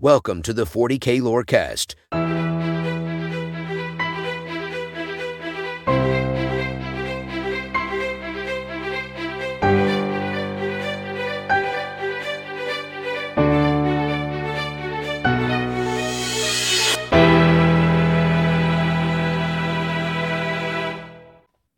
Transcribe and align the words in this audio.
Welcome 0.00 0.42
to 0.42 0.52
the 0.52 0.64
40K 0.64 1.20
Lorecast. 1.20 1.96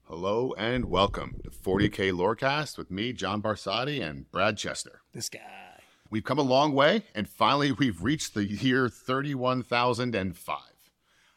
Hello 0.05 0.53
and 0.59 0.85
welcome 0.85 1.41
to 1.43 1.49
40K 1.49 2.13
Lorecast 2.13 2.77
with 2.77 2.91
me, 2.91 3.15
John 3.15 3.41
Barsati, 3.41 4.07
and 4.07 4.31
Brad 4.31 4.59
Chester. 4.59 5.01
This 5.15 5.31
guy. 5.31 5.70
We've 6.11 6.25
come 6.25 6.39
a 6.39 6.43
long 6.43 6.73
way, 6.73 7.05
and 7.15 7.29
finally 7.29 7.71
we've 7.71 8.03
reached 8.03 8.35
the 8.35 8.45
year 8.45 8.89
31,005. 8.89 10.59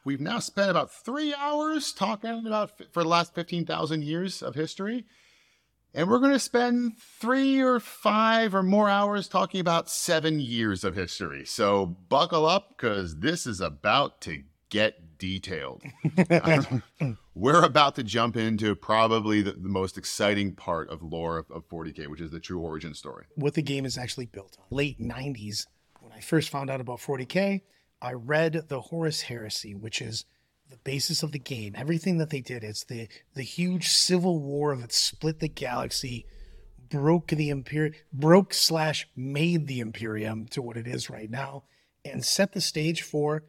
We've 0.04 0.20
now 0.20 0.40
spent 0.40 0.72
about 0.72 0.92
three 0.92 1.34
hours 1.34 1.94
talking 1.94 2.46
about 2.46 2.72
for 2.92 3.04
the 3.04 3.10
last 3.10 3.36
15,000 3.36 4.04
years 4.04 4.42
of 4.42 4.56
history, 4.56 5.06
and 5.94 6.10
we're 6.10 6.20
going 6.20 6.34
to 6.34 6.40
spend 6.40 6.98
three 6.98 7.62
or 7.62 7.80
five 7.80 8.56
or 8.56 8.64
more 8.64 8.90
hours 8.90 9.28
talking 9.28 9.62
about 9.62 9.90
seven 9.90 10.40
years 10.40 10.84
of 10.84 10.96
history. 10.96 11.46
So 11.46 11.86
buckle 11.86 12.48
up 12.48 12.70
because 12.70 13.20
this 13.20 13.46
is 13.46 13.62
about 13.62 14.20
to 14.22 14.42
get 14.70 15.20
detailed. 15.20 15.84
we're 17.36 17.64
about 17.64 17.96
to 17.96 18.04
jump 18.04 18.38
into 18.38 18.76
probably 18.76 19.42
the, 19.42 19.54
the 19.54 19.70
most 19.70 19.98
exciting 19.98 20.54
part 20.54 20.90
of 20.90 21.02
lore 21.02 21.38
of, 21.38 21.50
of 21.52 21.68
40K, 21.68 22.08
which 22.08 22.22
is 22.22 22.32
the 22.32 22.40
true 22.40 22.60
origin 22.60 22.94
story. 22.94 23.26
What 23.36 23.56
the 23.56 23.62
game 23.62 23.86
is 23.86 23.98
actually 23.98 24.28
built 24.28 24.58
on. 24.60 24.66
Late 24.70 25.00
90s, 25.00 25.66
when 26.00 26.12
I 26.12 26.20
first 26.20 26.50
found 26.50 26.70
out 26.70 26.82
about 26.82 27.00
40K, 27.00 27.62
I 28.02 28.14
read 28.14 28.68
the 28.68 28.82
Horus 28.82 29.22
Heresy, 29.22 29.74
which 29.74 30.02
is 30.02 30.26
the 30.70 30.78
basis 30.78 31.24
of 31.24 31.32
the 31.32 31.40
game. 31.40 31.74
Everything 31.78 32.18
that 32.18 32.30
they 32.30 32.42
did, 32.42 32.64
it's 32.64 32.84
the 32.84 33.08
the 33.34 33.44
huge 33.44 33.88
civil 33.90 34.40
war 34.40 34.76
that 34.76 34.92
split 34.92 35.40
the 35.40 35.48
galaxy, 35.48 36.26
broke 36.90 37.28
the 37.28 37.50
Imperium, 37.50 37.94
broke 38.12 38.54
slash 38.54 39.08
made 39.16 39.68
the 39.68 39.80
Imperium 39.80 40.48
to 40.48 40.62
what 40.62 40.78
it 40.78 40.88
is 40.88 41.10
right 41.10 41.30
now, 41.30 41.64
and 42.04 42.26
set 42.26 42.54
the 42.54 42.62
stage 42.62 43.04
for 43.04 43.44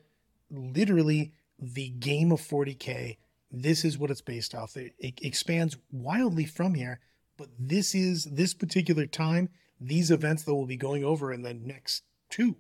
literally 0.51 1.33
the 1.58 1.89
game 1.89 2.30
of 2.30 2.41
40K. 2.41 3.17
This 3.56 3.84
is 3.84 3.97
what 3.98 4.10
it's 4.10 4.20
based 4.20 4.55
off. 4.55 4.77
It, 4.77 4.94
it 4.98 5.20
expands 5.22 5.77
wildly 5.92 6.44
from 6.44 6.74
here, 6.74 7.00
but 7.36 7.48
this 7.58 7.94
is 7.94 8.24
this 8.24 8.52
particular 8.52 9.06
time, 9.06 9.48
these 9.80 10.11
events 10.11 10.42
that 10.42 10.55
we'll 10.55 10.66
be 10.66 10.77
going 10.77 11.05
over 11.05 11.33
in 11.33 11.42
the 11.42 11.55
next 11.55 12.02
two, 12.30 12.56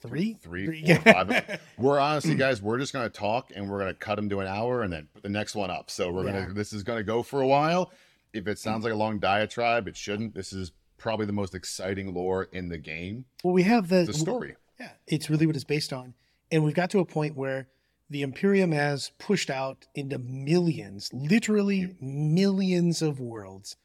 three, 0.00 0.38
Three, 0.40 0.66
Three. 0.66 0.94
four, 0.94 1.12
five. 1.12 1.60
We're 1.78 1.98
honestly, 2.00 2.34
guys, 2.36 2.62
we're 2.62 2.78
just 2.78 2.92
going 2.92 3.04
to 3.10 3.14
talk 3.14 3.50
and 3.54 3.68
we're 3.68 3.78
going 3.78 3.92
to 3.92 3.98
cut 3.98 4.16
them 4.16 4.28
to 4.30 4.40
an 4.40 4.46
hour 4.46 4.82
and 4.82 4.92
then 4.92 5.08
put 5.12 5.22
the 5.22 5.28
next 5.28 5.54
one 5.54 5.70
up. 5.70 5.90
So 5.90 6.10
we're 6.10 6.24
gonna 6.24 6.52
this 6.52 6.72
is 6.72 6.82
going 6.82 6.98
to 6.98 7.04
go 7.04 7.22
for 7.22 7.40
a 7.42 7.46
while. 7.46 7.92
If 8.32 8.46
it 8.46 8.58
sounds 8.58 8.84
like 8.84 8.92
a 8.92 8.96
long 8.96 9.18
diatribe, 9.18 9.88
it 9.88 9.96
shouldn't. 9.96 10.34
This 10.34 10.52
is 10.52 10.72
probably 10.96 11.26
the 11.26 11.32
most 11.32 11.54
exciting 11.54 12.14
lore 12.14 12.44
in 12.52 12.68
the 12.68 12.78
game. 12.78 13.24
Well, 13.44 13.52
we 13.52 13.62
have 13.64 13.88
the 13.88 14.04
The 14.04 14.12
story. 14.14 14.56
Yeah, 14.80 14.90
it's 15.06 15.28
really 15.30 15.46
what 15.46 15.54
it's 15.56 15.64
based 15.64 15.92
on. 15.92 16.14
And 16.52 16.62
we've 16.64 16.74
got 16.74 16.90
to 16.90 17.00
a 17.00 17.04
point 17.04 17.36
where 17.36 17.68
the 18.08 18.22
Imperium 18.22 18.72
has 18.72 19.10
pushed 19.18 19.50
out 19.50 19.86
into 19.94 20.18
millions, 20.18 21.10
literally 21.12 21.96
millions 22.00 23.02
of 23.02 23.18
worlds. 23.20 23.76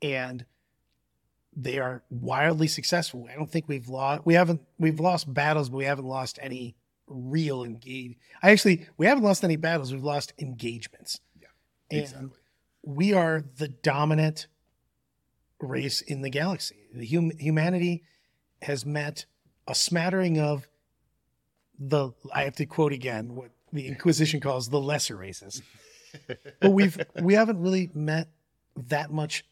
And 0.00 0.44
they 1.56 1.78
are 1.78 2.04
wildly 2.08 2.68
successful. 2.68 3.26
I 3.30 3.34
don't 3.34 3.50
think 3.50 3.66
we've 3.66 3.88
lost 3.88 4.24
we 4.24 4.34
haven't 4.34 4.60
we've 4.78 5.00
lost 5.00 5.32
battles, 5.32 5.70
but 5.70 5.78
we 5.78 5.86
haven't 5.86 6.04
lost 6.06 6.38
any 6.40 6.76
real 7.08 7.64
engage. 7.64 8.16
I 8.42 8.50
actually 8.52 8.86
we 8.96 9.06
haven't 9.06 9.24
lost 9.24 9.42
any 9.42 9.56
battles, 9.56 9.92
we've 9.92 10.04
lost 10.04 10.32
engagements. 10.38 11.20
Yeah, 11.40 11.48
And 11.90 12.00
exactly. 12.00 12.28
we 12.84 13.12
are 13.12 13.42
the 13.56 13.68
dominant 13.68 14.46
race 15.60 16.00
in 16.00 16.22
the 16.22 16.30
galaxy. 16.30 16.76
The 16.94 17.06
hum- 17.06 17.36
humanity 17.38 18.04
has 18.62 18.86
met 18.86 19.24
a 19.66 19.74
smattering 19.74 20.38
of 20.38 20.68
the 21.78 22.10
I 22.32 22.42
have 22.44 22.56
to 22.56 22.66
quote 22.66 22.92
again 22.92 23.34
what 23.34 23.50
the 23.72 23.86
Inquisition 23.86 24.40
calls 24.40 24.68
the 24.68 24.80
lesser 24.80 25.16
races. 25.16 25.62
but 26.60 26.70
we've 26.70 26.98
we 27.20 27.34
haven't 27.34 27.60
really 27.60 27.90
met 27.94 28.28
that 28.88 29.10
much 29.12 29.44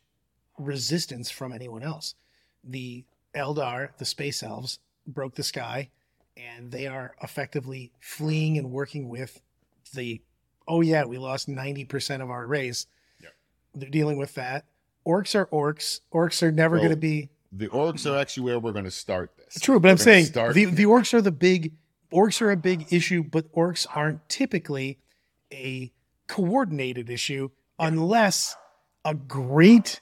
resistance 0.58 1.30
from 1.30 1.52
anyone 1.52 1.82
else. 1.82 2.14
The 2.64 3.04
Eldar, 3.34 3.90
the 3.98 4.04
space 4.04 4.42
elves, 4.42 4.78
broke 5.06 5.34
the 5.34 5.42
sky 5.42 5.90
and 6.36 6.70
they 6.70 6.86
are 6.86 7.14
effectively 7.22 7.92
fleeing 8.00 8.58
and 8.58 8.70
working 8.70 9.08
with 9.08 9.40
the 9.94 10.20
oh 10.68 10.80
yeah, 10.80 11.04
we 11.04 11.18
lost 11.18 11.48
90% 11.48 12.22
of 12.22 12.30
our 12.30 12.46
race. 12.46 12.86
Yep. 13.22 13.32
They're 13.74 13.90
dealing 13.90 14.18
with 14.18 14.34
that. 14.34 14.64
Orcs 15.06 15.34
are 15.36 15.46
orcs. 15.46 16.00
Orcs 16.12 16.42
are 16.42 16.50
never 16.50 16.74
Well, 16.76 16.82
going 16.84 16.90
to 16.90 16.96
be 16.96 17.28
The 17.52 17.68
orcs 17.68 18.10
are 18.10 18.18
actually 18.18 18.42
where 18.44 18.58
we're 18.58 18.72
going 18.72 18.84
to 18.86 18.90
start 18.90 19.30
this. 19.36 19.60
True, 19.60 19.78
but 19.78 19.88
I'm 19.88 19.92
We're 19.92 19.96
gonna 19.98 20.04
saying 20.04 20.24
start- 20.26 20.54
the, 20.54 20.64
the 20.64 20.84
orcs 20.84 21.14
are 21.14 21.22
the 21.22 21.30
big 21.30 21.72
orcs 22.12 22.40
are 22.40 22.50
a 22.50 22.56
big 22.56 22.92
issue, 22.92 23.22
but 23.22 23.52
orcs 23.54 23.86
aren't 23.94 24.28
typically 24.28 24.98
a 25.52 25.92
coordinated 26.28 27.10
issue 27.10 27.50
unless 27.78 28.56
a 29.04 29.14
great 29.14 30.00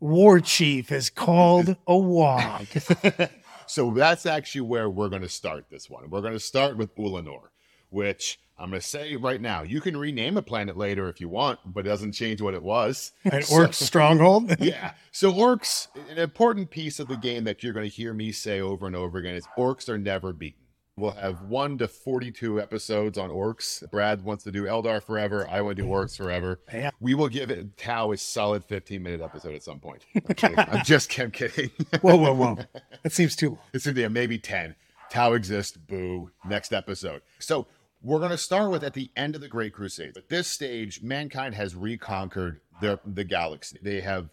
war 0.00 0.40
chief 0.40 0.92
is 0.92 1.10
called 1.10 1.76
a 1.86 1.96
wog. 1.96 2.66
so 3.66 3.90
that's 3.90 4.26
actually 4.26 4.62
where 4.62 4.88
we're 4.88 5.08
going 5.08 5.22
to 5.22 5.28
start 5.28 5.66
this 5.70 5.90
one. 5.90 6.10
We're 6.10 6.20
going 6.20 6.32
to 6.32 6.40
start 6.40 6.76
with 6.76 6.94
Ullanor, 6.96 7.50
which 7.90 8.38
I'm 8.58 8.70
going 8.70 8.80
to 8.80 8.86
say 8.86 9.16
right 9.16 9.40
now, 9.40 9.62
you 9.62 9.80
can 9.80 9.96
rename 9.96 10.36
a 10.36 10.42
planet 10.42 10.76
later 10.76 11.08
if 11.08 11.20
you 11.20 11.28
want, 11.28 11.58
but 11.66 11.80
it 11.84 11.88
doesn't 11.88 12.12
change 12.12 12.40
what 12.40 12.54
it 12.54 12.62
was. 12.62 13.12
An 13.24 13.42
orc 13.52 13.74
stronghold. 13.74 14.54
yeah. 14.58 14.92
So 15.12 15.32
orcs, 15.32 15.88
an 16.10 16.18
important 16.18 16.70
piece 16.70 16.98
of 16.98 17.08
the 17.08 17.16
game 17.16 17.44
that 17.44 17.62
you're 17.62 17.74
going 17.74 17.88
to 17.88 17.94
hear 17.94 18.14
me 18.14 18.32
say 18.32 18.60
over 18.60 18.86
and 18.86 18.96
over 18.96 19.18
again 19.18 19.34
is 19.34 19.46
orcs 19.58 19.88
are 19.88 19.98
never 19.98 20.32
beaten. 20.32 20.65
We'll 20.98 21.10
have 21.10 21.42
one 21.42 21.76
to 21.76 21.88
42 21.88 22.58
episodes 22.58 23.18
on 23.18 23.28
orcs. 23.28 23.88
Brad 23.90 24.24
wants 24.24 24.44
to 24.44 24.50
do 24.50 24.62
Eldar 24.62 25.02
forever. 25.02 25.46
I 25.46 25.60
want 25.60 25.76
to 25.76 25.82
do 25.82 25.88
orcs 25.90 26.16
forever. 26.16 26.58
Yeah. 26.72 26.88
We 27.00 27.12
will 27.12 27.28
give 27.28 27.50
it 27.50 27.76
Tau 27.76 28.12
a 28.12 28.16
solid 28.16 28.64
15 28.64 29.02
minute 29.02 29.20
episode 29.20 29.54
at 29.54 29.62
some 29.62 29.78
point. 29.78 30.06
I'm. 30.42 30.54
I'm 30.56 30.84
just 30.86 31.18
I'm 31.18 31.30
kidding. 31.30 31.70
Whoa, 32.00 32.16
whoa, 32.16 32.32
whoa. 32.32 32.58
That 33.02 33.12
seems 33.12 33.36
too 33.36 33.50
long. 33.50 33.58
It's 33.74 33.84
gonna 33.84 33.94
be 33.94 34.08
maybe 34.08 34.38
10. 34.38 34.74
Tau 35.10 35.34
exists, 35.34 35.76
boo. 35.76 36.30
Next 36.48 36.72
episode. 36.72 37.20
So 37.40 37.66
we're 38.00 38.20
gonna 38.20 38.38
start 38.38 38.70
with 38.70 38.82
at 38.82 38.94
the 38.94 39.10
end 39.16 39.34
of 39.34 39.42
the 39.42 39.48
Great 39.48 39.74
Crusade. 39.74 40.16
At 40.16 40.30
this 40.30 40.48
stage, 40.48 41.02
mankind 41.02 41.54
has 41.56 41.76
reconquered 41.76 42.62
the, 42.80 43.00
the 43.04 43.24
galaxy. 43.24 43.78
They 43.82 44.00
have 44.00 44.30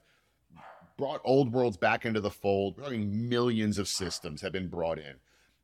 brought 0.95 1.19
old 1.25 1.51
worlds 1.51 1.75
back 1.75 2.05
into 2.05 2.21
the 2.21 2.31
fold. 2.31 2.77
Millions 2.89 3.77
of 3.77 3.89
systems 3.89 4.41
have 4.43 4.53
been 4.53 4.69
brought 4.69 4.97
in. 4.97 5.15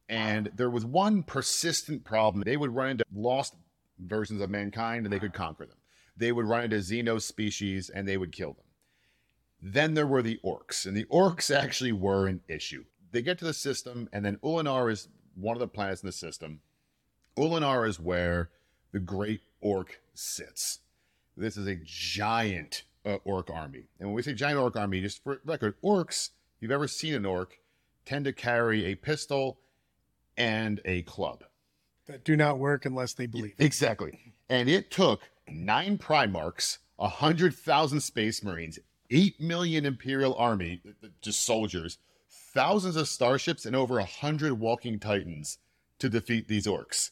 And 0.09 0.51
there 0.55 0.69
was 0.69 0.83
one 0.83 1.23
persistent 1.23 2.03
problem. 2.03 2.43
They 2.43 2.57
would 2.57 2.75
run 2.75 2.89
into 2.89 3.05
lost 3.13 3.55
versions 3.99 4.41
of 4.41 4.49
mankind 4.49 5.05
and 5.05 5.13
they 5.13 5.19
could 5.19 5.33
conquer 5.33 5.67
them. 5.67 5.77
They 6.17 6.31
would 6.31 6.47
run 6.47 6.65
into 6.65 6.77
xeno 6.77 7.21
species 7.21 7.89
and 7.89 8.07
they 8.07 8.17
would 8.17 8.31
kill 8.31 8.53
them. 8.53 8.65
Then 9.61 9.93
there 9.93 10.07
were 10.07 10.21
the 10.21 10.39
orcs, 10.43 10.85
and 10.85 10.95
the 10.95 11.05
orcs 11.05 11.53
actually 11.63 11.91
were 11.91 12.27
an 12.27 12.41
issue. 12.47 12.85
They 13.11 13.21
get 13.21 13.37
to 13.39 13.45
the 13.45 13.53
system, 13.53 14.07
and 14.13 14.23
then 14.23 14.37
Ullanor 14.37 14.91
is 14.91 15.09
one 15.35 15.55
of 15.55 15.59
the 15.59 15.67
planets 15.67 16.01
in 16.01 16.07
the 16.07 16.13
system. 16.13 16.61
Ullanor 17.37 17.87
is 17.87 17.99
where 17.99 18.51
the 18.91 18.99
great 18.99 19.41
orc 19.61 20.01
sits. 20.13 20.79
This 21.35 21.57
is 21.57 21.67
a 21.67 21.79
giant 21.83 22.83
uh, 23.05 23.17
orc 23.23 23.49
army. 23.49 23.85
And 23.99 24.09
when 24.09 24.15
we 24.15 24.21
say 24.21 24.33
giant 24.33 24.59
orc 24.59 24.75
army, 24.75 25.01
just 25.01 25.23
for 25.23 25.41
record, 25.45 25.75
orcs, 25.83 26.29
if 26.55 26.61
you've 26.61 26.71
ever 26.71 26.87
seen 26.87 27.13
an 27.13 27.25
orc, 27.25 27.59
tend 28.05 28.25
to 28.25 28.33
carry 28.33 28.85
a 28.85 28.95
pistol 28.95 29.59
and 30.39 30.81
a 30.85 31.03
club. 31.03 31.43
That 32.07 32.23
do 32.23 32.35
not 32.35 32.57
work 32.57 32.85
unless 32.85 33.13
they 33.13 33.27
believe. 33.27 33.53
Exactly. 33.59 34.33
And 34.49 34.67
it 34.67 34.89
took 34.89 35.29
nine 35.47 35.99
Primarchs, 35.99 36.79
a 36.97 37.07
hundred 37.07 37.53
thousand 37.53 37.99
Space 38.01 38.43
Marines, 38.43 38.79
eight 39.11 39.39
million 39.39 39.85
Imperial 39.85 40.35
Army, 40.35 40.81
just 41.21 41.43
soldiers, 41.43 41.99
thousands 42.29 42.95
of 42.95 43.07
starships, 43.07 43.65
and 43.65 43.75
over 43.75 43.99
a 43.99 44.05
hundred 44.05 44.53
walking 44.59 44.97
Titans 44.99 45.59
to 45.99 46.09
defeat 46.09 46.47
these 46.47 46.65
orcs. 46.65 47.11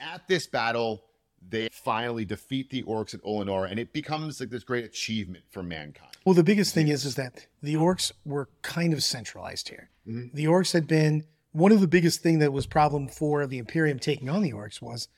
At 0.00 0.26
this 0.26 0.48
battle, 0.48 1.04
they 1.48 1.68
finally 1.70 2.24
defeat 2.24 2.70
the 2.70 2.82
orcs 2.82 3.14
at 3.14 3.22
Ullanor, 3.22 3.70
and 3.70 3.78
it 3.78 3.92
becomes 3.92 4.40
like 4.40 4.50
this 4.50 4.64
great 4.64 4.84
achievement 4.84 5.44
for 5.50 5.62
mankind. 5.62 6.10
Well, 6.24 6.34
the 6.34 6.44
biggest 6.44 6.74
thing 6.74 6.88
is 6.88 7.04
is 7.04 7.14
that 7.16 7.46
the 7.62 7.74
orcs 7.74 8.12
were 8.24 8.48
kind 8.62 8.92
of 8.92 9.02
centralized 9.02 9.68
here. 9.68 9.90
Mm-hmm. 10.06 10.34
The 10.34 10.44
orcs 10.46 10.72
had 10.72 10.86
been 10.86 11.24
one 11.52 11.72
of 11.72 11.80
the 11.80 11.88
biggest 11.88 12.22
thing 12.22 12.38
that 12.40 12.52
was 12.52 12.66
problem 12.66 13.08
for 13.08 13.46
the 13.46 13.58
Imperium 13.58 13.98
taking 13.98 14.28
on 14.28 14.42
the 14.42 14.52
orcs 14.52 14.80
was 14.80 15.08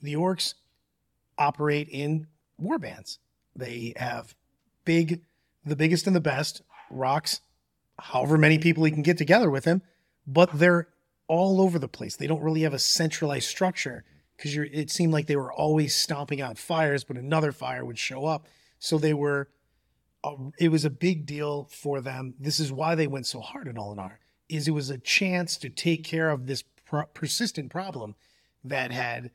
the 0.00 0.14
orcs 0.14 0.54
operate 1.38 1.88
in 1.90 2.26
war 2.58 2.78
bands. 2.78 3.18
They 3.54 3.92
have 3.96 4.34
big, 4.84 5.22
the 5.64 5.76
biggest 5.76 6.06
and 6.06 6.16
the 6.16 6.20
best 6.20 6.62
rocks, 6.90 7.40
however 7.98 8.38
many 8.38 8.58
people 8.58 8.84
he 8.84 8.90
can 8.90 9.02
get 9.02 9.18
together 9.18 9.50
with 9.50 9.64
him, 9.64 9.82
but 10.26 10.50
they're 10.52 10.88
all 11.28 11.60
over 11.60 11.78
the 11.78 11.88
place. 11.88 12.16
They 12.16 12.26
don't 12.26 12.42
really 12.42 12.62
have 12.62 12.74
a 12.74 12.78
centralized 12.78 13.48
structure 13.48 14.04
because. 14.36 14.54
It 14.54 14.90
seemed 14.90 15.12
like 15.12 15.26
they 15.26 15.36
were 15.36 15.52
always 15.52 15.94
stomping 15.94 16.40
out 16.40 16.58
fires, 16.58 17.04
but 17.04 17.16
another 17.16 17.52
fire 17.52 17.84
would 17.84 17.98
show 17.98 18.26
up. 18.26 18.46
So 18.78 18.98
they 18.98 19.14
were. 19.14 19.48
Uh, 20.22 20.36
it 20.58 20.70
was 20.70 20.84
a 20.84 20.90
big 20.90 21.26
deal 21.26 21.68
for 21.70 22.00
them. 22.00 22.34
This 22.38 22.60
is 22.60 22.72
why 22.72 22.94
they 22.94 23.06
went 23.06 23.26
so 23.26 23.40
hard 23.40 23.68
in 23.68 23.76
Ullanor. 23.76 24.18
Is 24.48 24.68
it 24.68 24.72
was 24.72 24.90
a 24.90 24.98
chance 24.98 25.56
to 25.58 25.68
take 25.68 26.04
care 26.04 26.30
of 26.30 26.46
this 26.46 26.62
per- 26.84 27.06
persistent 27.06 27.70
problem 27.70 28.14
that 28.64 28.90
had 28.90 29.30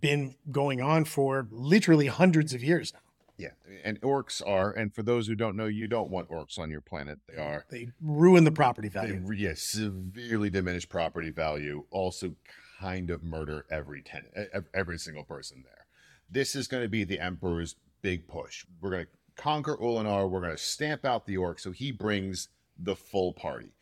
been 0.00 0.36
going 0.50 0.80
on 0.80 1.04
for 1.04 1.46
literally 1.50 2.06
hundreds 2.06 2.54
of 2.54 2.62
years 2.62 2.92
now. 2.92 3.00
Yeah, 3.36 3.48
and 3.84 3.98
orcs 4.02 4.42
are, 4.46 4.70
and 4.70 4.94
for 4.94 5.02
those 5.02 5.26
who 5.26 5.34
don't 5.34 5.56
know, 5.56 5.64
you 5.64 5.88
don't 5.88 6.10
want 6.10 6.28
orcs 6.28 6.58
on 6.58 6.70
your 6.70 6.82
planet. 6.82 7.18
They 7.26 7.40
are 7.40 7.64
They 7.70 7.88
ruin 8.02 8.44
the 8.44 8.52
property 8.52 8.88
value. 8.90 9.20
re- 9.24 9.38
yeah, 9.38 9.54
severely 9.56 10.50
diminish 10.50 10.86
property 10.86 11.30
value. 11.30 11.84
Also, 11.90 12.34
kind 12.78 13.10
of 13.10 13.24
murder 13.24 13.64
every 13.70 14.02
tenant, 14.02 14.34
ev- 14.52 14.66
every 14.74 14.98
single 14.98 15.24
person 15.24 15.64
there. 15.64 15.86
This 16.30 16.54
is 16.54 16.68
going 16.68 16.82
to 16.82 16.88
be 16.88 17.02
the 17.04 17.18
Emperor's 17.18 17.76
big 18.02 18.28
push. 18.28 18.66
We're 18.80 18.90
going 18.90 19.06
to 19.06 19.42
conquer 19.42 19.76
Ullanor. 19.78 20.28
We're 20.28 20.40
going 20.42 20.52
to 20.56 20.62
stamp 20.62 21.06
out 21.06 21.26
the 21.26 21.36
orcs. 21.36 21.60
So 21.60 21.72
he 21.72 21.92
brings 21.92 22.48
the 22.78 22.94
full 22.94 23.32
party. 23.32 23.72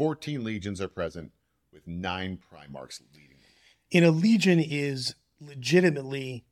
Fourteen 0.00 0.44
legions 0.44 0.80
are 0.80 0.88
present, 0.88 1.30
with 1.74 1.86
nine 1.86 2.38
Primarchs 2.38 3.02
leading. 3.14 3.36
them. 3.36 3.38
in 3.90 4.02
a 4.02 4.10
legion 4.10 4.58
is 4.58 5.14
legitimately 5.42 6.42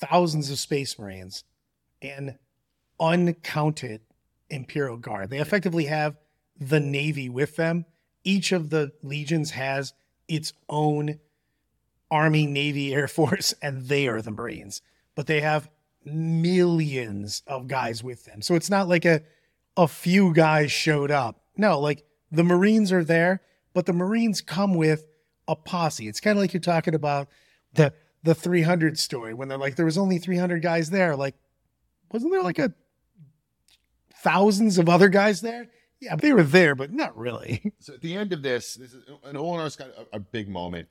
thousands 0.00 0.50
of 0.50 0.58
space 0.58 0.98
marines 0.98 1.44
and 2.02 2.36
uncounted 2.98 4.00
imperial 4.50 4.96
guard 4.96 5.30
they 5.30 5.38
effectively 5.38 5.84
have 5.84 6.16
the 6.58 6.80
navy 6.80 7.28
with 7.28 7.54
them 7.54 7.84
each 8.24 8.50
of 8.50 8.70
the 8.70 8.90
legions 9.04 9.52
has 9.52 9.92
its 10.26 10.52
own 10.68 11.20
army 12.10 12.44
navy 12.44 12.92
air 12.92 13.06
force 13.08 13.54
and 13.62 13.86
they 13.86 14.08
are 14.08 14.20
the 14.20 14.32
marines 14.32 14.82
but 15.14 15.28
they 15.28 15.40
have 15.40 15.68
millions 16.04 17.42
of 17.46 17.68
guys 17.68 18.02
with 18.02 18.24
them 18.24 18.42
so 18.42 18.56
it's 18.56 18.70
not 18.70 18.88
like 18.88 19.04
a 19.04 19.22
a 19.76 19.86
few 19.86 20.32
guys 20.34 20.72
showed 20.72 21.12
up 21.12 21.40
no 21.56 21.78
like 21.78 22.04
the 22.30 22.44
marines 22.44 22.92
are 22.92 23.04
there 23.04 23.42
but 23.78 23.86
the 23.86 23.92
marines 23.92 24.40
come 24.40 24.74
with 24.74 25.06
a 25.46 25.54
posse. 25.54 26.08
It's 26.08 26.18
kind 26.18 26.36
of 26.36 26.42
like 26.42 26.52
you're 26.52 26.60
talking 26.60 26.94
about 26.94 27.28
the 27.74 27.92
the 28.24 28.34
300 28.34 28.98
story 28.98 29.32
when 29.32 29.46
they're 29.46 29.56
like 29.56 29.76
there 29.76 29.86
was 29.86 29.96
only 29.96 30.18
300 30.18 30.60
guys 30.60 30.90
there. 30.90 31.14
Like, 31.14 31.36
wasn't 32.10 32.32
there 32.32 32.42
like 32.42 32.58
a 32.58 32.74
thousands 34.12 34.78
of 34.78 34.88
other 34.88 35.08
guys 35.08 35.40
there? 35.40 35.68
Yeah, 36.00 36.16
they 36.16 36.32
were 36.32 36.42
there, 36.42 36.74
but 36.74 36.92
not 36.92 37.16
really. 37.16 37.72
So 37.80 37.94
at 37.94 38.00
the 38.00 38.16
end 38.16 38.32
of 38.32 38.42
this, 38.42 38.74
this 38.74 38.92
is 38.92 39.04
and 39.24 39.38
Ullanor's 39.38 39.76
got 39.76 39.90
a, 39.90 40.16
a 40.16 40.18
big 40.18 40.48
moment. 40.48 40.88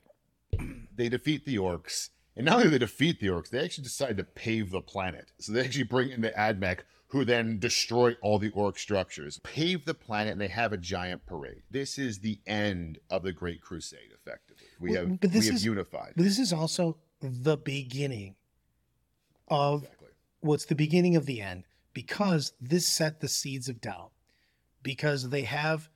They 0.96 1.10
defeat 1.10 1.46
the 1.46 1.58
orcs, 1.58 2.10
and 2.36 2.46
not 2.46 2.56
only 2.56 2.68
do 2.68 2.70
they 2.72 2.78
defeat 2.80 3.20
the 3.20 3.28
orcs, 3.28 3.50
they 3.50 3.64
actually 3.64 3.84
decide 3.84 4.16
to 4.16 4.24
pave 4.24 4.72
the 4.72 4.82
planet. 4.82 5.34
So 5.40 5.52
they 5.52 5.60
actually 5.60 5.84
bring 5.84 6.10
in 6.10 6.22
the 6.22 6.32
Admech, 6.32 6.80
who 7.10 7.24
then 7.24 7.58
destroy 7.60 8.14
all 8.22 8.38
the 8.38 8.50
orc 8.50 8.78
structures, 8.78 9.40
pave 9.44 9.86
the 9.86 9.94
planet, 9.94 10.34
and 10.34 10.42
they 10.42 10.48
have 10.50 10.74
a 10.74 10.78
giant 10.78 11.26
parade. 11.26 11.64
This 11.72 11.98
is 11.98 12.20
the 12.20 12.40
end 12.46 13.00
of 13.10 13.24
the 13.24 13.32
Great 13.32 13.62
Crusade. 13.62 14.12
Effectively, 14.14 14.68
we 14.80 14.92
Well, 14.92 15.02
have 15.08 15.20
we 15.22 15.30
have 15.30 15.56
is- 15.56 15.66
unified. 15.66 16.14
But 16.18 16.24
this 16.24 16.38
is 16.40 16.52
also 16.52 16.98
the 17.22 17.58
beginning 17.58 18.36
of 19.48 19.84
Exactly. 19.84 20.08
well, 20.42 20.54
it's 20.56 20.66
the 20.66 20.76
beginning 20.76 21.16
of 21.16 21.26
the 21.26 21.42
end 21.42 21.64
because 21.94 22.54
this 22.60 22.88
set 22.88 23.22
the 23.22 23.30
seeds 23.30 23.70
of 23.70 23.80
doubt 23.82 24.12
because 24.84 25.30
they 25.30 25.44
have 25.44 25.90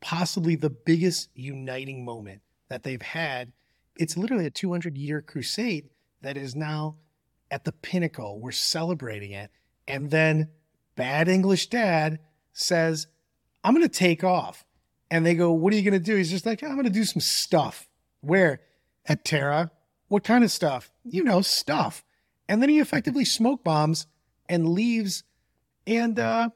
possibly 0.00 0.54
the 0.56 0.70
biggest 0.70 1.28
uniting 1.34 2.04
moment 2.04 2.42
that 2.68 2.82
they've 2.84 3.02
had. 3.02 3.52
It's 3.96 4.16
literally 4.16 4.46
a 4.46 4.50
200 4.50 4.96
year 4.96 5.20
crusade 5.20 5.90
that 6.22 6.36
is 6.36 6.54
now 6.54 6.96
at 7.50 7.64
the 7.64 7.72
pinnacle. 7.72 8.40
We're 8.40 8.52
celebrating 8.52 9.32
it. 9.32 9.50
And 9.86 10.10
then 10.10 10.48
bad 10.96 11.28
English 11.28 11.68
dad 11.68 12.20
says, 12.52 13.06
I'm 13.64 13.74
going 13.74 13.86
to 13.86 13.98
take 13.98 14.24
off. 14.24 14.64
And 15.10 15.26
they 15.26 15.34
go, 15.34 15.52
What 15.52 15.72
are 15.72 15.76
you 15.76 15.82
going 15.82 16.00
to 16.00 16.04
do? 16.04 16.16
He's 16.16 16.30
just 16.30 16.46
like, 16.46 16.62
I'm 16.62 16.72
going 16.72 16.84
to 16.84 16.90
do 16.90 17.04
some 17.04 17.20
stuff. 17.20 17.88
Where? 18.20 18.60
At 19.06 19.24
Terra. 19.24 19.70
What 20.08 20.24
kind 20.24 20.44
of 20.44 20.50
stuff? 20.50 20.90
You 21.04 21.24
know, 21.24 21.42
stuff. 21.42 22.04
And 22.48 22.60
then 22.62 22.68
he 22.68 22.80
effectively 22.80 23.24
smoke 23.24 23.64
bombs 23.64 24.06
and 24.48 24.68
leaves. 24.68 25.24
And 25.86 26.18
uh, 26.18 26.50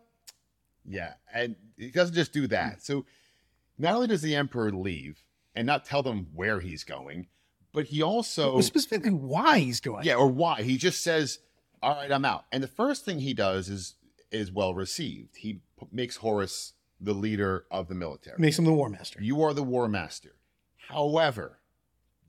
Yeah, 0.85 1.15
and 1.35 1.57
he 1.77 1.91
doesn't 1.91 2.15
just 2.15 2.33
do 2.33 2.47
that. 2.49 2.83
So 2.83 3.05
not 3.79 3.95
only 3.95 4.07
does 4.07 4.23
the 4.23 4.37
Emperor 4.37 4.73
leave 4.73 5.23
and 5.55 5.67
not 5.67 5.85
tell 5.85 6.03
them 6.03 6.29
where 6.35 6.61
he's 6.61 6.85
going, 6.85 7.29
but 7.73 7.87
he 7.87 8.03
also 8.03 8.61
specifically 8.61 9.11
why 9.11 9.59
he's 9.59 9.81
going. 9.81 10.05
Yeah, 10.05 10.15
or 10.15 10.29
why? 10.29 10.63
He 10.63 10.77
just 10.77 11.03
says, 11.03 11.41
"All 11.87 11.97
right, 11.97 12.11
I'm 12.13 12.25
out." 12.25 12.45
And 12.53 12.63
the 12.63 12.69
first 12.69 13.05
thing 13.05 13.21
he 13.21 13.35
does 13.35 13.69
is 13.69 13.95
is 14.31 14.51
well 14.51 14.75
received. 14.75 15.37
He 15.37 15.55
p- 15.79 15.87
makes 15.93 16.17
Horus 16.17 16.73
the 17.01 17.15
leader 17.15 17.65
of 17.71 17.89
the 17.89 17.95
military. 17.95 18.37
Makes 18.39 18.59
him 18.59 18.65
the 18.65 18.73
War 18.73 18.89
Master. 18.89 19.23
You 19.23 19.43
are 19.43 19.55
the 19.55 19.63
war 19.63 19.89
master. 19.89 20.35
However, 20.89 21.61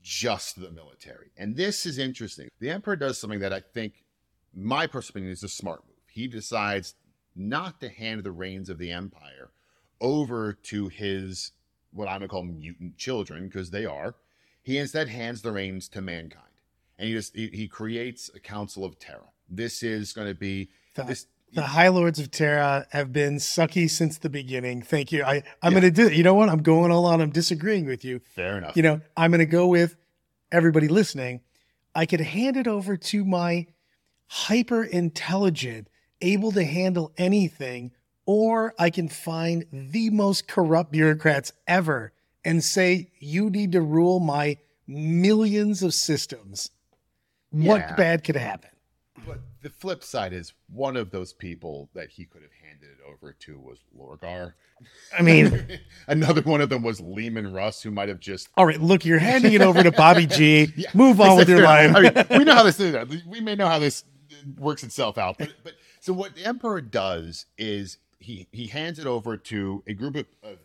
just 0.01 0.59
the 0.59 0.71
military. 0.71 1.31
And 1.38 1.56
this 1.56 1.86
is 1.86 1.98
interesting. 1.98 2.50
The 2.59 2.69
emperor 2.69 2.95
does 2.95 3.18
something 3.18 3.39
that 3.39 3.54
I 3.54 3.59
think 3.59 4.04
my 4.54 4.88
personal 4.88 5.13
opinion 5.18 5.33
is 5.33 5.44
a 5.44 5.50
smart 5.50 5.83
move. 5.86 5.95
He 6.07 6.27
decides 6.27 6.95
not 7.36 7.80
to 7.81 7.89
hand 7.89 8.24
the 8.24 8.31
reins 8.31 8.69
of 8.69 8.77
the 8.77 8.92
empire 8.92 9.51
over 10.01 10.53
to 10.53 10.88
his 10.88 11.51
what 11.92 12.07
I'm 12.07 12.19
gonna 12.19 12.27
call 12.27 12.44
mutant 12.44 12.98
children, 12.98 13.48
because 13.48 13.71
they 13.71 13.86
are. 13.86 14.15
He 14.62 14.77
instead 14.77 15.07
hands 15.07 15.42
the 15.42 15.51
reins 15.51 15.88
to 15.89 16.01
mankind. 16.01 16.44
And 17.00 17.07
he 17.07 17.13
just 17.13 17.36
he, 17.36 17.48
he 17.48 17.68
creates 17.68 18.30
a 18.36 18.39
council 18.39 18.83
of 18.83 19.00
Terra. 19.00 19.30
This 19.50 19.84
is 19.84 20.14
gonna 20.14 20.34
be 20.34 20.70
The, 20.96 21.04
this 21.04 21.28
the 21.54 21.62
High 21.62 21.88
Lords 21.88 22.20
of 22.20 22.30
Terra 22.30 22.86
have 22.92 23.14
been 23.14 23.38
sucky 23.38 23.90
since 23.90 24.18
the 24.18 24.30
beginning. 24.30 24.82
Thank 24.82 25.12
you. 25.14 25.24
I, 25.24 25.44
I'm 25.62 25.72
Yeah. 25.74 25.80
going 25.80 25.94
to 25.94 26.10
do 26.10 26.14
You 26.14 26.22
know 26.22 26.34
what? 26.34 26.50
I'm 26.50 26.62
going 26.62 26.92
all 26.92 27.06
on. 27.06 27.22
I'm 27.22 27.30
disagreeing 27.30 27.86
with 27.86 28.04
you. 28.04 28.20
fair 28.36 28.58
enough. 28.58 28.76
You 28.76 28.84
know, 28.84 29.00
I'm 29.16 29.32
going 29.32 29.40
to 29.40 29.46
go 29.46 29.66
with 29.68 29.96
everybody 30.52 30.90
listening. 30.90 31.40
I 31.96 32.06
could 32.06 32.20
hand 32.20 32.58
it 32.58 32.68
over 32.68 32.98
to 32.98 33.24
my 33.24 33.68
hyper 34.28 34.84
intelligent, 34.84 35.88
able 36.20 36.52
to 36.52 36.66
handle 36.66 37.14
anything, 37.18 37.92
or 38.26 38.74
I 38.78 38.90
can 38.90 39.08
find 39.08 39.66
the 39.72 40.10
most 40.10 40.50
corrupt 40.50 40.92
bureaucrats 40.92 41.54
ever 41.66 42.12
and 42.44 42.62
say, 42.62 43.12
you 43.20 43.50
need 43.50 43.72
to 43.72 43.82
rule 43.82 44.20
my 44.20 44.58
millions 44.86 45.82
of 45.82 45.94
systems. 45.94 46.72
Yeah. 47.54 47.70
What 47.70 47.98
bad 47.98 48.25
could 48.25 48.36
happen? 48.36 48.70
But 49.25 49.39
the 49.62 49.69
flip 49.69 50.03
side 50.03 50.33
is 50.33 50.53
one 50.71 50.95
of 50.95 51.12
those 51.12 51.33
people 51.33 51.89
that 51.93 52.09
he 52.09 52.25
could 52.25 52.41
have 52.41 52.51
handed 52.63 52.89
it 52.89 53.00
over 53.07 53.33
to 53.33 53.57
was 53.59 53.79
Lorgar. 53.97 54.53
I 55.17 55.21
mean, 55.21 55.79
Another 56.07 56.41
one 56.41 56.62
of 56.62 56.69
them 56.69 56.83
was 56.83 57.01
Leman 57.01 57.51
Russ, 57.51 57.81
who 57.81 57.89
might 57.91 58.09
have 58.09 58.19
just 58.19 58.50
all 58.55 58.65
right, 58.65 58.79
look, 58.79 59.05
you're 59.05 59.19
handing 59.19 59.53
it 59.53 59.62
over 59.62 59.81
to 59.81 59.91
Bobby 59.91 60.27
G. 60.27 60.71
Yeah, 60.75 60.89
Move 60.93 61.19
on 61.19 61.38
with 61.38 61.50
your 61.50 61.62
life. 61.63 61.95
I 61.95 62.01
mean, 62.01 62.13
we 62.39 62.43
know 62.43 62.53
how 62.53 62.63
this 62.63 62.79
is. 62.79 63.25
We 63.25 63.41
may 63.41 63.55
know 63.55 63.67
how 63.67 63.79
this 63.79 64.03
works 64.57 64.83
itself 64.83 65.17
out. 65.17 65.38
But, 65.39 65.53
but 65.63 65.74
so 66.00 66.13
what 66.13 66.36
the 66.36 66.45
emperor 66.45 66.81
does 66.81 67.45
is 67.57 67.97
he 68.19 68.47
he 68.51 68.67
hands 68.67 69.00
it 69.00 69.07
over 69.07 69.38
to 69.38 69.83
a 69.88 69.93
group 69.93 70.15
of, 70.15 70.25
of 70.43 70.57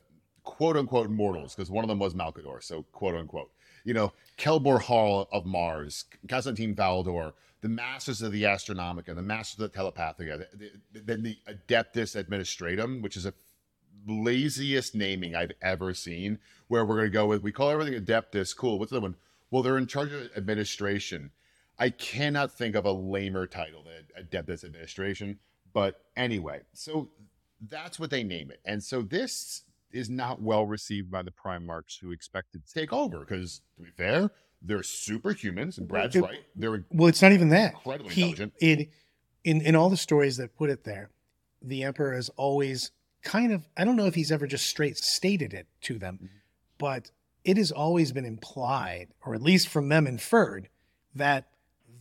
quote 0.44 0.76
unquote 0.76 1.10
mortals 1.10 1.54
because 1.54 1.70
one 1.70 1.84
of 1.84 1.88
them 1.88 1.98
was 1.98 2.14
Malkador, 2.14 2.62
so 2.62 2.84
quote 2.92 3.14
unquote. 3.14 3.50
You 3.84 3.94
know, 3.94 4.12
Kelbor-Hal 4.38 5.28
of 5.32 5.44
Mars, 5.44 6.04
Constantine 6.28 6.74
Valdor, 6.74 7.32
the 7.62 7.68
Masters 7.68 8.22
of 8.22 8.32
the 8.32 8.44
Astronomican, 8.44 9.16
the 9.16 9.22
Masters 9.22 9.60
of 9.60 9.72
the 9.72 9.78
Telepathica, 9.78 10.46
the- 10.52 10.70
the- 10.92 11.00
then 11.00 11.22
the 11.22 11.36
Adeptus 11.48 12.14
Administratum, 12.20 13.02
which 13.02 13.16
is 13.16 13.26
a 13.26 13.34
laziest 14.06 14.94
naming 14.94 15.34
I've 15.34 15.52
ever 15.60 15.94
seen. 15.94 16.38
Where 16.68 16.84
we're 16.84 16.96
going 16.96 17.08
to 17.08 17.12
go 17.12 17.26
with, 17.26 17.42
we 17.42 17.52
call 17.52 17.70
everything 17.70 17.94
Adeptus. 17.94 18.56
Cool. 18.56 18.78
What's 18.78 18.90
the 18.90 18.96
other 18.96 19.02
one? 19.02 19.16
Well, 19.50 19.62
they're 19.62 19.78
in 19.78 19.86
charge 19.86 20.12
of 20.12 20.30
administration. 20.36 21.30
I 21.78 21.90
cannot 21.90 22.52
think 22.52 22.74
of 22.74 22.84
a 22.84 22.92
lamer 22.92 23.46
title 23.46 23.84
than 23.84 24.24
Adeptus 24.24 24.64
Administration. 24.64 25.38
But 25.72 26.00
anyway, 26.16 26.62
so 26.72 27.10
that's 27.68 27.98
what 27.98 28.10
they 28.10 28.22
name 28.22 28.50
it. 28.50 28.60
And 28.64 28.82
so 28.82 29.02
this 29.02 29.62
is 29.92 30.08
not 30.10 30.40
well 30.42 30.64
received 30.66 31.10
by 31.10 31.22
the 31.22 31.30
Primarchs 31.32 31.98
who 32.00 32.10
expected 32.12 32.66
to 32.66 32.72
take 32.74 32.92
over 32.92 33.20
because, 33.20 33.60
to 33.76 33.82
be 33.82 33.90
fair, 33.90 34.30
they're 34.62 34.78
superhumans, 34.78 35.78
and 35.78 35.88
Brad's 35.88 36.16
It- 36.16 36.22
right. 36.22 36.40
They're 36.54 36.84
Well, 36.90 37.08
it's 37.08 37.22
not 37.22 37.32
even 37.32 37.48
that. 37.50 37.74
incredibly 37.74 38.14
He, 38.14 38.22
intelligent. 38.30 38.54
in, 38.60 38.86
in 39.44 39.60
in 39.62 39.74
all 39.76 39.90
the 39.90 39.96
stories 39.96 40.36
that 40.36 40.56
put 40.56 40.70
it 40.70 40.84
there, 40.84 41.10
the 41.60 41.82
emperor 41.82 42.14
has 42.14 42.28
always 42.30 42.90
kind 43.22 43.52
of 43.52 43.66
I 43.76 43.84
don't 43.84 43.96
know 43.96 44.06
if 44.06 44.14
he's 44.14 44.30
ever 44.32 44.46
just 44.46 44.66
straight 44.66 44.96
stated 44.96 45.52
it 45.54 45.66
to 45.82 45.98
them, 45.98 46.18
Mhm. 46.22 46.28
but 46.78 47.10
it 47.44 47.56
has 47.56 47.72
always 47.72 48.12
been 48.12 48.24
implied, 48.24 49.08
or 49.26 49.34
at 49.34 49.42
least 49.42 49.66
from 49.68 49.88
them 49.88 50.06
inferred, 50.06 50.68
that 51.14 51.48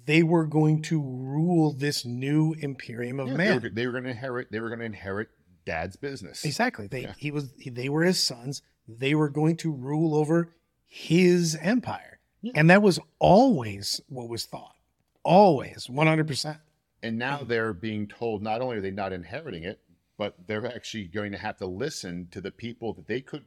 they 0.06 0.22
were 0.24 0.46
going 0.46 0.82
to 0.84 1.02
rule 1.02 1.74
this 1.74 2.06
new 2.06 2.54
imperium 2.60 3.20
of 3.20 3.28
Yeah, 3.30 3.36
man. 3.38 3.48
They 3.48 3.54
were, 3.70 3.70
they 3.74 3.86
were 3.88 3.92
going 3.94 4.04
to 4.06 4.10
inherit. 4.12 4.52
They 4.52 4.60
were 4.60 4.70
going 4.70 4.80
to 4.80 4.86
inherit 4.86 5.30
Dad's 5.66 5.96
business. 5.96 6.44
Exactly. 6.46 6.88
They 6.88 7.02
Yeah. 7.04 7.14
he 7.18 7.32
was 7.32 7.52
he, 7.58 7.70
they 7.70 7.90
were 7.90 8.04
his 8.04 8.22
sons. 8.22 8.62
they 8.88 9.16
were 9.16 9.30
going 9.30 9.56
to 9.58 9.72
rule 9.72 10.16
over 10.16 10.54
his 10.88 11.56
empire. 11.62 12.20
And 12.56 12.70
that 12.72 12.82
was 12.82 13.00
always 13.20 14.02
what 14.10 14.28
was 14.28 14.46
thought. 14.46 14.76
Always, 15.24 15.86
100%. 15.88 16.60
And 17.04 17.18
now 17.20 17.44
they're 17.44 17.74
being 17.74 18.08
told 18.08 18.42
not 18.42 18.62
only 18.62 18.78
are 18.78 18.82
they 18.82 18.90
not 18.92 19.14
inheriting 19.14 19.64
it, 19.64 19.80
but 20.18 20.36
they're 20.48 20.66
actually 20.66 21.06
going 21.06 21.32
to 21.34 21.38
have 21.38 21.58
to 21.58 21.68
listen 21.68 22.28
to 22.32 22.42
the 22.42 22.50
people 22.52 22.94
that 22.94 23.08
they 23.08 23.22
could 23.22 23.46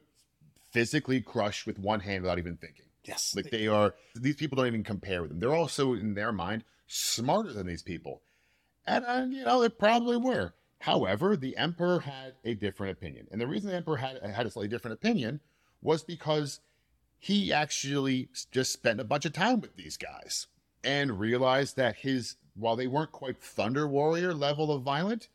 physically 0.71 1.19
crush 1.21 1.65
with 1.65 1.77
one 1.77 1.99
hand 1.99 2.23
without 2.23 2.37
even 2.39 2.55
thinking. 2.57 2.85
Yes. 3.03 3.33
Like 3.35 3.51
they 3.51 3.67
are, 3.67 3.93
these 4.15 4.35
people 4.35 4.55
don't 4.55 4.67
even 4.67 4.83
compare 4.83 5.21
with 5.21 5.29
them. 5.31 5.39
They're 5.39 5.53
also, 5.53 5.93
in 5.93 6.13
their 6.15 6.31
mind, 6.31 6.63
smarter 6.87 7.51
than 7.53 7.67
these 7.67 7.83
people. 7.83 8.21
And, 8.87 9.05
uh, 9.05 9.25
you 9.29 9.43
know, 9.43 9.61
they 9.61 9.69
probably 9.69 10.17
were. 10.17 10.53
However, 10.85 11.35
the 11.35 11.57
emperor 11.57 12.01
had 12.01 12.35
a 12.43 12.53
different 12.53 12.91
opinion. 12.95 13.27
And 13.31 13.41
the 13.41 13.47
reason 13.47 13.71
the 13.71 13.75
emperor 13.75 13.97
had, 13.97 14.21
had 14.21 14.45
a 14.45 14.51
slightly 14.51 14.67
different 14.67 14.93
opinion 14.93 15.39
was 15.81 16.03
because 16.03 16.59
he 17.17 17.51
actually 17.51 18.29
just 18.51 18.71
spent 18.71 18.99
a 18.99 19.03
bunch 19.03 19.25
of 19.25 19.33
time 19.33 19.61
with 19.61 19.75
these 19.77 19.97
guys 19.97 20.45
and 20.83 21.19
realized 21.19 21.75
that 21.77 21.95
his, 21.95 22.35
while 22.53 22.75
they 22.75 22.85
weren't 22.85 23.11
quite 23.11 23.41
Thunder 23.41 23.87
Warrior 23.87 24.31
level 24.35 24.71
of 24.71 24.83
violent, 24.83 25.27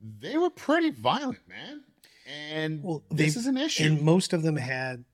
they 0.00 0.38
were 0.38 0.48
pretty 0.48 0.88
violent, 0.88 1.46
man. 1.46 1.82
And 2.26 2.82
Well, 2.82 3.02
this 3.10 3.36
is 3.36 3.44
an 3.44 3.58
issue. 3.58 3.84
And 3.84 4.00
most 4.00 4.32
of 4.32 4.42
them 4.42 4.56
had 4.56 5.04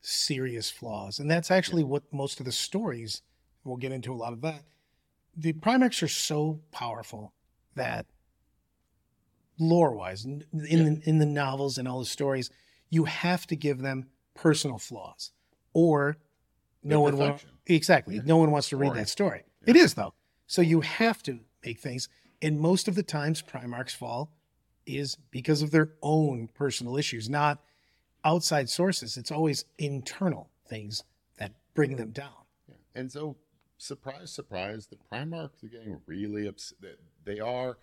serious 0.00 0.70
flaws. 0.70 1.18
And 1.18 1.28
that's 1.28 1.50
actually 1.50 1.82
what 1.82 2.04
most 2.12 2.38
of 2.38 2.46
the 2.46 2.52
stories, 2.52 3.22
we'll 3.64 3.78
get 3.78 3.90
into 3.90 4.12
a 4.12 4.14
lot 4.14 4.32
of 4.32 4.42
that. 4.42 4.62
The 5.36 5.54
Primarchs 5.54 6.04
are 6.04 6.08
so 6.08 6.60
powerful 6.70 7.32
that 7.74 8.06
lore 9.60 9.94
wise, 9.94 10.24
in, 10.24 10.44
in, 10.52 10.84
the, 10.84 11.08
in 11.08 11.18
the 11.18 11.26
novels 11.26 11.78
and 11.78 11.86
all 11.86 11.98
the 11.98 12.04
stories, 12.04 12.50
you 12.88 13.04
have 13.04 13.46
to 13.48 13.56
give 13.56 13.80
them 13.80 14.06
personal 14.34 14.78
flaws 14.78 15.32
or 15.72 16.16
no 16.82 17.00
one 17.00 17.16
wants 17.16 17.44
exactly. 17.66 18.20
No 18.24 18.38
one 18.38 18.50
wants 18.50 18.70
to 18.70 18.76
read 18.76 18.94
that 18.94 19.08
story. 19.08 19.42
It 19.66 19.76
is 19.76 19.94
though. 19.94 20.14
So 20.46 20.62
you 20.62 20.80
have 20.80 21.22
to 21.24 21.40
make 21.64 21.78
things 21.78 22.08
and 22.42 22.58
most 22.58 22.88
of 22.88 22.94
the 22.94 23.02
times 23.02 23.42
primarchs 23.42 23.94
fall 23.94 24.32
is 24.86 25.16
because 25.30 25.62
of 25.62 25.70
their 25.70 25.92
own 26.02 26.48
personal 26.54 26.96
issues 26.96 27.28
not 27.28 27.62
outside 28.24 28.68
sources. 28.68 29.16
It's 29.16 29.30
always 29.30 29.64
internal 29.78 30.50
things 30.68 31.04
that 31.38 31.52
bring 31.74 31.96
them 31.96 32.10
down. 32.10 32.30
Yeah. 32.68 32.74
And 32.94 33.10
so, 33.10 33.36
surprise, 33.78 34.30
surprise, 34.30 34.86
the 34.86 34.96
Primarchs 34.96 35.62
are 35.64 35.68
getting 35.68 36.00
really 36.06 36.46
upset. 36.46 36.96
They 37.24 37.40
are, 37.40 37.78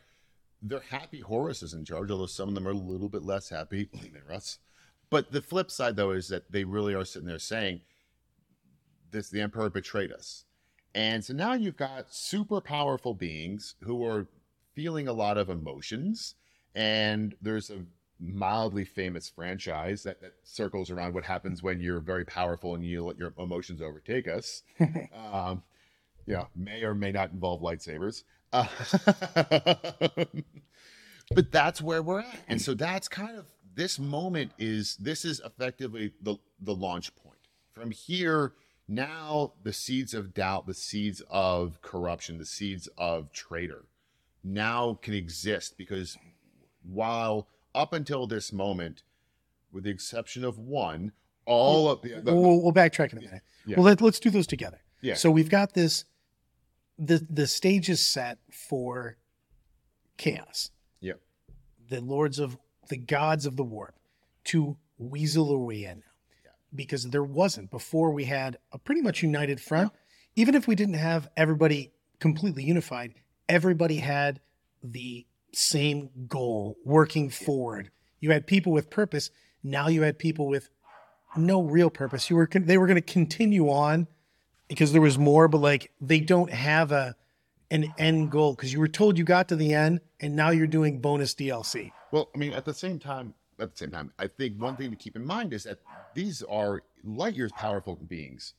they're 0.61 0.79
happy 0.79 1.19
Horus 1.19 1.63
is 1.63 1.73
in 1.73 1.85
charge, 1.85 2.11
although 2.11 2.25
some 2.25 2.49
of 2.49 2.55
them 2.55 2.67
are 2.67 2.71
a 2.71 2.77
little 2.77 3.09
bit 3.09 3.23
less 3.23 3.49
happy 3.49 3.89
than 3.93 4.21
Russ. 4.27 4.59
But 5.09 5.31
the 5.31 5.41
flip 5.41 5.71
side, 5.71 5.95
though, 5.95 6.11
is 6.11 6.27
that 6.29 6.51
they 6.51 6.63
really 6.63 6.93
are 6.93 7.05
sitting 7.05 7.27
there 7.27 7.39
saying, 7.39 7.81
this, 9.11 9.29
the 9.29 9.41
Emperor 9.41 9.69
betrayed 9.69 10.11
us. 10.11 10.43
And 10.93 11.23
so 11.23 11.33
now 11.33 11.53
you've 11.53 11.77
got 11.77 12.13
super 12.13 12.59
powerful 12.59 13.13
beings 13.13 13.75
who 13.81 14.03
are 14.05 14.27
feeling 14.73 15.07
a 15.07 15.13
lot 15.13 15.37
of 15.37 15.49
emotions. 15.49 16.35
And 16.75 17.35
there's 17.41 17.69
a 17.69 17.85
mildly 18.19 18.83
famous 18.83 19.29
franchise 19.29 20.03
that, 20.03 20.21
that 20.21 20.33
circles 20.43 20.89
around 20.89 21.13
what 21.13 21.23
happens 21.23 21.61
when 21.61 21.79
you're 21.79 21.99
very 21.99 22.25
powerful 22.25 22.75
and 22.75 22.83
you 22.83 23.05
let 23.05 23.17
your 23.17 23.33
emotions 23.37 23.81
overtake 23.81 24.27
us. 24.27 24.63
um, 25.31 25.63
yeah, 26.25 26.45
may 26.55 26.83
or 26.83 26.93
may 26.93 27.11
not 27.11 27.31
involve 27.31 27.61
lightsabers. 27.61 28.23
Uh, 28.53 28.65
but 31.35 31.51
that's 31.51 31.81
where 31.81 32.01
we're 32.01 32.19
at. 32.21 32.39
And 32.47 32.61
so 32.61 32.73
that's 32.73 33.07
kind 33.07 33.37
of 33.37 33.45
this 33.75 33.99
moment 33.99 34.51
is 34.57 34.95
this 34.97 35.25
is 35.25 35.41
effectively 35.45 36.13
the 36.21 36.37
the 36.61 36.73
launch 36.73 37.15
point. 37.15 37.37
From 37.73 37.91
here, 37.91 38.53
now 38.87 39.53
the 39.63 39.73
seeds 39.73 40.13
of 40.13 40.33
doubt, 40.33 40.65
the 40.65 40.73
seeds 40.73 41.21
of 41.29 41.81
corruption, 41.81 42.37
the 42.37 42.45
seeds 42.45 42.87
of 42.97 43.31
traitor 43.31 43.85
now 44.43 44.97
can 45.01 45.13
exist 45.13 45.77
because 45.77 46.17
while 46.83 47.47
up 47.75 47.93
until 47.93 48.25
this 48.27 48.53
moment, 48.53 49.03
with 49.71 49.83
the 49.83 49.89
exception 49.89 50.43
of 50.45 50.57
one, 50.57 51.11
all 51.45 51.89
of 51.89 52.01
the, 52.01 52.21
the 52.21 52.33
we'll, 52.33 52.61
we'll 52.61 52.73
backtrack 52.73 53.11
in 53.11 53.19
a 53.19 53.21
minute 53.21 53.41
Yeah. 53.65 53.77
well 53.77 53.85
let, 53.85 54.01
let's 54.01 54.19
do 54.19 54.29
those 54.29 54.47
together 54.47 54.79
Yeah. 55.01 55.13
so 55.15 55.29
we've 55.31 55.49
got 55.49 55.73
this 55.73 56.05
the 56.97 57.25
the 57.29 57.47
stage 57.47 57.89
is 57.89 58.05
set 58.05 58.39
for 58.51 59.17
chaos. 60.17 60.71
Yep. 60.99 61.19
the 61.89 62.01
lords 62.01 62.39
of 62.39 62.57
the 62.89 62.97
gods 62.97 63.45
of 63.45 63.55
the 63.55 63.63
warp 63.63 63.95
to 64.45 64.77
weasel 64.97 65.49
their 65.49 65.57
way 65.57 65.83
in. 65.83 66.03
Yeah. 66.43 66.51
because 66.73 67.03
there 67.09 67.23
wasn't 67.23 67.69
before 67.69 68.11
we 68.11 68.25
had 68.25 68.57
a 68.71 68.77
pretty 68.77 69.01
much 69.01 69.21
united 69.21 69.61
front. 69.61 69.91
Even 70.35 70.55
if 70.55 70.67
we 70.67 70.75
didn't 70.75 70.95
have 70.95 71.29
everybody 71.35 71.91
completely 72.19 72.63
unified 72.63 73.13
everybody 73.49 73.97
had 73.97 74.39
the 74.83 75.25
same 75.53 76.09
goal 76.27 76.77
working 76.83 77.29
forward. 77.29 77.89
You 78.19 78.31
had 78.31 78.47
people 78.47 78.71
with 78.71 78.89
purpose. 78.89 79.31
Now 79.63 79.87
you 79.87 80.03
had 80.03 80.19
people 80.19 80.47
with 80.47 80.69
no 81.35 81.61
real 81.61 81.89
purpose. 81.89 82.29
You 82.29 82.35
were 82.35 82.49
they 82.51 82.77
were 82.77 82.87
going 82.87 82.95
to 82.95 83.01
continue 83.01 83.69
on 83.69 84.07
because 84.67 84.91
there 84.91 85.01
was 85.01 85.17
more 85.17 85.47
but 85.47 85.59
like 85.59 85.91
they 86.01 86.19
don't 86.19 86.51
have 86.51 86.91
a 86.91 87.15
an 87.69 87.93
end 87.97 88.31
goal 88.31 88.53
because 88.53 88.71
you 88.71 88.79
were 88.79 88.87
told 88.87 89.17
you 89.17 89.23
got 89.25 89.47
to 89.49 89.55
the 89.55 89.73
end 89.73 89.99
and 90.21 90.35
now 90.35 90.49
you're 90.51 90.67
doing 90.67 90.99
bonus 91.01 91.33
DLC. 91.33 91.91
Well, 92.11 92.29
I 92.33 92.37
mean, 92.37 92.53
at 92.53 92.63
the 92.63 92.73
same 92.73 92.97
time, 92.97 93.33
at 93.59 93.71
the 93.71 93.77
same 93.77 93.91
time, 93.91 94.13
I 94.17 94.27
think 94.27 94.61
one 94.61 94.77
thing 94.77 94.89
to 94.91 94.95
keep 94.95 95.15
in 95.17 95.25
mind 95.25 95.51
is 95.53 95.63
that 95.65 95.79
these 96.13 96.41
are 96.43 96.81
light 97.03 97.35
years 97.35 97.51
powerful 97.57 97.95
beings, 97.95 98.53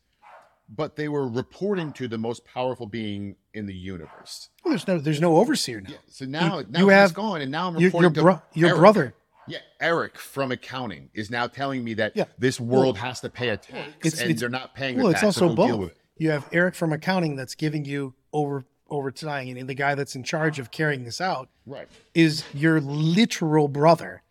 but 0.69 0.97
they 0.97 1.09
were 1.09 1.27
reporting 1.27 1.93
to 1.95 2.07
the 2.09 2.19
most 2.19 2.45
powerful 2.45 2.87
being 2.87 3.37
in 3.55 3.65
the 3.65 3.75
universe. 3.75 4.51
Well, 4.65 4.73
there's 4.73 4.87
no 4.87 4.99
there's 4.99 5.21
no 5.23 5.39
overseer 5.39 5.81
now. 5.81 5.95
So 6.09 6.27
now, 6.27 6.59
You- 6.59 6.67
now 6.69 6.79
you 6.81 6.89
he's 6.89 6.95
have- 6.95 7.15
gone, 7.15 7.41
and 7.41 7.51
now 7.51 7.69
I'm 7.69 7.77
Your, 7.79 7.89
reporting 7.89 8.11
your, 8.11 8.15
to 8.15 8.23
bro- 8.23 8.43
your 8.53 8.77
brother. 8.77 9.15
Yeah, 9.47 9.59
Eric 9.81 10.19
from 10.19 10.53
accounting 10.53 11.09
is 11.15 11.31
now 11.31 11.47
telling 11.47 11.83
me 11.83 11.95
that 11.95 12.15
Yeah. 12.15 12.25
this 12.39 12.61
world 12.61 12.99
has 12.99 13.21
to 13.21 13.31
pay 13.31 13.49
a 13.49 13.57
tax, 13.57 13.89
it's- 14.05 14.21
and 14.21 14.25
it's- 14.31 14.41
they're 14.41 14.51
not 14.51 14.75
paying. 14.75 14.97
Well, 14.99 15.07
the 15.07 15.13
it's 15.13 15.21
tax, 15.23 15.37
so 15.37 15.47
also 15.49 15.57
we'll 15.57 15.67
deal 15.69 15.79
both. 15.79 15.98
You 16.19 16.31
have 16.31 16.49
Eric 16.53 16.75
from 16.75 16.93
accounting 16.93 17.37
that's 17.37 17.55
giving 17.55 17.85
you 17.85 18.15
over 18.33 18.65
overtime, 18.91 19.57
and 19.57 19.69
the 19.69 19.75
guy 19.75 19.95
that's 19.95 20.15
in 20.17 20.23
charge 20.25 20.59
of 20.59 20.71
carrying 20.71 21.05
this 21.05 21.21
out 21.21 21.49
Right. 21.67 21.87
is 22.15 22.45
your 22.55 22.81
literal 22.81 23.69
brother, 23.69 24.23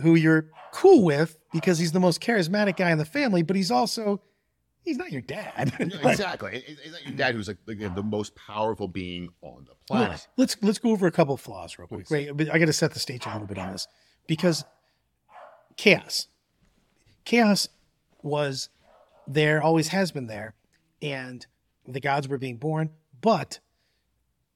who 0.00 0.14
you're 0.14 0.46
cool 0.72 1.02
with 1.04 1.36
because 1.52 1.78
he's 1.78 1.90
the 1.92 2.00
most 2.00 2.20
charismatic 2.20 2.76
guy 2.76 2.90
in 2.90 2.98
the 2.98 3.04
family, 3.04 3.42
but 3.42 3.56
he's 3.56 3.70
also 3.72 4.20
he's 4.84 4.96
not 4.96 5.10
your 5.10 5.22
dad. 5.22 5.72
Exactly. 5.80 6.62
It's 6.66 6.92
not 6.92 7.04
your 7.04 7.16
dad 7.16 7.34
who's 7.34 7.48
like 7.48 7.58
the, 7.66 7.74
the 7.74 8.02
most 8.02 8.34
powerful 8.36 8.86
being 8.86 9.28
on 9.42 9.64
the 9.68 9.74
planet. 9.88 10.26
let's 10.36 10.56
let's 10.62 10.78
go 10.78 10.90
over 10.90 11.06
a 11.08 11.12
couple 11.12 11.34
of 11.34 11.40
flaws 11.40 11.76
real 11.78 11.88
quick. 11.88 12.08
Wait, 12.10 12.30
but 12.36 12.52
I 12.54 12.58
got 12.58 12.66
to 12.66 12.72
set 12.72 12.92
the 12.92 13.00
stage 13.00 13.26
a 13.26 13.30
little 13.32 13.46
bit 13.46 13.58
on 13.58 13.72
this 13.72 13.88
because 14.28 14.64
chaos, 15.76 16.28
chaos 17.24 17.68
was 18.22 18.68
there, 19.26 19.62
always 19.62 19.88
has 19.88 20.12
been 20.12 20.26
there, 20.28 20.54
and 21.04 21.46
the 21.86 22.00
gods 22.00 22.26
were 22.26 22.38
being 22.38 22.56
born. 22.56 22.90
But 23.20 23.60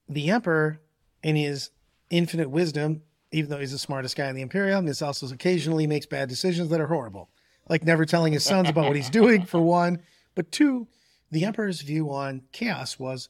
the 0.09 0.31
emperor, 0.31 0.81
in 1.23 1.35
his 1.35 1.69
infinite 2.09 2.49
wisdom, 2.49 3.03
even 3.31 3.51
though 3.51 3.59
he's 3.59 3.71
the 3.71 3.77
smartest 3.77 4.15
guy 4.15 4.27
in 4.27 4.35
the 4.35 4.41
Imperium, 4.41 4.85
this 4.85 5.03
also 5.03 5.31
occasionally 5.31 5.85
makes 5.85 6.07
bad 6.07 6.27
decisions 6.27 6.69
that 6.69 6.81
are 6.81 6.87
horrible, 6.87 7.29
like 7.69 7.83
never 7.83 8.05
telling 8.05 8.33
his 8.33 8.43
sons 8.43 8.67
about 8.67 8.87
what 8.87 8.95
he's 8.95 9.09
doing. 9.11 9.45
For 9.45 9.61
one, 9.61 10.01
but 10.33 10.51
two, 10.51 10.87
the 11.29 11.45
emperor's 11.45 11.81
view 11.81 12.11
on 12.11 12.41
chaos 12.51 12.97
was 12.97 13.29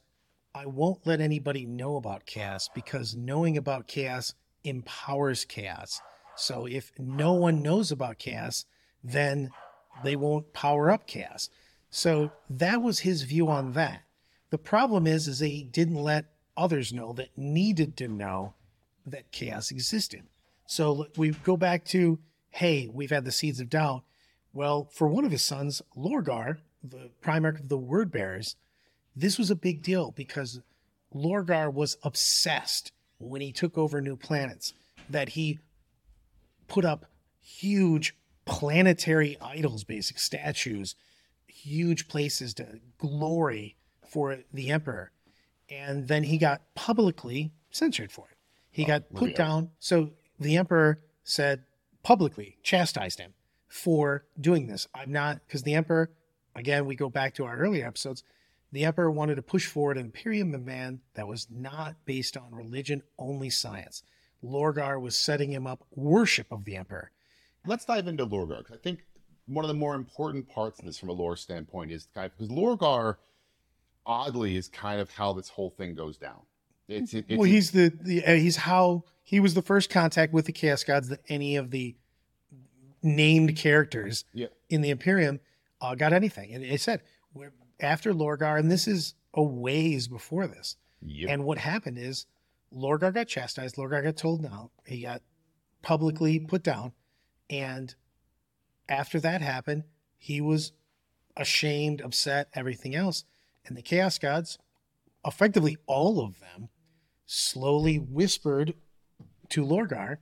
I 0.55 0.65
won't 0.65 1.05
let 1.05 1.19
anybody 1.19 1.65
know 1.65 1.97
about 1.97 2.25
chaos 2.25 2.69
because 2.73 3.15
knowing 3.15 3.57
about 3.57 3.87
chaos 3.87 4.33
empowers 4.63 5.43
chaos. 5.43 6.01
So 6.37 6.65
if 6.65 6.93
no 6.97 7.33
one 7.33 7.61
knows 7.61 7.91
about 7.91 8.17
chaos, 8.17 8.65
then 9.03 9.49
they 10.03 10.15
won't 10.15 10.53
power 10.53 10.89
up 10.89 11.05
chaos. 11.05 11.49
So 11.89 12.31
that 12.49 12.81
was 12.81 12.99
his 12.99 13.23
view 13.23 13.47
on 13.49 13.73
that. 13.73 14.03
The 14.49 14.57
problem 14.57 15.07
is, 15.07 15.27
is 15.27 15.39
he 15.39 15.63
didn't 15.63 15.95
let 15.95 16.25
others 16.55 16.93
know 16.93 17.13
that 17.13 17.37
needed 17.37 17.97
to 17.97 18.07
know 18.07 18.53
that 19.05 19.31
chaos 19.31 19.71
existed. 19.71 20.23
So 20.65 21.07
we 21.17 21.31
go 21.31 21.57
back 21.57 21.85
to, 21.85 22.19
hey, 22.51 22.89
we've 22.91 23.09
had 23.09 23.25
the 23.25 23.31
seeds 23.31 23.59
of 23.59 23.69
doubt. 23.69 24.03
Well, 24.53 24.89
for 24.91 25.07
one 25.07 25.25
of 25.25 25.31
his 25.31 25.41
sons, 25.41 25.81
Lorgar, 25.95 26.57
the 26.83 27.09
primarch 27.21 27.59
of 27.59 27.69
the 27.69 27.77
word 27.77 28.11
bearers, 28.11 28.55
this 29.15 29.37
was 29.37 29.49
a 29.51 29.55
big 29.55 29.81
deal 29.81 30.11
because 30.11 30.61
Lorgar 31.13 31.71
was 31.73 31.97
obsessed 32.03 32.91
when 33.17 33.41
he 33.41 33.51
took 33.51 33.77
over 33.77 34.01
new 34.01 34.15
planets 34.15 34.73
that 35.09 35.29
he 35.29 35.59
put 36.67 36.85
up 36.85 37.05
huge 37.41 38.15
planetary 38.45 39.37
idols, 39.41 39.83
basic 39.83 40.19
statues, 40.19 40.95
huge 41.63 42.07
places 42.07 42.53
to 42.55 42.79
glory 42.97 43.75
for 44.07 44.39
the 44.53 44.69
emperor. 44.69 45.11
And 45.69 46.07
then 46.07 46.23
he 46.23 46.37
got 46.37 46.61
publicly 46.75 47.51
censored 47.69 48.11
for 48.11 48.27
it. 48.31 48.37
He 48.71 48.83
oh, 48.83 48.87
got 48.87 49.13
put 49.13 49.35
down. 49.35 49.69
So 49.79 50.11
the 50.39 50.57
emperor 50.57 51.01
said 51.23 51.63
publicly, 52.03 52.57
chastised 52.63 53.19
him 53.19 53.33
for 53.67 54.25
doing 54.39 54.67
this. 54.67 54.87
I'm 54.95 55.11
not 55.11 55.41
because 55.45 55.63
the 55.63 55.75
emperor, 55.75 56.11
again, 56.55 56.85
we 56.85 56.95
go 56.95 57.09
back 57.09 57.35
to 57.35 57.45
our 57.45 57.57
earlier 57.57 57.85
episodes. 57.85 58.23
The 58.71 58.85
emperor 58.85 59.11
wanted 59.11 59.35
to 59.35 59.41
push 59.41 59.65
forward 59.65 59.97
an 59.97 60.05
imperium 60.05 60.53
of 60.53 60.65
man 60.65 61.01
that 61.15 61.27
was 61.27 61.47
not 61.49 61.95
based 62.05 62.37
on 62.37 62.53
religion, 62.53 63.03
only 63.17 63.49
science. 63.49 64.03
Lorgar 64.43 64.99
was 64.99 65.15
setting 65.15 65.51
him 65.51 65.67
up 65.67 65.83
worship 65.95 66.47
of 66.51 66.65
the 66.65 66.75
emperor. 66.75 67.11
Let's 67.65 67.85
dive 67.85 68.07
into 68.07 68.25
Lorgar 68.25 68.59
because 68.59 68.75
I 68.75 68.79
think 68.81 69.03
one 69.49 69.65
of 69.65 69.69
the 69.69 69.73
more 69.75 69.95
important 69.95 70.47
parts 70.47 70.79
of 70.79 70.85
this 70.85 70.97
from 70.97 71.09
a 71.09 71.13
lore 71.13 71.35
standpoint 71.35 71.91
is 71.91 72.07
kind 72.13 72.25
of 72.27 72.37
because 72.37 72.49
Lorgar, 72.51 73.17
oddly, 74.05 74.55
is 74.55 74.67
kind 74.67 75.01
of 75.01 75.09
how 75.11 75.33
this 75.33 75.49
whole 75.49 75.71
thing 75.71 75.95
goes 75.95 76.17
down. 76.17 76.41
It's, 76.87 77.13
it, 77.13 77.25
it's 77.27 77.37
well, 77.37 77.47
he's 77.49 77.71
the, 77.71 77.91
the 78.01 78.25
uh, 78.25 78.33
he's 78.35 78.55
how 78.57 79.03
he 79.23 79.39
was 79.39 79.53
the 79.53 79.61
first 79.61 79.89
contact 79.89 80.33
with 80.33 80.45
the 80.45 80.51
chaos 80.51 80.83
gods 80.83 81.09
that 81.09 81.19
any 81.29 81.55
of 81.55 81.71
the 81.71 81.95
named 83.01 83.55
characters 83.55 84.25
Yeah. 84.33 84.47
in 84.69 84.81
the 84.81 84.89
Imperium 84.89 85.39
uh, 85.81 85.95
got 85.95 86.13
anything. 86.13 86.53
And 86.53 86.63
it 86.63 86.81
said 86.81 87.01
we're, 87.33 87.53
after 87.79 88.13
Lorgar, 88.13 88.57
and 88.59 88.71
this 88.71 88.87
is 88.87 89.13
a 89.33 89.43
ways 89.43 90.07
before 90.07 90.47
this. 90.47 90.75
Yep. 91.01 91.29
And 91.29 91.43
what 91.45 91.57
happened 91.59 91.97
is 91.97 92.25
Lorgar 92.75 93.13
got 93.13 93.27
chastised. 93.27 93.75
Lorgar 93.77 94.03
got 94.03 94.17
told 94.17 94.41
no. 94.41 94.71
He 94.85 95.01
got 95.01 95.21
publicly 95.81 96.39
put 96.39 96.63
down. 96.63 96.91
And 97.49 97.93
after 98.89 99.19
that 99.19 99.41
happened, 99.41 99.83
he 100.17 100.41
was 100.41 100.73
ashamed, 101.37 102.01
upset, 102.01 102.49
everything 102.53 102.95
else. 102.95 103.23
And 103.65 103.77
the 103.77 103.81
Chaos 103.81 104.17
Gods, 104.17 104.57
effectively 105.25 105.77
all 105.85 106.19
of 106.19 106.39
them, 106.39 106.69
slowly 107.25 107.97
whispered 107.97 108.73
to 109.49 109.63
Lorgar, 109.63 110.17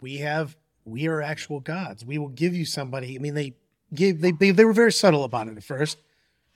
we 0.00 0.18
have 0.18 0.56
we 0.84 1.06
are 1.06 1.20
actual 1.20 1.60
gods. 1.60 2.04
We 2.04 2.16
will 2.16 2.28
give 2.28 2.54
you 2.54 2.64
somebody. 2.64 3.14
I 3.14 3.18
mean, 3.18 3.34
they 3.34 3.54
gave 3.92 4.20
they 4.20 4.32
they, 4.32 4.50
they 4.50 4.64
were 4.64 4.72
very 4.72 4.92
subtle 4.92 5.24
about 5.24 5.48
it 5.48 5.56
at 5.56 5.64
first, 5.64 5.98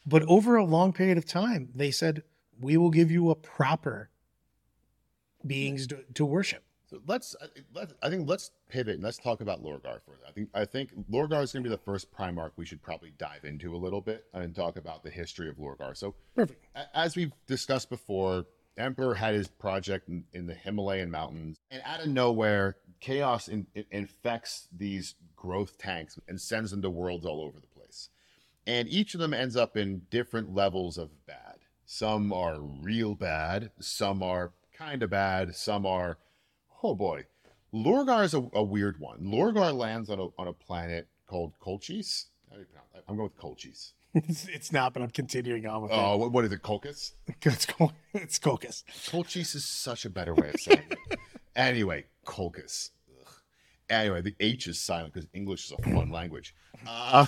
but 0.06 0.22
over 0.22 0.56
a 0.56 0.64
long 0.64 0.92
period 0.92 1.18
of 1.18 1.26
time, 1.26 1.68
they 1.74 1.90
said, 1.90 2.22
we 2.60 2.76
will 2.76 2.90
give 2.90 3.10
you 3.10 3.30
a 3.30 3.34
proper 3.34 4.10
beings 5.46 5.86
to, 5.88 6.04
to 6.14 6.24
worship. 6.24 6.63
Let's, 7.06 7.34
I- 7.40 7.46
let's, 7.74 7.94
I 8.02 8.10
think 8.10 8.28
let's 8.28 8.50
pivot 8.68 8.94
and 8.94 9.02
let's 9.04 9.18
talk 9.18 9.40
about 9.40 9.62
Lorgar 9.62 10.00
for 10.04 10.18
I 10.26 10.32
think, 10.32 10.48
I 10.54 10.64
think 10.64 10.90
Lorgar 11.10 11.42
is 11.42 11.52
going 11.52 11.62
to 11.64 11.70
be 11.70 11.74
the 11.74 11.82
first 11.82 12.12
Primarch 12.12 12.52
we 12.56 12.64
should 12.64 12.82
probably 12.82 13.12
dive 13.18 13.44
into 13.44 13.74
a 13.74 13.78
little 13.78 14.00
bit 14.00 14.24
and 14.32 14.54
talk 14.54 14.76
about 14.76 15.02
the 15.04 15.10
history 15.10 15.48
of 15.48 15.56
Lorgar. 15.56 15.96
So, 15.96 16.14
Perfect. 16.34 16.64
as 16.94 17.16
we've 17.16 17.32
discussed 17.46 17.90
before, 17.90 18.46
Emperor 18.76 19.14
had 19.14 19.34
his 19.34 19.46
project 19.48 20.08
in, 20.08 20.24
in 20.32 20.46
the 20.46 20.54
Himalayan 20.54 21.10
mountains, 21.10 21.58
and 21.70 21.80
out 21.84 22.00
of 22.00 22.08
nowhere, 22.08 22.76
chaos 23.00 23.46
in, 23.48 23.66
in- 23.74 23.84
infects 23.92 24.68
these 24.76 25.14
growth 25.36 25.78
tanks 25.78 26.18
and 26.26 26.40
sends 26.40 26.70
them 26.72 26.82
to 26.82 26.90
worlds 26.90 27.24
all 27.24 27.40
over 27.40 27.60
the 27.60 27.66
place. 27.68 28.08
And 28.66 28.88
each 28.88 29.14
of 29.14 29.20
them 29.20 29.34
ends 29.34 29.56
up 29.56 29.76
in 29.76 30.02
different 30.10 30.54
levels 30.54 30.96
of 30.98 31.26
bad. 31.26 31.58
Some 31.86 32.32
are 32.32 32.58
real 32.60 33.14
bad, 33.14 33.70
some 33.78 34.22
are 34.22 34.52
kind 34.76 35.02
of 35.02 35.10
bad, 35.10 35.54
some 35.54 35.84
are, 35.86 36.16
oh 36.84 36.94
boy. 36.94 37.24
Lorgar 37.72 38.22
is 38.24 38.34
a, 38.34 38.48
a 38.52 38.62
weird 38.62 39.00
one. 39.00 39.18
Lorgar 39.24 39.74
lands 39.76 40.08
on 40.10 40.20
a, 40.20 40.26
on 40.38 40.46
a 40.46 40.52
planet 40.52 41.08
called 41.26 41.54
Colchis. 41.60 42.26
How 42.48 42.54
do 42.56 42.60
you 42.60 42.66
pronounce 42.66 42.90
that? 42.92 43.02
I'm 43.08 43.16
going 43.16 43.30
with 43.34 43.38
Colchis. 43.38 43.92
It's, 44.16 44.46
it's 44.46 44.70
not, 44.72 44.92
but 44.92 45.02
I'm 45.02 45.10
continuing 45.10 45.66
on 45.66 45.82
with 45.82 45.90
Oh, 45.92 46.16
what, 46.16 46.30
what 46.30 46.44
is 46.44 46.52
it? 46.52 46.62
Colchis? 46.62 47.14
It's, 47.42 47.66
Col- 47.66 47.92
it's 48.12 48.38
Colchis. 48.38 48.84
Colchis 49.10 49.56
is 49.56 49.64
such 49.64 50.04
a 50.04 50.10
better 50.10 50.32
way 50.34 50.50
of 50.50 50.60
saying 50.60 50.82
it. 50.90 51.18
Anyway, 51.56 52.04
Colchis. 52.24 52.90
Ugh. 53.20 53.32
Anyway, 53.90 54.20
the 54.22 54.34
H 54.38 54.68
is 54.68 54.80
silent 54.80 55.14
because 55.14 55.28
English 55.32 55.64
is 55.66 55.72
a 55.78 55.82
fun 55.82 56.10
language. 56.10 56.54
Uh, 56.86 57.26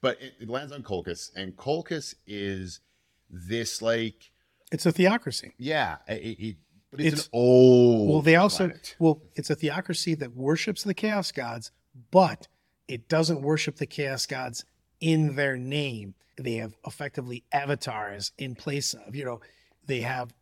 but 0.00 0.20
it, 0.22 0.34
it 0.40 0.48
lands 0.48 0.72
on 0.72 0.82
Colchis, 0.82 1.30
and 1.36 1.54
Colchis 1.56 2.14
is 2.26 2.80
this 3.30 3.82
like, 3.82 4.30
It's 4.72 4.86
a 4.86 4.92
theocracy. 4.92 5.52
yeah, 5.58 5.96
it, 6.08 6.38
it, 6.38 6.56
but 6.96 7.00
it's, 7.04 7.12
It's- 7.14 7.26
an 7.26 7.30
old. 7.32 8.10
Well, 8.10 8.22
they 8.22 8.36
also 8.36 8.66
planet. 8.68 8.96
well, 8.98 9.20
it's 9.34 9.50
a 9.50 9.54
theocracy 9.54 10.14
that 10.16 10.34
worships 10.36 10.82
the 10.82 10.94
chaos 10.94 11.32
gods, 11.32 11.70
but 12.10 12.48
it 12.88 13.08
doesn't 13.08 13.42
worship 13.42 13.76
the 13.76 13.86
chaos 13.86 14.26
gods 14.26 14.64
in 15.00 15.36
their 15.36 15.56
name. 15.56 16.14
They 16.36 16.54
have 16.56 16.74
effectively 16.86 17.44
avatars 17.52 18.32
in 18.38 18.54
place 18.54 18.94
of, 18.94 19.14
you 19.14 19.24
know, 19.24 19.40
they 19.86 20.00
have 20.00 20.32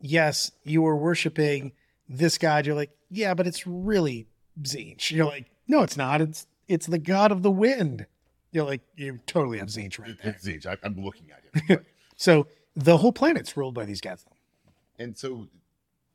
yes, 0.00 0.50
you 0.64 0.84
are 0.86 0.96
worshiping 0.96 1.72
this 2.08 2.36
god. 2.38 2.66
You're 2.66 2.74
like, 2.74 2.90
yeah, 3.08 3.34
but 3.34 3.46
it's 3.46 3.66
really 3.66 4.26
Tzeentch. 4.60 5.10
You're 5.12 5.26
like, 5.26 5.46
no, 5.68 5.82
it's 5.82 5.96
not. 5.96 6.20
It's 6.20 6.46
it's 6.68 6.86
the 6.86 6.98
god 6.98 7.32
of 7.32 7.42
the 7.42 7.50
wind. 7.50 8.06
You're 8.52 8.64
like, 8.66 8.82
you 8.96 9.18
totally 9.26 9.58
have 9.58 9.68
Tzeentch 9.68 9.98
right 9.98 10.16
there. 10.22 10.32
It's 10.32 10.46
Zeech. 10.46 10.66
I, 10.66 10.76
I'm 10.82 10.96
looking 11.02 11.28
at 11.30 11.62
him. 11.68 11.84
So 12.16 12.46
the 12.76 12.98
whole 12.98 13.12
planet's 13.12 13.56
ruled 13.56 13.74
by 13.74 13.84
these 13.84 14.00
gods. 14.00 14.24
And 14.98 15.16
so 15.18 15.48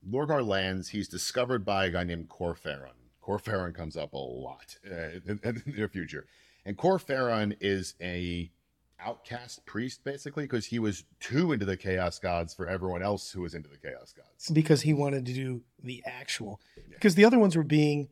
Lorgar 0.10 0.46
lands. 0.46 0.90
He's 0.90 1.08
discovered 1.08 1.66
by 1.66 1.86
a 1.86 1.90
guy 1.90 2.04
named 2.04 2.30
Kor 2.30 2.56
Phaeron. 2.56 2.92
Corferon 3.24 3.76
comes 3.76 3.98
up 3.98 4.14
a 4.14 4.18
lot 4.18 4.78
uh, 4.90 5.20
in, 5.26 5.40
in 5.44 5.62
the 5.66 5.74
near 5.76 5.90
future. 5.90 6.26
And 6.66 6.78
Kor 6.78 6.98
Phaeron 6.98 7.58
is 7.60 7.96
a 8.02 8.52
outcast 9.00 9.66
priest, 9.66 10.04
basically, 10.04 10.46
because 10.46 10.66
he 10.66 10.80
was 10.80 11.04
too 11.20 11.52
into 11.52 11.66
the 11.66 11.78
Chaos 11.78 12.20
Gods 12.20 12.54
for 12.54 12.68
everyone 12.68 13.04
else 13.04 13.30
who 13.32 13.42
was 13.42 13.54
into 13.54 13.70
the 13.70 13.78
Chaos 13.78 14.14
Gods. 14.14 14.50
because 14.50 14.82
he 14.82 14.94
wanted 14.94 15.26
to 15.26 15.34
do 15.34 15.62
the 15.84 16.02
actual 16.06 16.60
because 16.90 17.16
the 17.16 17.26
other 17.26 17.38
ones 17.38 17.56
were 17.56 17.64
being 17.64 18.10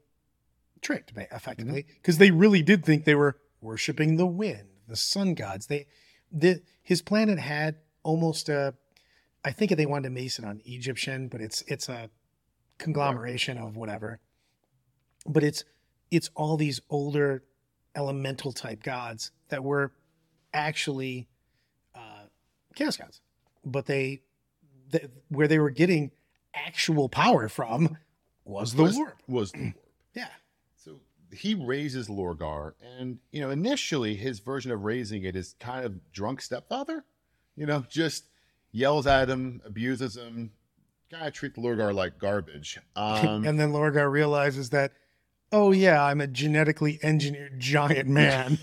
tricked 0.82 1.12
effectively 1.32 1.86
because 2.02 2.18
they 2.18 2.30
really 2.30 2.62
did 2.62 2.86
think 2.86 3.06
they 3.06 3.16
were 3.16 3.38
worshiping 3.62 4.18
the 4.18 4.28
wind 4.28 4.68
the 4.88 4.96
sun 4.96 5.34
gods 5.34 5.66
they 5.66 5.88
the 6.32 6.62
his 6.84 7.02
planet 7.02 7.40
had 7.40 7.78
almost 8.04 8.50
a 8.50 8.76
i 9.46 9.52
think 9.52 9.72
they 9.72 9.86
wanted 9.86 10.10
to 10.10 10.16
base 10.16 10.40
it 10.40 10.46
on 10.46 10.62
egyptian 10.66 11.28
but 11.28 11.40
it's 11.40 11.62
it's 11.68 11.88
a 11.88 12.10
conglomeration 12.78 13.58
of 13.58 13.78
whatever 13.78 14.20
but 15.26 15.44
it's 15.44 15.64
it's 16.12 16.30
all 16.36 16.58
these 16.58 16.82
older 16.90 17.44
elemental 17.96 18.52
type 18.52 18.84
gods 18.84 19.32
that 19.48 19.64
were 19.64 19.94
actually 20.54 21.28
uh 21.96 22.26
chaos 22.76 22.98
gods 22.98 23.22
but 23.64 23.86
they 23.86 24.22
th- 24.92 25.10
where 25.30 25.48
they 25.48 25.60
were 25.60 25.70
getting 25.70 26.12
actual 26.54 27.10
power 27.10 27.48
from 27.50 27.98
was 28.46 28.74
the 28.74 28.84
was, 28.84 28.96
warp. 28.96 29.18
Was 29.28 29.52
the 29.52 29.60
warp. 29.60 29.74
Yeah. 30.14 30.30
So 30.78 31.02
he 31.34 31.56
raises 31.56 32.08
Lorgar, 32.08 32.74
and 32.98 33.20
you 33.32 33.42
know, 33.42 33.50
initially 33.50 34.16
his 34.16 34.40
version 34.40 34.72
of 34.72 34.86
raising 34.86 35.24
it 35.24 35.36
is 35.36 35.56
kind 35.60 35.84
of 35.86 36.14
drunk 36.14 36.42
stepfather. 36.42 37.04
You 37.58 37.66
know, 37.66 37.84
just 37.90 38.26
yells 38.76 39.08
at 39.08 39.30
him, 39.30 39.62
abuses 39.66 40.18
him, 40.18 40.52
kind 41.10 41.28
of 41.28 41.34
treats 41.34 41.58
Lorgar 41.58 41.94
like 41.94 42.20
garbage. 42.20 42.78
Um, 42.96 43.46
and 43.46 43.60
then 43.60 43.72
Lorgar 43.72 44.12
realizes 44.12 44.72
that, 44.72 44.92
oh 45.52 45.72
yeah, 45.72 46.04
I'm 46.04 46.20
a 46.20 46.28
genetically 46.28 47.00
engineered 47.02 47.60
giant 47.60 48.10
man, 48.10 48.58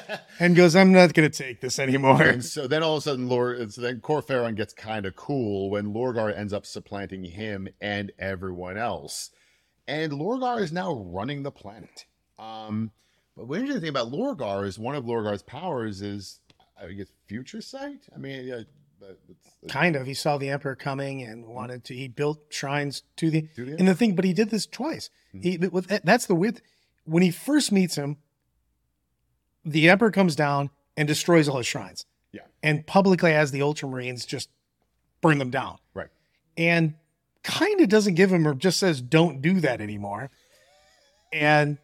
and 0.40 0.56
goes, 0.56 0.74
I'm 0.74 0.92
not 0.92 1.14
going 1.14 1.30
to 1.30 1.42
take 1.42 1.60
this 1.60 1.78
anymore. 1.78 2.22
and 2.22 2.44
so 2.44 2.66
then 2.66 2.82
all 2.82 2.96
of 2.96 2.98
a 2.98 3.02
sudden, 3.02 3.28
Lord, 3.28 3.72
so 3.72 3.80
then 3.80 4.00
Kor 4.00 4.20
Phaeron 4.20 4.56
gets 4.56 4.74
kind 4.74 5.06
of 5.06 5.14
cool 5.14 5.70
when 5.70 5.94
Lorgar 5.94 6.36
ends 6.36 6.52
up 6.52 6.66
supplanting 6.66 7.24
him 7.24 7.68
and 7.80 8.10
everyone 8.18 8.76
else, 8.76 9.30
and 9.86 10.12
Lorgar 10.12 10.60
is 10.60 10.72
now 10.72 10.92
running 10.92 11.44
the 11.44 11.52
planet. 11.52 12.06
Um, 12.38 12.90
but 13.36 13.46
what 13.46 13.60
interesting 13.60 13.82
thing 13.82 13.90
about 13.90 14.10
Lorgar 14.10 14.66
is 14.66 14.78
one 14.78 14.96
of 14.96 15.04
Lorgar's 15.04 15.42
powers 15.42 16.02
is, 16.02 16.40
I 16.80 16.92
guess, 16.92 17.12
future 17.26 17.60
sight. 17.62 18.06
I 18.14 18.18
mean, 18.18 18.66
yeah, 19.02 19.08
but 19.08 19.18
it's, 19.28 19.48
it's 19.62 19.72
Kind 19.72 19.96
of. 19.96 20.06
He 20.06 20.14
saw 20.14 20.38
the 20.38 20.48
emperor 20.48 20.76
coming 20.76 21.22
and 21.22 21.44
mm-hmm. 21.44 21.52
wanted 21.52 21.84
to. 21.84 21.94
He 21.94 22.08
built 22.08 22.40
shrines 22.50 23.02
to 23.16 23.30
the 23.30 23.42
To 23.56 23.64
the 23.64 23.76
in 23.76 23.86
the 23.86 23.94
thing, 23.94 24.14
but 24.14 24.24
he 24.24 24.32
did 24.32 24.50
this 24.50 24.66
twice. 24.66 25.10
Mm-hmm. 25.34 25.88
He 25.88 26.00
that's 26.04 26.26
the 26.26 26.34
weird. 26.34 26.60
When 27.04 27.22
he 27.22 27.30
first 27.30 27.72
meets 27.72 27.96
him, 27.96 28.18
the 29.64 29.88
emperor 29.88 30.10
comes 30.10 30.36
down 30.36 30.70
and 30.96 31.08
destroys 31.08 31.48
all 31.48 31.58
his 31.58 31.66
shrines. 31.66 32.06
Yeah. 32.32 32.40
and 32.62 32.86
publicly 32.86 33.32
has 33.32 33.50
the 33.50 33.60
Ultramarines 33.60 34.26
just 34.26 34.48
burn 35.20 35.36
them 35.36 35.50
down. 35.50 35.76
right. 35.92 36.08
and 36.56 36.94
kind 37.42 37.80
of 37.80 37.88
doesn't 37.88 38.14
give 38.14 38.32
him 38.32 38.46
or 38.46 38.54
just 38.54 38.78
says 38.78 39.02
don't 39.02 39.42
do 39.42 39.60
that 39.60 39.80
anymore 39.80 40.30
and 41.32 41.78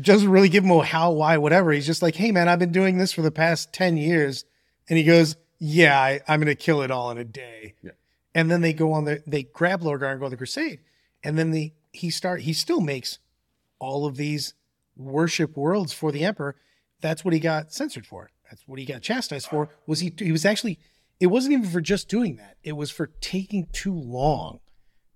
doesn't 0.00 0.28
really 0.28 0.48
give 0.48 0.64
him 0.64 0.70
a 0.70 0.84
how 0.84 1.12
why 1.12 1.38
whatever 1.38 1.70
he's 1.70 1.86
just 1.86 2.02
like 2.02 2.16
hey 2.16 2.32
man 2.32 2.48
i've 2.48 2.58
been 2.58 2.72
doing 2.72 2.98
this 2.98 3.12
for 3.12 3.22
the 3.22 3.30
past 3.30 3.72
10 3.72 3.96
years 3.96 4.44
and 4.88 4.98
he 4.98 5.04
goes 5.04 5.36
yeah 5.58 5.98
I, 6.00 6.20
i'm 6.28 6.40
gonna 6.40 6.54
kill 6.54 6.82
it 6.82 6.90
all 6.90 7.10
in 7.10 7.18
a 7.18 7.24
day 7.24 7.74
Yeah. 7.82 7.92
and 8.34 8.50
then 8.50 8.60
they 8.60 8.72
go 8.72 8.92
on 8.92 9.04
the 9.04 9.22
they 9.26 9.44
grab 9.44 9.82
lorgar 9.82 10.10
and 10.10 10.18
go 10.18 10.26
on 10.26 10.30
the 10.30 10.36
crusade 10.36 10.80
and 11.22 11.38
then 11.38 11.50
the 11.50 11.72
he 11.92 12.10
start 12.10 12.42
he 12.42 12.52
still 12.52 12.80
makes 12.80 13.18
all 13.78 14.06
of 14.06 14.16
these 14.16 14.54
worship 14.96 15.56
worlds 15.56 15.92
for 15.92 16.12
the 16.12 16.24
emperor 16.24 16.56
that's 17.00 17.24
what 17.24 17.34
he 17.34 17.40
got 17.40 17.72
censored 17.72 18.06
for 18.06 18.30
that's 18.48 18.66
what 18.66 18.78
he 18.78 18.84
got 18.84 19.02
chastised 19.02 19.46
for 19.46 19.68
was 19.86 20.00
he 20.00 20.12
he 20.18 20.32
was 20.32 20.44
actually 20.44 20.78
it 21.20 21.26
wasn't 21.28 21.52
even 21.52 21.68
for 21.68 21.80
just 21.80 22.08
doing 22.08 22.36
that 22.36 22.56
it 22.62 22.72
was 22.72 22.90
for 22.90 23.06
taking 23.20 23.66
too 23.72 23.94
long 23.94 24.60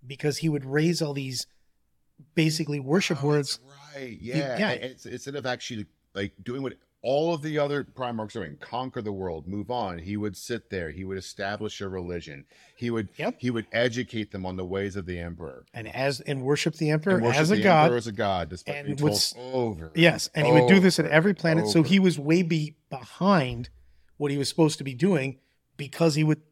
because 0.07 0.39
he 0.39 0.49
would 0.49 0.65
raise 0.65 1.03
all 1.03 1.13
these 1.13 1.47
basically 2.35 2.81
worship 2.81 3.23
oh, 3.23 3.29
words. 3.29 3.61
Right. 3.95 4.19
Yeah. 4.21 4.59
yeah. 4.59 4.71
It's, 4.71 5.07
instead 5.07 5.37
of 5.37 5.47
actually 5.47 5.87
like 6.15 6.33
doing 6.43 6.63
what 6.63 6.75
all 7.03 7.33
of 7.33 7.43
the 7.43 7.59
other 7.59 7.85
Primarchs 7.85 8.35
are 8.35 8.45
doing, 8.45 8.57
conquer 8.61 9.01
the 9.01 9.13
world, 9.13 9.47
move 9.47 9.71
on. 9.71 9.99
He 9.99 10.17
would 10.17 10.37
sit 10.37 10.69
there. 10.69 10.91
He 10.91 11.05
would 11.05 11.19
establish 11.19 11.81
a 11.81 11.89
religion. 11.89 12.45
He 12.77 12.91
would 12.91 13.09
Yep. 13.17 13.37
he 13.39 13.51
would 13.51 13.67
educate 13.73 14.33
them 14.33 14.45
on 14.45 14.57
the 14.57 14.65
ways 14.65 14.97
of 14.97 15.07
the 15.07 15.19
Emperor. 15.19 15.65
And 15.73 15.89
as 15.95 16.21
and 16.21 16.43
worship 16.43 16.75
the 16.75 16.91
emperor 16.91 17.17
And 17.17 17.25
worship 17.25 17.41
as 17.41 17.51
a 17.51 17.57
the 17.57 17.63
god. 17.63 17.85
Emperor 17.85 17.97
as 17.99 18.07
a 18.07 18.13
god, 18.13 18.49
despite 18.51 18.77
and 18.77 18.87
being 18.97 18.99
told 18.99 19.37
over. 19.37 19.93
Yes, 19.95 20.29
and 20.35 20.47
he 20.47 20.53
would 20.53 20.69
do 20.69 20.81
this 20.81 20.99
at 20.99 21.07
every 21.07 21.35
planet. 21.35 21.69
So 21.69 21.83
he 21.83 21.99
was 21.99 22.19
way 22.19 22.43
be 22.43 22.77
behind 22.91 23.71
what 24.17 24.31
he 24.31 24.39
was 24.39 24.49
supposed 24.49 24.79
to 24.79 24.85
be 24.85 24.95
doing 24.95 25.39
because 25.77 26.17
he 26.17 26.25
would 26.25 26.43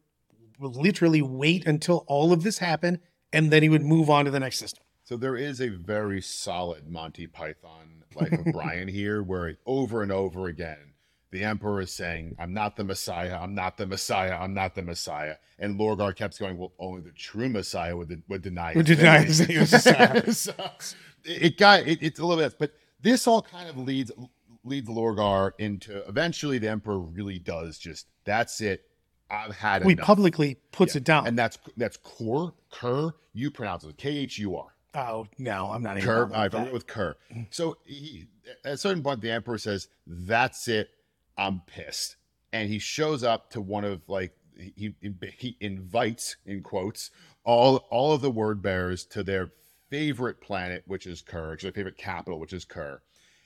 literally 0.59 1.21
wait 1.21 1.67
until 1.67 2.03
all 2.07 2.31
of 2.31 2.43
this 2.43 2.59
happened 2.59 2.99
and 3.33 3.51
then 3.51 3.61
he 3.61 3.69
would 3.69 3.83
move 3.83 4.09
on 4.09 4.25
to 4.25 4.31
the 4.31 4.39
next 4.39 4.57
system. 4.57 4.83
So 5.07 5.15
there 5.15 5.37
is 5.37 5.61
a 5.61 5.69
very 5.69 6.21
solid 6.21 6.89
Monty 6.89 7.27
Python 7.27 8.03
Life 8.13 8.33
of 8.33 8.45
Brian 8.51 8.89
here, 8.89 9.23
where 9.23 9.57
over 9.65 10.03
and 10.03 10.11
over 10.11 10.47
again, 10.47 10.95
the 11.31 11.45
Emperor 11.45 11.79
is 11.79 11.93
saying, 11.93 12.35
I'm 12.37 12.53
not 12.53 12.75
the 12.75 12.83
Messiah, 12.83 13.39
I'm 13.41 13.55
not 13.55 13.77
the 13.77 13.87
Messiah, 13.87 14.37
I'm 14.37 14.53
not 14.53 14.75
the 14.75 14.81
Messiah. 14.81 15.35
And 15.59 15.79
Lorgar 15.79 16.13
kept 16.13 16.37
going, 16.37 16.57
Well, 16.57 16.73
only 16.77 16.99
the 16.99 17.11
true 17.11 17.47
Messiah 17.47 17.95
would, 17.95 18.21
would 18.27 18.41
deny 18.41 18.73
Would 18.75 18.85
deny 18.85 19.23
divinity." 19.23 19.53
his-. 19.53 19.71
So, 20.33 20.51
it 21.23 21.41
it 21.41 21.57
got 21.57 21.87
it, 21.87 21.99
it's 22.03 22.19
a 22.19 22.25
little 22.25 22.43
bit 22.43 22.59
but 22.59 22.73
this 23.01 23.27
all 23.27 23.41
kind 23.41 23.69
of 23.69 23.77
leads 23.77 24.11
leads 24.65 24.89
Lorgar 24.89 25.53
into 25.57 26.05
eventually 26.09 26.57
the 26.57 26.69
Emperor 26.69 26.99
really 26.99 27.39
does 27.39 27.77
just 27.77 28.07
that's 28.25 28.59
it. 28.59 28.83
I've 29.31 29.55
had 29.55 29.85
We 29.85 29.93
enough. 29.93 30.05
publicly 30.05 30.57
puts 30.73 30.97
it 30.97 31.05
down. 31.05 31.27
and 31.27 31.39
that's 31.39 31.57
that's 31.77 31.95
Kor, 31.95 32.55
Kerr, 32.71 33.11
you 33.31 33.51
pronounce 33.51 33.85
it 33.85 33.95
K 33.95 34.09
H 34.17 34.37
U 34.39 34.57
R. 34.57 34.73
oh 34.97 35.27
no, 35.37 35.71
I'm 35.71 35.83
not 35.83 35.97
even 35.97 36.05
Kerr, 36.07 36.29
I 36.33 36.47
that. 36.47 36.73
with 36.73 36.87
Kerr. 36.87 37.15
So 37.51 37.77
he, 37.85 38.27
at 38.65 38.73
a 38.73 38.77
certain 38.77 39.03
point, 39.03 39.21
the 39.21 39.31
Emperor 39.31 39.57
says, 39.57 39.87
"That's 40.05 40.67
it. 40.67 40.89
I'm 41.37 41.61
pissed," 41.67 42.17
and 42.51 42.69
he 42.69 42.79
shows 42.79 43.23
up 43.23 43.51
to 43.51 43.61
one 43.61 43.85
of 43.85 44.01
like 44.07 44.33
he 44.57 44.95
he 45.37 45.55
invites 45.59 46.35
in 46.45 46.63
quotes 46.63 47.11
all 47.43 47.77
all 47.89 48.13
of 48.13 48.21
the 48.21 48.31
word 48.31 48.61
bearers 48.61 49.05
to 49.05 49.23
their 49.23 49.51
favorite 49.89 50.41
planet, 50.41 50.83
which 50.87 51.05
is 51.05 51.21
Khur, 51.21 51.61
their 51.61 51.71
favorite 51.71 51.97
capital, 51.97 52.39
which 52.39 52.53
is 52.53 52.65
Khur, 52.65 52.99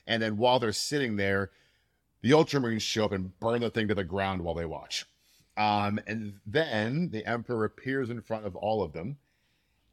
and 0.07 0.23
then 0.23 0.37
while 0.37 0.59
they're 0.59 0.71
sitting 0.71 1.17
there, 1.17 1.51
the 2.21 2.31
Ultramarines 2.31 2.81
show 2.81 3.05
up 3.05 3.11
and 3.11 3.37
burn 3.39 3.61
the 3.61 3.69
thing 3.69 3.89
to 3.89 3.95
the 3.95 4.03
ground 4.03 4.41
while 4.41 4.55
they 4.55 4.65
watch. 4.65 5.05
Um, 5.57 5.99
and 6.07 6.39
then 6.45 7.09
the 7.09 7.25
Emperor 7.27 7.65
appears 7.65 8.09
in 8.09 8.21
front 8.21 8.45
of 8.45 8.55
all 8.55 8.81
of 8.81 8.93
them 8.93 9.17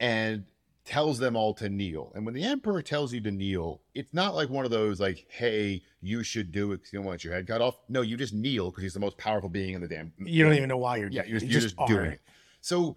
and 0.01 0.45
tells 0.89 1.19
them 1.19 1.37
all 1.37 1.53
to 1.53 1.69
kneel. 1.69 2.11
And 2.15 2.25
when 2.25 2.35
the 2.35 2.45
emperor 2.45 2.81
tells 2.81 3.13
you 3.13 3.21
to 3.21 3.31
kneel, 3.31 3.83
it's 3.95 4.15
not 4.15 4.35
like 4.35 4.49
one 4.49 4.65
of 4.65 4.71
those 4.71 4.99
like, 4.99 5.27
"Hey, 5.29 5.83
you 6.01 6.23
should 6.23 6.51
do 6.51 6.73
it 6.73 6.79
because 6.79 6.93
you 6.95 6.99
don't 6.99 7.07
want 7.07 7.23
your 7.23 7.35
head 7.35 7.47
cut 7.47 7.61
off." 7.61 7.79
No, 7.91 8.01
you 8.01 8.17
just 8.17 8.33
kneel 8.33 8.71
because 8.71 8.83
he's 8.83 8.95
the 8.95 9.01
most 9.01 9.19
powerful 9.19 9.51
being 9.51 9.75
in 9.75 9.83
the 9.83 9.87
damn. 9.87 10.15
You 10.19 10.45
don't 10.45 10.55
even 10.55 10.71
know 10.71 10.79
why 10.79 10.97
you're 10.97 11.11
Yeah, 11.11 11.25
you're, 11.27 11.41
you're 11.41 11.51
You 11.51 11.61
just, 11.61 11.77
doing 11.87 12.13
it. 12.13 12.23
So, 12.63 12.97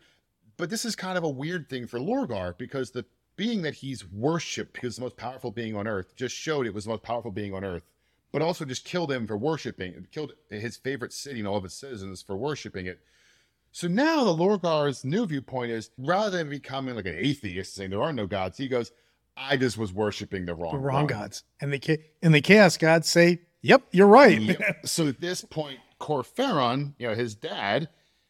but 0.55 0.69
this 0.69 0.85
is 0.85 0.95
kind 0.95 1.17
of 1.17 1.25
a 1.25 1.29
weird 1.29 1.69
thing 1.69 1.85
for 1.85 1.99
Lorgar 1.99 2.57
because 2.57 2.91
the 2.91 3.05
being 3.35 3.61
that 3.63 3.75
he's 3.75 4.09
worshipped 4.09 4.73
because 4.73 4.95
the 4.95 5.01
most 5.01 5.17
powerful 5.17 5.51
being 5.51 5.75
on 5.75 5.85
Earth 5.85 6.15
just 6.15 6.33
showed 6.33 6.65
it 6.65 6.73
was 6.73 6.85
the 6.85 6.91
most 6.91 7.03
powerful 7.03 7.31
being 7.31 7.53
on 7.53 7.65
Earth, 7.65 7.83
but 8.31 8.41
also 8.41 8.63
just 8.63 8.85
killed 8.85 9.11
him 9.11 9.27
for 9.27 9.35
worshiping, 9.35 10.07
killed 10.13 10.31
his 10.49 10.77
favorite 10.77 11.11
city 11.11 11.39
and 11.39 11.47
all 11.47 11.57
of 11.57 11.65
its 11.65 11.75
citizens 11.75 12.21
for 12.21 12.37
worshiping 12.37 12.85
it. 12.85 13.01
So 13.71 13.87
now 13.87 14.23
the 14.25 14.33
Lorgar's 14.35 15.05
new 15.05 15.25
viewpoint 15.25 15.71
is 15.71 15.89
rather 15.97 16.37
than 16.37 16.49
becoming 16.49 16.95
like 16.95 17.05
an 17.05 17.15
atheist 17.17 17.73
saying 17.75 17.91
there 17.91 18.01
are 18.01 18.11
no 18.13 18.27
gods, 18.27 18.57
he 18.57 18.67
goes, 18.67 18.91
I 19.37 19.55
just 19.57 19.77
was 19.77 19.93
worshiping 19.93 20.45
the 20.45 20.53
wrong 20.55 20.73
the 20.73 20.79
wrong 20.79 21.07
God." 21.07 21.19
gods. 21.19 21.43
And 21.61 21.71
the 21.73 21.99
and 22.21 22.33
the 22.33 22.41
chaos 22.41 22.75
gods 22.77 23.07
say, 23.07 23.39
"Yep, 23.61 23.83
you're 23.91 24.07
right." 24.07 24.39
Yep. 24.41 24.81
so 24.85 25.07
at 25.07 25.21
this 25.21 25.43
point, 25.45 25.79
Kor 25.99 26.21
Phaeron, 26.23 26.93
you 26.99 27.07
know, 27.07 27.15
his 27.15 27.33
dad, 27.33 27.87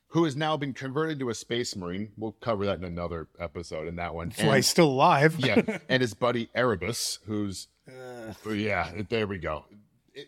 who 0.10 0.26
has 0.26 0.36
now 0.36 0.58
been 0.58 0.74
converted 0.74 1.18
to 1.20 1.30
a 1.30 1.34
space 1.34 1.76
marine, 1.76 2.12
we'll 2.18 2.34
cover 2.34 2.66
that 2.68 2.78
in 2.78 2.84
another 2.84 3.28
episode 3.40 3.88
in 3.88 3.96
that 3.96 4.14
one. 4.14 4.30
That's 4.30 4.42
why 4.42 4.48
And- 4.50 4.56
he's 4.58 4.68
still 4.68 4.90
alive. 4.90 5.38
yeah, 5.40 5.80
and 5.90 6.02
his 6.02 6.14
buddy 6.14 6.50
Erebus, 6.54 7.18
who's 7.26 7.68
Uh, 7.88 8.52
yeah, 8.52 8.92
there 9.10 9.26
we 9.26 9.40
go. 9.40 9.66
It, 10.14 10.28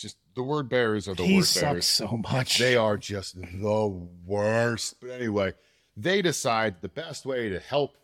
just 0.00 0.16
the 0.34 0.42
word 0.42 0.68
bearers 0.68 1.08
are 1.08 1.14
the 1.14 1.24
he 1.24 1.36
word 1.36 1.44
sucks 1.44 1.62
bearers. 1.62 1.86
so 1.86 2.16
much. 2.32 2.58
They 2.58 2.76
are 2.76 2.96
just 2.96 3.40
the 3.40 4.06
worst. 4.26 4.96
But 5.00 5.10
anyway, 5.10 5.52
they 5.96 6.22
decide 6.22 6.76
the 6.80 6.88
best 6.88 7.26
way 7.26 7.48
to 7.48 7.58
help 7.60 7.96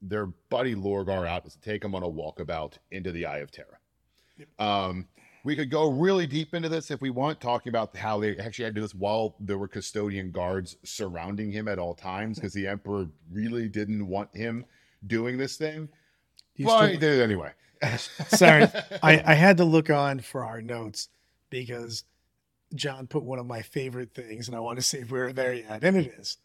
their 0.00 0.26
buddy 0.26 0.74
Lorgar 0.74 1.26
out 1.28 1.46
is 1.46 1.54
to 1.54 1.60
take 1.60 1.84
him 1.84 1.94
on 1.94 2.02
a 2.02 2.08
walkabout 2.08 2.74
into 2.90 3.12
the 3.12 3.26
Eye 3.26 3.38
of 3.38 3.50
Terror. 3.52 3.78
Um, 4.58 5.06
we 5.44 5.54
could 5.56 5.70
go 5.70 5.90
really 5.90 6.26
deep 6.26 6.54
into 6.54 6.68
this 6.68 6.90
if 6.90 7.00
we 7.00 7.10
want, 7.10 7.40
talking 7.40 7.70
about 7.70 7.96
how 7.96 8.18
they 8.20 8.36
actually 8.38 8.64
had 8.64 8.74
to 8.74 8.80
do 8.80 8.82
this 8.82 8.94
while 8.94 9.34
there 9.40 9.58
were 9.58 9.68
custodian 9.68 10.30
guards 10.30 10.76
surrounding 10.84 11.50
him 11.50 11.68
at 11.68 11.78
all 11.78 11.94
times 11.94 12.38
because 12.38 12.52
the 12.52 12.66
Emperor 12.66 13.06
really 13.30 13.68
didn't 13.68 14.06
want 14.06 14.28
him 14.34 14.64
doing 15.06 15.36
this 15.36 15.56
thing. 15.56 15.88
He's 16.54 16.66
But 16.66 16.78
still- 16.78 16.90
he 16.92 16.96
did 16.96 17.18
it 17.20 17.22
anyway. 17.22 17.50
Sorry, 18.28 18.64
I, 19.02 19.22
I 19.26 19.34
had 19.34 19.56
to 19.56 19.64
look 19.64 19.90
on 19.90 20.20
for 20.20 20.44
our 20.44 20.62
notes 20.62 21.08
because 21.52 22.02
John 22.74 23.06
put 23.06 23.22
one 23.22 23.38
of 23.38 23.46
my 23.46 23.62
favorite 23.62 24.14
things, 24.14 24.48
and 24.48 24.56
I 24.56 24.60
want 24.60 24.78
to 24.78 24.82
see 24.82 24.98
if 24.98 25.12
we're 25.12 25.32
there 25.32 25.54
yet, 25.54 25.84
and 25.84 25.96
it 25.96 26.14
is. 26.18 26.38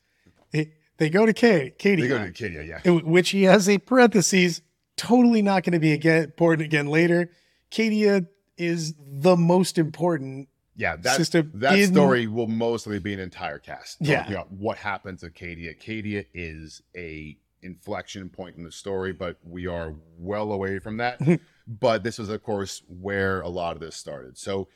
It, 0.52 0.74
they 0.98 1.10
go 1.10 1.26
to 1.26 1.34
Kate, 1.34 1.80
Katie, 1.80 2.04
They 2.04 2.08
go 2.08 2.18
to 2.18 2.32
Cadia, 2.32 2.68
yeah. 2.68 2.82
in 2.84 3.06
which 3.06 3.30
he 3.30 3.44
has 3.44 3.68
a 3.68 3.78
parentheses. 3.80 4.62
Totally 4.98 5.42
not 5.42 5.64
going 5.64 5.74
to 5.74 5.80
be 5.80 5.94
again 5.94 6.24
important 6.24 6.66
again 6.66 6.88
later. 6.88 7.32
Cadia 7.72 8.28
is 8.58 8.96
the 9.00 9.36
most 9.36 9.78
important. 9.78 10.50
Yeah, 10.76 10.96
that 10.98 11.18
system 11.18 11.52
that 11.56 11.78
in- 11.78 11.92
story 11.92 12.28
will 12.28 12.48
mostly 12.48 13.00
be 13.00 13.14
an 13.14 13.20
entire 13.20 13.60
cast. 13.60 13.98
Yeah. 14.00 14.44
what 14.50 14.78
happens 14.78 15.22
to 15.22 15.30
Cadia. 15.30 15.80
Cadia 15.80 16.26
is 16.34 16.82
a 16.96 17.38
inflection 17.62 18.30
point 18.30 18.58
in 18.58 18.64
the 18.64 18.72
story, 18.72 19.14
but 19.14 19.38
we 19.44 19.68
are 19.68 19.94
well 20.18 20.52
away 20.52 20.80
from 20.80 20.98
that. 20.98 21.20
but 21.68 22.04
this 22.04 22.18
was, 22.18 22.30
of 22.30 22.44
course, 22.44 22.82
where 22.88 23.42
a 23.42 23.50
lot 23.50 23.76
of 23.76 23.80
this 23.82 23.96
started. 23.96 24.38
So 24.38 24.68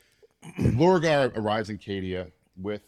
Lorgar 0.58 1.36
arrives 1.36 1.70
in 1.70 1.78
Cadia 1.78 2.30
with 2.56 2.82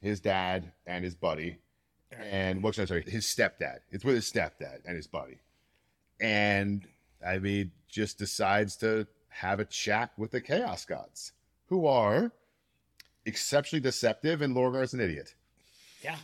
his 0.00 0.20
dad 0.20 0.72
and 0.86 1.04
his 1.04 1.14
buddy, 1.14 1.58
and 2.18 2.62
what's 2.62 2.76
sorry, 2.76 3.02
his 3.06 3.24
stepdad. 3.24 3.78
It's 3.90 4.04
with 4.04 4.14
his 4.14 4.30
stepdad 4.30 4.80
and 4.86 4.96
his 4.96 5.06
buddy, 5.06 5.38
and 6.20 6.86
I 7.26 7.38
mean, 7.38 7.72
just 7.88 8.18
decides 8.18 8.76
to 8.76 9.06
have 9.28 9.60
a 9.60 9.64
chat 9.64 10.10
with 10.16 10.30
the 10.30 10.40
Chaos 10.40 10.84
Gods, 10.84 11.32
who 11.66 11.86
are 11.86 12.32
exceptionally 13.24 13.80
deceptive, 13.80 14.42
and 14.42 14.54
Lorgar's 14.54 14.94
an 14.94 15.00
idiot. 15.00 15.34
Yeah, 16.04 16.16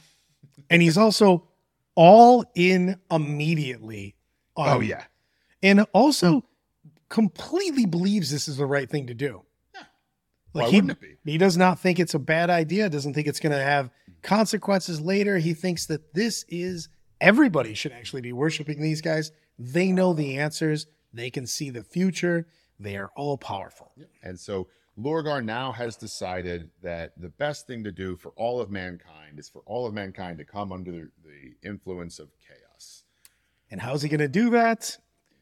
and 0.71 0.83
he's 0.83 0.99
also 0.99 1.49
all 1.95 2.45
in 2.55 3.01
immediately. 3.11 4.15
on- 4.57 4.77
oh 4.77 4.81
yeah, 4.81 5.05
and 5.63 5.87
also 5.93 6.45
completely 7.09 7.87
believes 7.87 8.31
this 8.31 8.47
is 8.49 8.57
the 8.59 8.67
right 8.67 8.89
thing 8.89 9.07
to 9.07 9.15
do. 9.15 9.43
Like 10.59 10.67
Why 10.67 10.71
he, 10.71 10.77
wouldn't 10.77 11.03
it 11.03 11.21
be? 11.25 11.33
he 11.33 11.39
does 11.39 11.57
not 11.57 11.79
think 11.79 11.99
it's 11.99 12.15
a 12.15 12.19
bad 12.19 12.51
idea, 12.51 12.89
doesn't 12.89 13.15
think 13.15 13.27
it's 13.27 13.41
going 13.41 13.53
to 13.53 13.63
have 13.63 13.91
consequences 14.23 15.01
later. 15.01 15.39
He 15.39 15.55
thinks 15.55 15.87
that 15.87 16.15
this 16.15 16.45
is 16.49 16.89
everybody 17.21 17.75
should 17.75 17.93
actually 17.93 18.23
be 18.23 18.33
worshiping 18.33 18.81
these 18.81 19.01
guys. 19.01 19.33
They 19.59 19.93
know 19.93 20.13
the 20.13 20.39
answers, 20.39 20.87
they 21.13 21.31
can 21.31 21.47
see 21.47 21.71
the 21.71 21.83
future, 21.83 22.47
they 22.79 22.97
are 22.97 23.11
all 23.17 23.37
powerful. 23.37 23.93
And 24.23 24.39
so 24.39 24.69
Lorgar 24.99 25.45
now 25.45 25.73
has 25.73 25.97
decided 25.97 26.71
that 26.83 27.13
the 27.17 27.29
best 27.29 27.67
thing 27.67 27.85
to 27.85 27.93
do 27.93 28.17
for 28.17 28.31
all 28.37 28.61
of 28.61 28.71
mankind 28.71 29.39
is 29.39 29.49
for 29.49 29.63
all 29.67 29.87
of 29.87 29.95
mankind 29.95 30.39
to 30.39 30.45
come 30.45 30.73
under 30.73 30.91
the, 30.91 31.11
the 31.25 31.69
influence 31.69 32.19
of 32.19 32.29
chaos. 32.47 33.05
And 33.71 33.81
how's 33.81 34.03
he 34.03 34.09
going 34.09 34.21
to 34.21 34.29
do 34.29 34.51
that? 34.51 34.99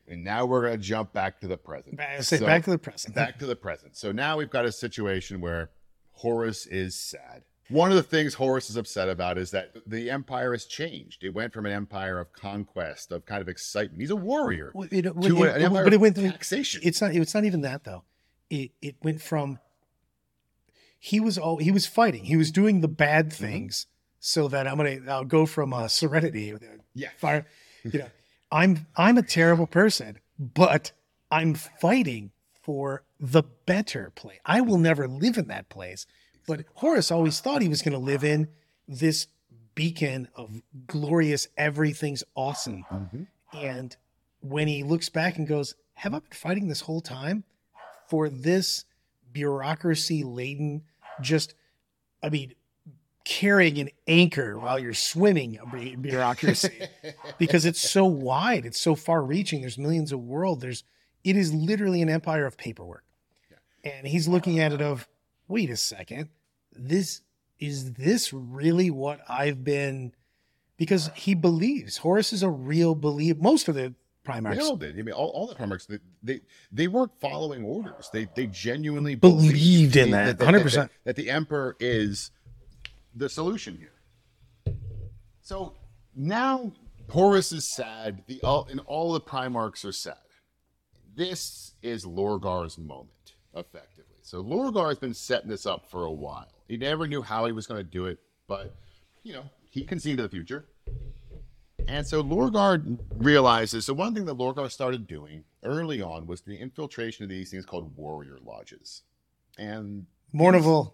And 0.09 0.23
now 0.23 0.47
we're 0.47 0.61
going 0.63 0.73
to 0.79 0.79
jump 0.83 1.13
back 1.13 1.41
to 1.41 1.49
the 1.49 1.57
present. 1.57 1.97
Back, 1.97 2.23
say, 2.23 2.39
So- 2.39 2.47
back 2.47 2.65
to 2.65 2.71
the 2.71 2.79
present. 2.79 3.15
back 3.15 3.39
to 3.41 3.47
the 3.47 3.57
present. 3.57 3.97
So 3.97 4.13
now 4.13 4.37
we've 4.37 4.51
got 4.51 4.65
a 4.65 4.73
situation 4.73 5.41
where 5.41 5.71
Horus 6.13 6.67
is 6.67 6.95
sad. 6.95 7.43
One 7.69 7.91
of 7.91 7.97
the 7.97 8.03
things 8.05 8.35
Horus 8.35 8.71
is 8.71 8.77
upset 8.77 9.09
about 9.09 9.37
is 9.39 9.51
that 9.51 9.73
the 9.89 10.09
empire 10.09 10.53
has 10.53 10.65
changed. 10.67 11.25
It 11.25 11.31
went 11.35 11.53
from 11.53 11.67
an 11.67 11.73
empire 11.73 12.21
of 12.21 12.33
conquest, 12.33 13.11
of 13.11 13.27
kind 13.27 13.43
of 13.43 13.49
excitement. 13.49 14.01
He's 14.01 14.11
a 14.13 14.17
warrior. 14.17 14.71
Well, 14.73 14.87
it- 14.91 15.03
to 15.03 15.09
it- 15.45 15.57
an 15.57 15.63
empire 15.63 15.83
but 15.83 15.93
it 15.93 15.97
of 15.97 16.03
went 16.03 16.15
taxation. 16.17 16.81
It's 16.85 17.01
not. 17.01 17.13
It's 17.15 17.35
not 17.35 17.45
even 17.45 17.63
that 17.63 17.83
though. 17.83 18.05
It 18.49 18.71
it 18.81 18.95
went 19.03 19.21
from. 19.21 19.59
He 20.99 21.19
was 21.21 21.37
all 21.39 21.57
he 21.59 21.73
was 21.73 21.87
fighting. 21.87 22.25
He 22.25 22.37
was 22.37 22.53
doing 22.53 22.81
the 22.81 22.89
bad 22.89 23.31
Mm-hmm. 23.31 23.45
things 23.45 23.87
so 24.21 24.47
that 24.49 24.69
I'm 24.69 24.77
gonna. 24.77 25.01
I'll 25.09 25.25
go 25.25 25.45
from 25.45 25.73
uh, 25.73 25.89
serenity. 25.89 26.55
Yeah. 26.95 27.09
Fire. 27.19 27.47
You 27.83 27.99
know, 28.01 28.09
I'm 28.51 28.87
I'm 28.97 29.19
a 29.19 29.23
terrible 29.23 29.67
person, 29.67 30.19
but 30.39 30.93
I'm 31.31 31.55
fighting 31.55 32.31
for 32.63 33.03
the 33.19 33.43
better 33.43 34.13
place. 34.15 34.39
I 34.45 34.61
will 34.61 34.79
never 34.79 35.07
live 35.09 35.37
in 35.39 35.49
that 35.49 35.69
place. 35.69 36.07
But 36.47 36.65
Horus 36.75 37.11
always 37.11 37.41
thought 37.41 37.63
he 37.63 37.69
was 37.69 37.83
going 37.83 37.93
to 37.93 37.99
live 37.99 38.23
in 38.25 38.49
this 38.87 39.27
beacon 39.75 40.29
of 40.37 40.63
glorious 40.87 41.49
everything's 41.57 42.25
awesome 42.35 42.85
Mm-hmm. 42.91 43.23
and 43.53 43.97
when 44.41 44.69
he 44.69 44.83
looks 44.85 45.09
back 45.09 45.37
and 45.39 45.47
goes, 45.47 45.75
Have 45.95 46.15
I 46.15 46.21
been 46.21 46.31
fighting 46.33 46.69
this 46.69 46.83
whole 46.83 47.01
time 47.01 47.45
for 48.09 48.29
this 48.29 48.85
bureaucracy 49.33 50.23
laden, 50.23 50.83
just, 51.21 51.55
I 52.23 52.29
mean, 52.31 52.55
carrying 53.27 53.81
an 53.81 53.91
anchor 54.07 54.57
while 54.57 54.79
you're 54.79 54.95
swimming 54.95 55.59
a 55.61 55.97
bureaucracy 55.97 56.81
because 57.39 57.67
it's 57.67 57.81
so 57.81 58.05
wide, 58.05 58.65
it's 58.65 58.81
so 58.81 58.95
far 58.95 59.21
reaching. 59.21 59.61
There's 59.63 59.77
millions 59.77 60.13
of 60.13 60.21
world. 60.21 60.61
There's, 60.61 60.85
it 61.25 61.37
is 61.37 61.53
literally 61.53 62.01
an 62.03 62.09
empire 62.09 62.47
of 62.47 62.57
paperwork. 62.57 63.03
And 63.83 64.07
he's 64.07 64.29
looking 64.29 64.61
at 64.61 64.73
it 64.73 64.81
of, 64.81 65.09
wait 65.49 65.71
a 65.71 65.77
second, 65.77 66.29
this 66.73 67.23
is 67.59 67.95
this 67.95 68.33
really 68.33 68.91
what 68.91 69.21
I've 69.29 69.65
been 69.65 70.13
because 70.77 71.11
he 71.15 71.35
believes 71.35 71.97
Horus 71.97 72.33
is 72.33 72.45
a 72.45 72.51
real 72.51 72.95
believe 72.95 73.41
most 73.41 73.67
of 73.67 73.75
the 73.75 73.95
primarchs. 74.25 74.57
They 74.57 74.61
all 74.61 74.77
did. 74.77 74.99
I 74.99 75.03
mean, 75.03 75.15
all, 75.15 75.31
all 75.31 75.47
the 75.47 75.55
Primarchs, 75.55 75.87
they, 75.87 75.99
they 76.23 76.41
they 76.71 76.89
weren't 76.89 77.13
following 77.21 77.65
orders. 77.65 78.11
They 78.13 78.29
they 78.35 78.47
genuinely 78.47 79.15
Believed 79.15 79.97
in 79.97 80.11
that, 80.11 80.39
that, 80.39 80.47
100%. 80.47 80.73
That, 80.75 80.91
that 81.05 81.17
the 81.17 81.31
Emperor 81.31 81.77
is 81.81 82.31
the 83.17 83.29
solution 83.29 83.77
here. 83.79 84.77
So 85.41 85.75
now 86.15 86.73
Horus 87.09 87.53
is 87.53 87.67
sad. 87.67 88.23
The 88.27 88.41
all 88.43 88.67
and 88.71 88.81
all 88.87 89.13
the 89.13 89.21
Primarchs 89.21 89.85
are 89.85 89.93
sad. 89.93 90.17
This 91.15 91.73
is 91.83 92.05
Lorgar's 92.05 92.79
moment, 92.79 93.35
effectively. 93.55 94.17
So 94.23 94.43
Lorgar 94.43 94.89
has 94.89 94.99
been 94.99 95.15
setting 95.15 95.49
this 95.49 95.67
up 95.67 95.89
for 95.89 96.05
a 96.05 96.13
while. 96.13 96.49
He 96.69 96.77
never 96.77 97.07
knew 97.07 97.23
how 97.23 97.47
he 97.47 97.53
was 97.53 97.67
going 97.67 97.79
to 97.83 97.89
do 97.89 98.07
it, 98.07 98.19
but 98.49 98.75
you 99.23 99.33
know 99.33 99.45
he 99.71 99.85
can 99.85 99.99
see 99.99 100.11
into 100.11 100.23
the 100.23 100.29
future. 100.29 100.67
And 101.89 102.05
so 102.05 102.23
Lorgar 102.23 102.99
realizes. 103.17 103.87
So 103.87 103.95
one 103.95 104.13
thing 104.15 104.25
that 104.25 104.37
Lorgar 104.37 104.71
started 104.71 105.07
doing 105.07 105.45
early 105.63 106.03
on 106.03 106.27
was 106.27 106.41
the 106.41 106.57
infiltration 106.57 107.23
of 107.23 107.29
these 107.29 107.51
things 107.53 107.65
called 107.65 107.97
warrior 107.97 108.39
lodges, 108.45 109.03
and 109.59 110.07
Mournival. 110.35 110.93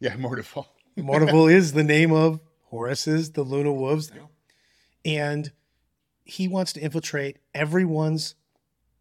yeah, 0.00 0.14
Mortival. 0.16 0.66
Mournival 0.98 1.52
is 1.52 1.72
the 1.72 1.84
name 1.84 2.12
of 2.12 2.40
Horus's, 2.70 3.32
the 3.32 3.42
Luna 3.42 3.72
Wolves. 3.72 4.12
And 5.04 5.52
he 6.24 6.48
wants 6.48 6.72
to 6.74 6.80
infiltrate 6.80 7.38
everyone's 7.54 8.34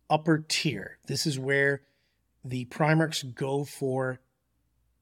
upper 0.10 0.44
tier. 0.48 0.98
This 1.08 1.26
is 1.26 1.40
where 1.40 1.82
the 2.44 2.66
Primarchs 2.66 3.34
go 3.36 3.64
for 3.64 4.20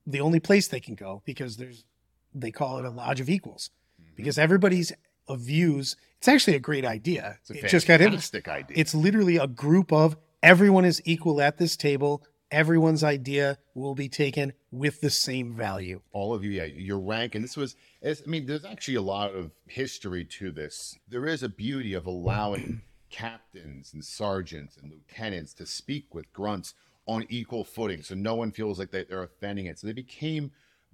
the 0.06 0.21
only 0.21 0.39
place 0.39 0.67
they 0.67 0.80
can 0.80 0.95
go 0.95 1.21
because 1.25 1.58
there's 1.58 1.86
they 2.34 2.52
call 2.52 2.78
it 2.78 2.86
a 2.86 2.89
lodge 2.89 3.19
of 3.19 3.30
equals. 3.30 3.71
Because 4.15 4.38
everybody's 4.38 4.91
uh, 5.28 5.36
views, 5.36 5.95
it's 6.17 6.28
actually 6.28 6.56
a 6.56 6.60
great 6.60 6.86
idea. 6.86 7.38
It's 7.41 7.52
a 7.52 7.65
it 7.65 7.69
just 7.69 7.88
got 7.88 7.99
fantastic 8.02 8.47
idea. 8.47 8.78
It's 8.78 8.93
literally 8.93 9.38
a 9.38 9.47
group 9.47 9.93
of 9.93 10.17
everyone 10.43 10.86
is 10.86 11.02
equal 11.06 11.41
at 11.41 11.58
this 11.58 11.78
table. 11.78 12.23
Everyone's 12.51 13.03
idea 13.03 13.59
will 13.75 13.93
be 13.93 14.09
taken 14.09 14.53
with 14.71 15.01
the 15.01 15.09
same 15.09 15.53
value. 15.53 16.01
all 16.12 16.33
of 16.33 16.43
you, 16.43 16.49
yeah, 16.49 16.63
your 16.63 16.99
rank, 16.99 17.35
and 17.35 17.43
this 17.43 17.55
was. 17.55 17.75
I 18.03 18.15
mean, 18.25 18.47
there's 18.47 18.65
actually 18.65 18.95
a 18.95 19.01
lot 19.01 19.35
of 19.35 19.51
history 19.67 20.25
to 20.25 20.51
this. 20.51 20.97
There 21.07 21.27
is 21.27 21.43
a 21.43 21.49
beauty 21.49 21.93
of 21.93 22.07
allowing 22.07 22.81
captains 23.12 23.93
and 23.93 24.03
sergeants 24.03 24.77
and 24.77 24.91
lieutenants 24.91 25.53
to 25.55 25.65
speak 25.65 26.13
with 26.15 26.31
grunts 26.33 26.73
on 27.05 27.25
equal 27.29 27.63
footing, 27.63 28.01
so 28.01 28.15
no 28.15 28.35
one 28.35 28.51
feels 28.51 28.79
like 28.79 28.91
they, 28.91 29.03
they're 29.03 29.23
offending 29.23 29.67
it. 29.67 29.77
So 29.77 29.88
they 29.88 29.93
became 29.93 30.51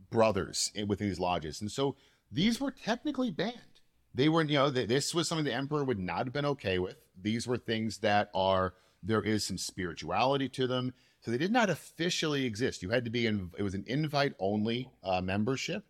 brothers 0.10 0.72
within 0.88 1.08
these 1.08 1.20
lodges, 1.20 1.62
and 1.62 1.72
so 1.72 1.96
these 2.32 2.60
were 2.60 2.72
technically 2.72 3.32
banned. 3.32 3.54
They 4.14 4.30
were, 4.30 4.44
you 4.44 4.56
know, 4.56 4.72
th- 4.72 4.88
this 4.88 5.14
was 5.14 5.28
something 5.28 5.46
the 5.46 5.54
emperor 5.54 5.84
would 5.84 6.00
not 6.00 6.26
have 6.26 6.34
been 6.34 6.46
okay 6.46 6.80
with. 6.80 6.96
These 7.22 7.48
were 7.48 7.58
things 7.58 8.00
that 8.00 8.30
are 8.34 8.74
there 9.04 9.22
is 9.22 9.46
some 9.46 9.58
spirituality 9.58 10.50
to 10.50 10.68
them. 10.68 10.94
So 11.26 11.32
they 11.32 11.40
did 11.40 11.52
not 11.52 11.72
officially 11.72 12.46
exist. 12.46 12.84
You 12.84 12.92
had 12.92 13.04
to 13.06 13.10
be 13.10 13.26
in. 13.26 13.50
It 13.58 13.64
was 13.64 13.74
an 13.74 13.84
invite 13.88 14.34
only 14.38 14.92
uh, 15.04 15.22
membership, 15.22 15.84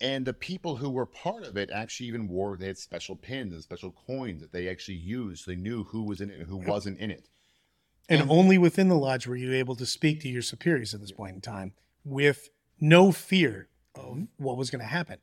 and 0.00 0.24
the 0.24 0.32
people 0.32 0.76
who 0.76 0.88
were 0.88 1.04
part 1.04 1.44
of 1.44 1.58
it 1.58 1.68
actually 1.70 2.06
even 2.06 2.26
wore. 2.26 2.56
They 2.56 2.68
had 2.68 2.78
special 2.78 3.14
pins 3.14 3.52
and 3.52 3.62
special 3.62 3.94
coins 4.06 4.40
that 4.40 4.50
they 4.50 4.70
actually 4.70 4.96
used. 4.96 5.44
So 5.44 5.50
they 5.50 5.58
knew 5.58 5.84
who 5.84 6.04
was 6.04 6.22
in 6.22 6.30
it 6.30 6.38
and 6.40 6.48
who 6.48 6.56
wasn't 6.56 6.98
in 7.00 7.10
it. 7.10 7.28
And 8.08 8.30
only 8.30 8.56
within 8.56 8.88
the 8.88 8.96
lodge 8.96 9.26
were 9.26 9.36
you 9.36 9.52
able 9.52 9.76
to 9.76 9.84
speak 9.84 10.22
to 10.22 10.28
your 10.30 10.40
superiors 10.40 10.94
at 10.94 11.02
this 11.02 11.12
point 11.12 11.34
in 11.34 11.42
time 11.42 11.74
with 12.02 12.48
no 12.80 13.12
fear 13.12 13.68
of 13.94 14.26
what 14.38 14.56
was 14.56 14.70
going 14.70 14.80
to 14.80 14.86
happen. 14.86 15.18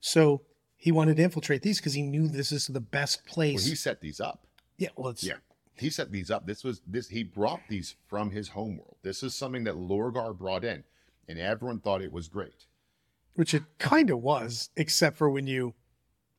So 0.00 0.42
he 0.76 0.90
wanted 0.92 1.18
to 1.18 1.22
infiltrate 1.24 1.60
these 1.60 1.78
because 1.78 1.92
he 1.92 2.00
knew 2.02 2.26
this 2.26 2.52
is 2.52 2.68
the 2.68 2.80
best 2.80 3.20
Well, 3.26 3.34
place. 3.34 3.66
he 3.66 3.74
set 3.74 4.00
these 4.00 4.18
up. 4.18 4.46
yeah, 4.78 4.88
well, 4.96 5.10
it's 5.10 5.22
Yeah. 5.22 5.34
He 5.76 5.90
set 5.90 6.12
these 6.12 6.30
up. 6.30 6.46
This 6.46 6.62
was 6.64 6.80
this 6.86 7.08
he 7.08 7.22
brought 7.24 7.60
these 7.68 7.96
from 8.06 8.30
his 8.30 8.48
homeworld. 8.50 8.96
This 9.02 9.22
is 9.22 9.34
something 9.34 9.64
that 9.64 9.74
Lorgar 9.76 10.36
brought 10.36 10.64
in, 10.64 10.84
and 11.28 11.38
everyone 11.38 11.80
thought 11.80 12.02
it 12.02 12.12
was 12.12 12.28
great. 12.28 12.66
which 13.34 13.54
it 13.54 13.64
kind 13.78 14.10
of 14.10 14.20
was, 14.22 14.70
except 14.76 15.16
for 15.16 15.28
when 15.28 15.46
you 15.46 15.74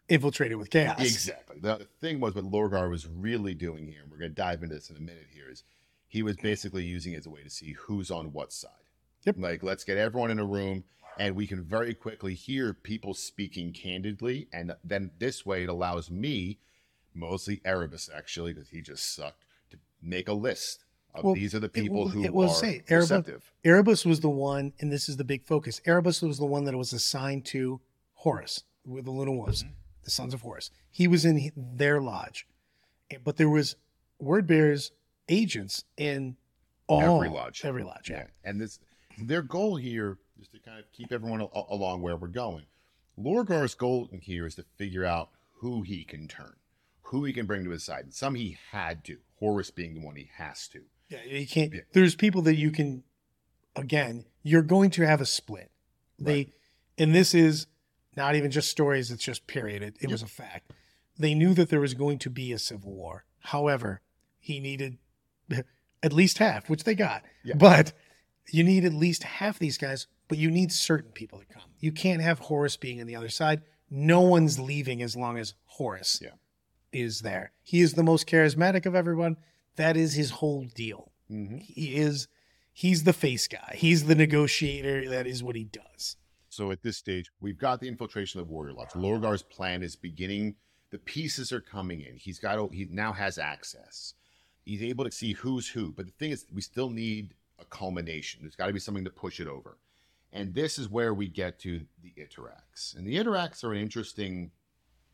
infiltrated 0.08 0.58
with 0.58 0.70
chaos. 0.70 1.00
Exactly. 1.00 1.60
The, 1.60 1.78
the 1.78 1.88
thing 2.00 2.20
was 2.20 2.36
what 2.36 2.46
Lorgar 2.46 2.90
was 2.90 3.08
really 3.08 3.54
doing 3.54 3.88
here, 3.88 4.02
and 4.04 4.12
we're 4.12 4.18
gonna 4.18 4.30
dive 4.30 4.64
into 4.64 4.76
this 4.76 4.90
in 4.90 4.98
a 4.98 5.02
minute 5.02 5.28
here, 5.34 5.50
is 5.50 5.64
he 6.08 6.24
was 6.24 6.38
basically 6.38 6.86
using 6.86 7.14
it 7.14 7.18
as 7.18 7.26
a 7.26 7.30
way 7.30 7.44
to 7.44 7.50
see 7.50 7.74
who's 7.74 8.12
on 8.12 8.32
what 8.32 8.54
side. 8.54 8.72
Yep. 9.26 9.36
Like 9.40 9.64
let's 9.64 9.84
get 9.84 9.98
everyone 9.98 10.32
in 10.32 10.40
a 10.40 10.46
room 10.46 10.84
and 11.18 11.36
we 11.36 11.48
can 11.48 11.64
very 11.64 11.94
quickly 11.94 12.34
hear 12.34 12.74
people 12.74 13.14
speaking 13.14 13.72
candidly, 13.74 14.48
and 14.54 14.74
then 14.84 15.12
this 15.18 15.46
way 15.46 15.64
it 15.64 15.70
allows 15.70 16.12
me, 16.12 16.60
mostly 17.16 17.62
Erebus 17.66 18.10
actually, 18.14 18.54
because 18.54 18.70
he 18.70 18.82
just 18.82 19.16
sucked, 19.16 19.44
to 19.72 19.78
make 20.02 20.28
a 20.28 20.34
list 20.34 20.84
of 21.14 21.24
Well, 21.24 21.34
these 21.36 21.56
are 21.56 21.60
the 21.60 21.70
people 21.70 21.96
will- 21.98 22.08
who 22.10 22.24
it 22.24 22.34
will 22.34 22.50
are 22.50 22.54
say, 22.54 22.84
Erebus- 22.90 23.10
receptive. 23.12 23.52
Erebus 23.64 24.06
was 24.06 24.20
the 24.20 24.30
one, 24.30 24.74
and 24.80 24.92
this 24.92 25.08
is 25.10 25.18
the 25.18 25.24
big 25.24 25.44
focus. 25.46 25.80
Erebus 25.86 26.22
was 26.22 26.38
the 26.38 26.46
one 26.46 26.66
that 26.66 26.76
was 26.76 26.92
assigned 26.94 27.46
to 27.48 27.80
Horus 28.16 28.64
with 28.86 29.06
the 29.06 29.12
Luna 29.12 29.32
Wolves, 29.32 29.64
Mm-hmm. 29.64 29.74
the 30.04 30.12
sons 30.12 30.34
of 30.34 30.42
Horus. 30.42 30.70
He 30.92 31.08
was 31.08 31.24
in 31.26 31.52
their 31.56 32.02
lodge, 32.02 32.46
but 33.24 33.38
there 33.38 33.50
was 33.50 33.76
word 34.20 34.46
bearers 34.48 34.92
agents 35.30 35.86
in 35.98 36.36
all 36.88 37.16
Every 37.18 37.30
lodge. 37.30 37.64
Every 37.66 37.84
lodge, 37.84 38.10
yeah. 38.10 38.18
Yeah, 38.18 38.28
and 38.50 38.62
this 38.62 38.80
their 39.18 39.42
goal 39.42 39.78
here 39.78 40.18
is 40.40 40.48
to 40.50 40.60
kind 40.60 40.80
of 40.80 40.92
keep 40.92 41.12
everyone 41.12 41.42
al- 41.42 41.68
along 41.70 42.02
where 42.02 42.16
we're 42.18 42.28
going. 42.28 42.66
Lorgar's 43.18 43.74
goal 43.74 44.10
in 44.12 44.20
here 44.20 44.46
is 44.46 44.56
to 44.56 44.64
figure 44.78 45.06
out 45.06 45.30
who 45.54 45.82
he 45.82 46.04
can 46.04 46.28
turn, 46.28 46.54
who 47.16 47.24
he 47.24 47.34
can 47.34 47.46
bring 47.46 47.64
to 47.64 47.70
his 47.70 47.84
side. 47.84 48.04
And 48.06 48.14
some 48.14 48.36
he 48.36 48.58
had 48.72 49.04
to, 49.06 49.18
Horus 49.40 49.72
being 49.72 49.94
the 49.94 50.06
one 50.06 50.16
he 50.16 50.30
has 50.38 50.68
to. 50.70 50.82
Yeah, 51.10 51.24
you 51.26 51.48
can't. 51.48 51.74
Yeah. 51.74 51.82
There's 51.94 52.16
people 52.16 52.42
that 52.44 52.56
you 52.56 52.72
can. 52.72 53.04
Again, 53.76 54.26
you're 54.44 54.62
going 54.62 54.90
to 54.92 55.06
have 55.06 55.22
a 55.22 55.26
split. 55.26 55.72
They, 56.18 56.54
and 56.98 57.14
this 57.14 57.34
is 57.34 57.68
not 58.16 58.36
even 58.36 58.50
just 58.52 58.70
stories. 58.70 59.12
It's 59.12 59.24
just 59.24 59.48
period. 59.48 59.84
It, 59.84 59.98
it 60.02 60.10
was 60.10 60.22
a 60.22 60.28
fact. 60.28 60.72
They 61.18 61.34
knew 61.34 61.54
that 61.54 61.70
there 61.70 61.82
was 61.82 61.94
going 61.94 62.20
to 62.20 62.30
be 62.30 62.54
a 62.54 62.60
civil 62.60 62.94
war. 62.94 63.26
However, 63.40 64.02
he 64.40 64.60
needed 64.60 64.98
at 66.02 66.14
least 66.14 66.38
half, 66.38 66.70
which 66.70 66.84
they 66.86 66.96
got. 66.96 67.24
Yeah. 67.44 67.56
But 67.58 67.94
you 68.52 68.64
need 68.64 68.86
at 68.86 68.94
least 68.94 69.24
half 69.24 69.60
these 69.60 69.78
guys. 69.78 70.08
But 70.28 70.38
you 70.38 70.50
need 70.50 70.72
certain 70.72 71.12
people 71.12 71.40
to 71.40 71.46
come. 71.46 71.70
You 71.80 71.92
can't 71.92 72.22
have 72.22 72.40
Horus 72.40 72.78
being 72.78 73.00
on 73.02 73.08
the 73.08 73.16
other 73.16 73.30
side. 73.30 73.62
No 73.92 74.22
one's 74.22 74.58
leaving 74.58 75.02
as 75.02 75.16
long 75.16 75.38
as 75.38 75.54
Horus 75.66 76.20
Yeah. 76.22 76.32
Is 76.96 77.20
there. 77.22 77.52
He 77.62 77.82
is 77.82 77.94
the 77.94 78.04
most 78.04 78.26
charismatic 78.26 78.86
of 78.86 78.96
everyone. 78.96 79.36
That 79.76 79.98
is 79.98 80.14
his 80.14 80.32
whole 80.32 80.64
deal. 80.64 81.12
Mm-hmm. 81.30 81.58
He 81.58 81.96
is 81.96 82.30
he's 82.72 83.04
the 83.04 83.12
face 83.12 83.48
guy. 83.48 83.76
He's 83.76 84.06
the 84.06 84.16
negotiator. 84.16 85.10
That 85.10 85.28
is 85.28 85.44
what 85.44 85.56
he 85.56 85.66
does. 85.66 86.16
So 86.48 86.72
at 86.72 86.84
this 86.84 86.96
stage, 86.96 87.30
we've 87.42 87.58
got 87.58 87.82
the 87.82 87.90
infiltration 87.90 88.40
of 88.40 88.50
Warrior 88.50 88.76
Lodge. 88.76 88.96
Lorgar's 88.96 89.44
plan 89.44 89.84
is 89.84 89.98
beginning. 89.98 90.56
The 90.92 90.98
pieces 90.98 91.52
are 91.52 91.60
coming 91.60 92.00
in. 92.00 92.16
He's 92.16 92.40
got. 92.40 92.74
He 92.74 92.88
now 92.90 93.12
has 93.12 93.38
access. 93.38 94.14
He's 94.64 94.82
able 94.82 95.04
to 95.04 95.12
see 95.12 95.34
who's 95.34 95.68
who. 95.68 95.92
But 95.92 96.06
the 96.06 96.14
thing 96.14 96.32
is, 96.32 96.46
we 96.54 96.62
still 96.62 96.90
need 96.90 97.34
a 97.60 97.66
culmination. 97.66 98.40
There's 98.42 98.56
got 98.56 98.68
to 98.68 98.74
be 98.74 98.80
something 98.80 99.04
to 99.04 99.10
push 99.10 99.42
it 99.42 99.48
over. 99.48 99.78
And 100.32 100.54
this 100.54 100.80
is 100.80 100.90
where 100.90 101.14
we 101.14 101.28
get 101.28 101.60
to 101.60 101.82
the 102.02 102.14
Interex. 102.18 102.96
And 102.96 103.06
the 103.06 103.16
Interex 103.16 103.64
are 103.64 103.74
an 103.74 103.82
interesting 103.82 104.52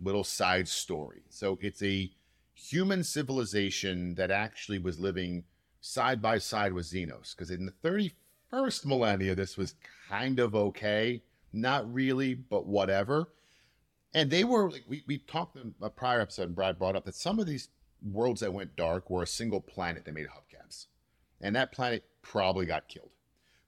little 0.01 0.23
side 0.23 0.67
story. 0.67 1.21
So 1.29 1.57
it's 1.61 1.81
a 1.83 2.11
human 2.53 3.03
civilization 3.03 4.15
that 4.15 4.31
actually 4.31 4.79
was 4.79 4.99
living 4.99 5.43
side 5.79 6.21
by 6.21 6.37
side 6.37 6.73
with 6.73 6.85
Xenos. 6.85 7.35
Because 7.35 7.51
in 7.51 7.65
the 7.65 8.13
31st 8.51 8.85
millennia, 8.85 9.35
this 9.35 9.57
was 9.57 9.75
kind 10.09 10.39
of 10.39 10.55
okay. 10.55 11.21
Not 11.53 11.91
really, 11.93 12.33
but 12.33 12.65
whatever. 12.65 13.29
And 14.13 14.29
they 14.29 14.43
were, 14.43 14.71
like, 14.71 14.83
we, 14.87 15.03
we 15.07 15.19
talked 15.19 15.55
in 15.55 15.73
a 15.81 15.89
prior 15.89 16.21
episode, 16.21 16.47
and 16.47 16.55
Brad 16.55 16.77
brought 16.77 16.95
up 16.95 17.05
that 17.05 17.15
some 17.15 17.39
of 17.39 17.45
these 17.45 17.69
worlds 18.01 18.41
that 18.41 18.53
went 18.53 18.75
dark 18.75 19.09
were 19.09 19.23
a 19.23 19.27
single 19.27 19.61
planet 19.61 20.05
that 20.05 20.13
made 20.13 20.27
hubcaps. 20.27 20.87
And 21.39 21.55
that 21.55 21.71
planet 21.71 22.03
probably 22.21 22.65
got 22.65 22.87
killed. 22.87 23.11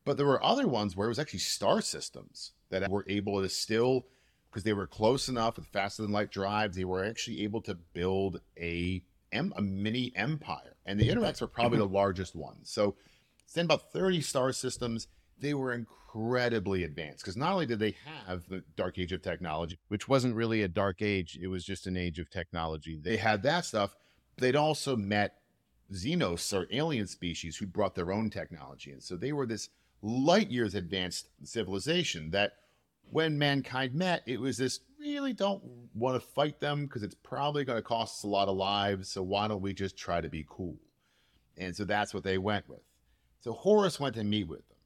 But 0.06 0.18
there 0.18 0.26
were 0.26 0.44
other 0.44 0.68
ones 0.68 0.96
where 0.96 1.08
it 1.08 1.12
was 1.12 1.20
actually 1.20 1.40
star 1.40 1.82
systems 1.82 2.52
that 2.70 2.90
were 2.90 3.06
able 3.08 3.42
to 3.42 3.50
still, 3.50 4.06
because 4.54 4.64
they 4.64 4.74
were 4.74 4.86
close 4.86 5.30
enough 5.30 5.56
with 5.56 5.66
faster 5.68 6.04
than 6.04 6.12
light 6.12 6.32
drives, 6.32 6.78
they 6.78 6.86
were 6.86 7.04
actually 7.04 7.44
able 7.44 7.62
to 7.62 7.74
build 7.74 8.40
a 8.60 9.04
a 9.36 9.62
mini 9.64 10.14
empire, 10.16 10.76
and 10.86 11.00
the 11.00 11.10
Interex 11.10 11.42
are 11.42 11.48
probably 11.48 11.80
the 11.80 11.88
largest 11.88 12.36
one. 12.36 12.58
So, 12.62 12.96
then 13.56 13.66
about 13.66 13.92
30 13.92 14.22
star 14.22 14.52
systems. 14.52 15.08
They 15.40 15.56
were 15.56 15.74
incredibly 15.74 16.84
advanced 16.84 17.24
because 17.24 17.36
not 17.36 17.52
only 17.52 17.66
did 17.66 17.80
they 17.80 17.96
have 18.06 18.48
the 18.48 18.64
Dark 18.78 19.00
Age 19.00 19.12
of 19.12 19.24
technology, 19.24 19.78
which 19.88 20.08
wasn't 20.08 20.36
really 20.36 20.62
a 20.62 20.68
dark 20.68 21.02
age, 21.02 21.38
it 21.42 21.48
was 21.48 21.66
just 21.66 21.88
an 21.88 21.98
age 21.98 22.20
of 22.20 22.30
technology. 22.30 22.98
they 23.02 23.18
had 23.18 23.44
that 23.44 23.66
stuff. 23.66 23.96
They'd 24.38 24.56
also 24.56 24.96
met 24.96 25.40
Xenos 25.92 26.54
or 26.54 26.68
alien 26.72 27.08
species 27.08 27.58
who 27.58 27.66
brought 27.66 27.96
their 27.96 28.12
own 28.12 28.30
technology. 28.30 28.92
And 28.92 29.04
so 29.04 29.18
they 29.18 29.34
were 29.34 29.48
this 29.48 29.70
light 30.02 30.50
years 30.50 30.76
advanced 30.76 31.30
civilization 31.44 32.30
that 32.32 32.54
when 33.10 33.38
mankind 33.38 33.94
met, 33.94 34.24
it 34.26 34.40
was 34.40 34.58
this 34.58 34.80
really 35.00 35.34
don't 35.34 35.62
want 35.94 36.16
to 36.22 36.28
fight 36.30 36.60
them 36.60 36.86
because 36.86 37.04
it's 37.04 37.16
probably 37.16 37.66
going 37.66 37.78
to 37.78 37.84
cost 37.84 38.20
us 38.20 38.24
a 38.24 38.28
lot 38.28 38.48
of 38.48 38.56
lives. 38.56 39.10
So 39.10 39.22
why 39.22 39.48
don't 39.48 39.62
we 39.62 39.74
just 39.74 39.98
try 39.98 40.22
to 40.22 40.30
be 40.30 40.46
cool? 40.50 40.78
And 41.58 41.76
so 41.76 41.84
that's 41.86 42.14
what 42.14 42.24
they 42.24 42.38
went 42.38 42.68
with. 42.70 42.80
So 43.42 43.52
Horus 43.54 44.00
went 44.00 44.16
to 44.16 44.24
meet 44.24 44.48
with 44.48 44.68
them. 44.70 44.78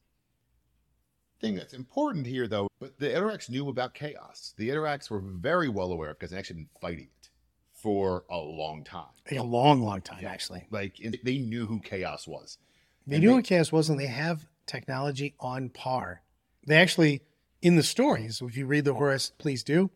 Thing 1.40 1.56
that's 1.56 1.74
important 1.74 2.26
here, 2.26 2.48
though, 2.48 2.68
but 2.80 2.98
the 2.98 3.10
Interex 3.10 3.48
knew 3.48 3.70
about 3.70 3.94
chaos. 3.94 4.56
The 4.58 4.70
Interex 4.70 5.12
were 5.12 5.20
very 5.22 5.70
well 5.70 5.92
aware 5.92 6.10
of 6.10 6.18
because 6.18 6.32
they 6.32 6.38
actually 6.38 6.62
been 6.62 6.70
fighting 6.82 7.10
it 7.22 7.30
for 7.76 8.24
a 8.32 8.38
long 8.38 8.84
time. 8.84 9.06
A 9.32 9.40
long, 9.44 9.84
long 9.84 10.02
time, 10.02 10.26
actually. 10.26 10.66
Like 10.72 10.96
they 11.24 11.38
knew 11.38 11.68
who 11.68 11.80
chaos 11.80 12.28
was. 12.28 12.58
They 13.06 13.18
And 13.18 13.24
knew 13.24 13.30
they- 13.30 13.36
what 13.36 13.46
chaos 13.46 13.72
was, 13.72 13.88
and 13.90 14.00
they 14.00 14.08
have 14.08 14.48
technology 14.66 15.36
on 15.40 15.70
par. 15.70 16.24
They 16.66 16.78
actually, 16.78 17.22
in 17.62 17.76
the 17.76 17.84
stories, 17.84 18.42
if 18.42 18.56
you 18.56 18.66
read 18.66 18.86
the 18.86 18.94
Horus, 18.94 19.32
please 19.38 19.64
do 19.64 19.90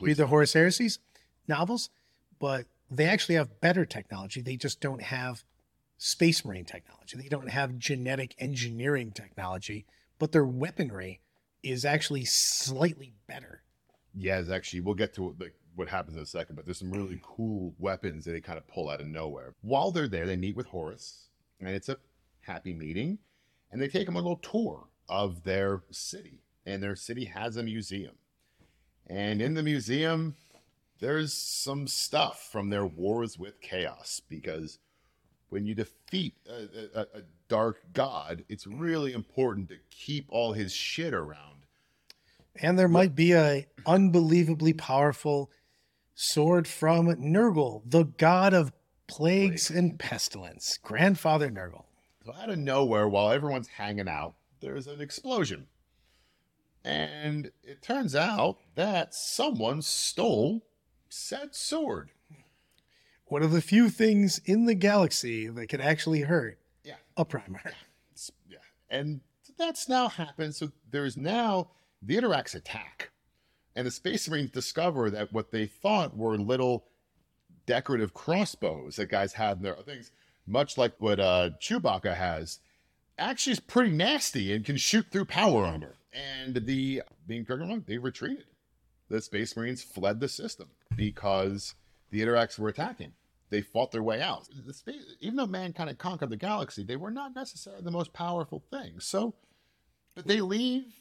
read 0.00 0.16
the 0.16 0.28
Horus 0.28 0.52
Heresies 0.52 0.98
novels, 1.48 1.90
but 2.38 2.66
they 2.90 3.06
actually 3.06 3.34
have 3.34 3.60
better 3.60 3.84
technology. 3.84 4.40
They 4.40 4.56
just 4.56 4.80
don't 4.80 5.02
have 5.02 5.44
space 5.98 6.44
marine 6.44 6.64
technology. 6.64 7.18
They 7.18 7.28
don't 7.28 7.50
have 7.50 7.78
genetic 7.78 8.34
engineering 8.38 9.10
technology, 9.10 9.84
but 10.18 10.32
their 10.32 10.46
weaponry 10.46 11.20
is 11.62 11.84
actually 11.84 12.24
slightly 12.24 13.14
better. 13.26 13.62
Yeah, 14.14 14.38
it's 14.38 14.50
actually 14.50 14.80
we'll 14.80 14.94
get 14.94 15.14
to 15.14 15.34
like 15.38 15.54
what 15.74 15.88
happens 15.88 16.16
in 16.16 16.22
a 16.22 16.26
second, 16.26 16.56
but 16.56 16.64
there's 16.64 16.78
some 16.78 16.90
really 16.90 17.20
cool 17.22 17.74
weapons 17.78 18.24
that 18.24 18.32
they 18.32 18.40
kind 18.40 18.58
of 18.58 18.66
pull 18.66 18.88
out 18.88 19.00
of 19.00 19.06
nowhere. 19.06 19.54
While 19.60 19.90
they're 19.90 20.08
there, 20.08 20.26
they 20.26 20.36
meet 20.36 20.56
with 20.56 20.66
Horus, 20.66 21.28
and 21.60 21.68
it's 21.68 21.88
a 21.88 21.96
happy 22.40 22.72
meeting, 22.72 23.18
and 23.70 23.80
they 23.80 23.88
take 23.88 24.06
them 24.06 24.16
on 24.16 24.24
a 24.24 24.28
little 24.28 24.38
tour 24.38 24.88
of 25.08 25.44
their 25.44 25.82
city, 25.90 26.40
and 26.68 26.82
their 26.82 26.96
city 26.96 27.24
has 27.24 27.56
a 27.56 27.62
museum, 27.62 28.14
and 29.06 29.40
in 29.40 29.54
the 29.54 29.62
museum, 29.62 30.36
there's 31.00 31.32
some 31.32 31.86
stuff 31.86 32.48
from 32.50 32.70
their 32.70 32.84
wars 32.84 33.38
with 33.38 33.60
chaos 33.60 34.20
because 34.28 34.78
when 35.48 35.64
you 35.64 35.74
defeat 35.74 36.34
a, 36.48 37.00
a, 37.00 37.06
a 37.18 37.22
dark 37.48 37.80
god, 37.92 38.44
it's 38.48 38.66
really 38.66 39.12
important 39.12 39.68
to 39.70 39.76
keep 39.90 40.26
all 40.28 40.52
his 40.52 40.72
shit 40.72 41.14
around. 41.14 41.64
And 42.60 42.78
there 42.78 42.88
might 42.88 43.14
be 43.14 43.32
a 43.32 43.66
unbelievably 43.86 44.74
powerful 44.74 45.50
sword 46.14 46.66
from 46.66 47.06
Nurgle, 47.06 47.82
the 47.86 48.04
god 48.04 48.52
of 48.52 48.72
plagues 49.06 49.70
and 49.70 49.98
pestilence, 49.98 50.78
grandfather 50.82 51.50
Nurgle. 51.50 51.84
So 52.26 52.34
out 52.34 52.50
of 52.50 52.58
nowhere, 52.58 53.08
while 53.08 53.30
everyone's 53.30 53.68
hanging 53.68 54.08
out, 54.08 54.34
there's 54.60 54.86
an 54.86 55.00
explosion. 55.00 55.66
And 56.88 57.50
it 57.62 57.82
turns 57.82 58.14
out 58.14 58.56
that 58.74 59.14
someone 59.14 59.82
stole 59.82 60.62
said 61.10 61.54
sword. 61.54 62.10
One 63.26 63.42
of 63.42 63.50
the 63.52 63.60
few 63.60 63.90
things 63.90 64.40
in 64.46 64.64
the 64.64 64.74
galaxy 64.74 65.48
that 65.48 65.68
can 65.68 65.82
actually 65.82 66.22
hurt 66.22 66.58
Yeah. 66.82 66.96
a 67.16 67.26
primer. 67.26 67.60
It's- 67.64 68.30
yeah. 68.48 68.58
And 68.88 69.20
that's 69.58 69.86
now 69.88 70.08
happened. 70.08 70.54
So 70.54 70.72
there's 70.90 71.16
now 71.16 71.70
the 72.00 72.16
Interex 72.16 72.54
attack. 72.54 73.10
And 73.76 73.86
the 73.86 73.90
Space 73.90 74.26
Marines 74.28 74.50
discover 74.50 75.10
that 75.10 75.30
what 75.32 75.50
they 75.50 75.66
thought 75.66 76.16
were 76.16 76.38
little 76.38 76.86
decorative 77.66 78.14
crossbows 78.14 78.96
that 78.96 79.06
guys 79.10 79.34
had 79.34 79.58
in 79.58 79.62
their 79.62 79.74
things, 79.76 80.10
much 80.46 80.78
like 80.78 80.94
what 80.98 81.20
uh, 81.20 81.50
Chewbacca 81.60 82.14
has, 82.16 82.60
actually 83.18 83.52
is 83.52 83.60
pretty 83.60 83.90
nasty 83.90 84.54
and 84.54 84.64
can 84.64 84.78
shoot 84.78 85.06
through 85.10 85.26
power 85.26 85.66
armor. 85.66 85.96
And 86.12 86.54
the 86.54 87.02
being 87.26 87.44
correct 87.44 87.62
or 87.62 87.66
wrong, 87.66 87.84
they 87.86 87.98
retreated. 87.98 88.46
The 89.08 89.20
Space 89.20 89.56
Marines 89.56 89.82
fled 89.82 90.20
the 90.20 90.28
system 90.28 90.68
because 90.96 91.74
the 92.10 92.20
Interex 92.20 92.58
were 92.58 92.68
attacking. 92.68 93.12
They 93.50 93.62
fought 93.62 93.92
their 93.92 94.02
way 94.02 94.20
out. 94.20 94.46
The 94.66 94.74
space, 94.74 95.16
even 95.20 95.36
though 95.36 95.46
mankind 95.46 95.88
had 95.88 95.98
conquered 95.98 96.28
the 96.30 96.36
galaxy, 96.36 96.82
they 96.84 96.96
were 96.96 97.10
not 97.10 97.34
necessarily 97.34 97.82
the 97.82 97.90
most 97.90 98.12
powerful 98.12 98.62
thing. 98.70 99.00
So, 99.00 99.34
but 100.14 100.26
they 100.26 100.40
leave. 100.42 101.00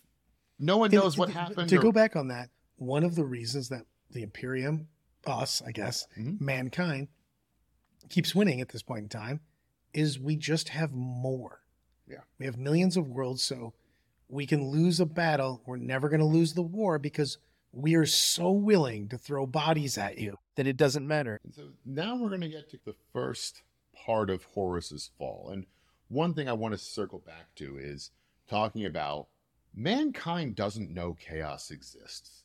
No 0.60 0.78
one 0.78 0.92
knows 0.92 1.18
what 1.18 1.28
To- 1.28 1.34
happened. 1.34 1.70
To 1.70 1.78
or- 1.78 1.82
go 1.82 1.92
back 1.92 2.16
on 2.16 2.30
that, 2.30 2.50
one 2.78 3.04
of 3.04 3.16
the 3.16 3.26
reasons 3.26 3.68
that 3.70 3.86
the 4.12 4.24
Imperium, 4.24 4.88
us, 5.26 5.62
I 5.62 5.72
guess, 5.72 6.08
Mhm. 6.18 6.40
mankind, 6.40 7.10
keeps 8.10 8.34
winning 8.34 8.62
at 8.62 8.70
this 8.70 8.82
point 8.84 9.04
in 9.04 9.10
time 9.10 9.42
is 9.94 10.18
we 10.18 10.38
just 10.38 10.70
have 10.70 10.94
more. 10.94 11.62
Yeah. 12.08 12.22
We 12.40 12.46
have 12.46 12.58
millions 12.58 12.96
of 12.96 13.10
worlds, 13.10 13.44
so 13.44 13.74
we 14.30 14.46
can 14.46 14.70
lose 14.70 15.00
a 15.00 15.06
battle. 15.06 15.62
We're 15.66 15.78
never 15.78 16.10
going 16.10 16.20
to 16.20 16.26
lose 16.26 16.54
the 16.54 16.62
war 16.62 17.00
because 17.00 17.38
we 17.72 17.96
are 17.96 18.06
so 18.06 18.52
willing 18.52 19.08
to 19.10 19.18
throw 19.18 19.46
bodies 19.46 19.98
at 19.98 20.18
you. 20.18 20.38
That 20.56 20.68
it 20.68 20.78
doesn't 20.78 21.08
matter. 21.08 21.40
So 21.56 21.70
now 21.86 22.16
we're 22.16 22.30
going 22.30 22.42
to 22.42 22.50
get 22.50 22.70
to 22.72 22.80
the 22.84 22.96
first 23.14 23.62
part 23.94 24.30
of 24.30 24.44
Horus's 24.44 25.12
fall. 25.18 25.50
And 25.52 25.66
one 26.08 26.34
thing 26.34 26.50
I 26.50 26.54
want 26.54 26.74
to 26.74 26.78
circle 26.80 27.20
back 27.20 27.54
to 27.58 27.78
is 27.78 28.12
talking 28.50 28.86
about 28.86 29.28
mankind 29.76 30.56
doesn't 30.56 30.94
know 30.94 31.14
chaos 31.14 31.70
exists. 31.70 32.44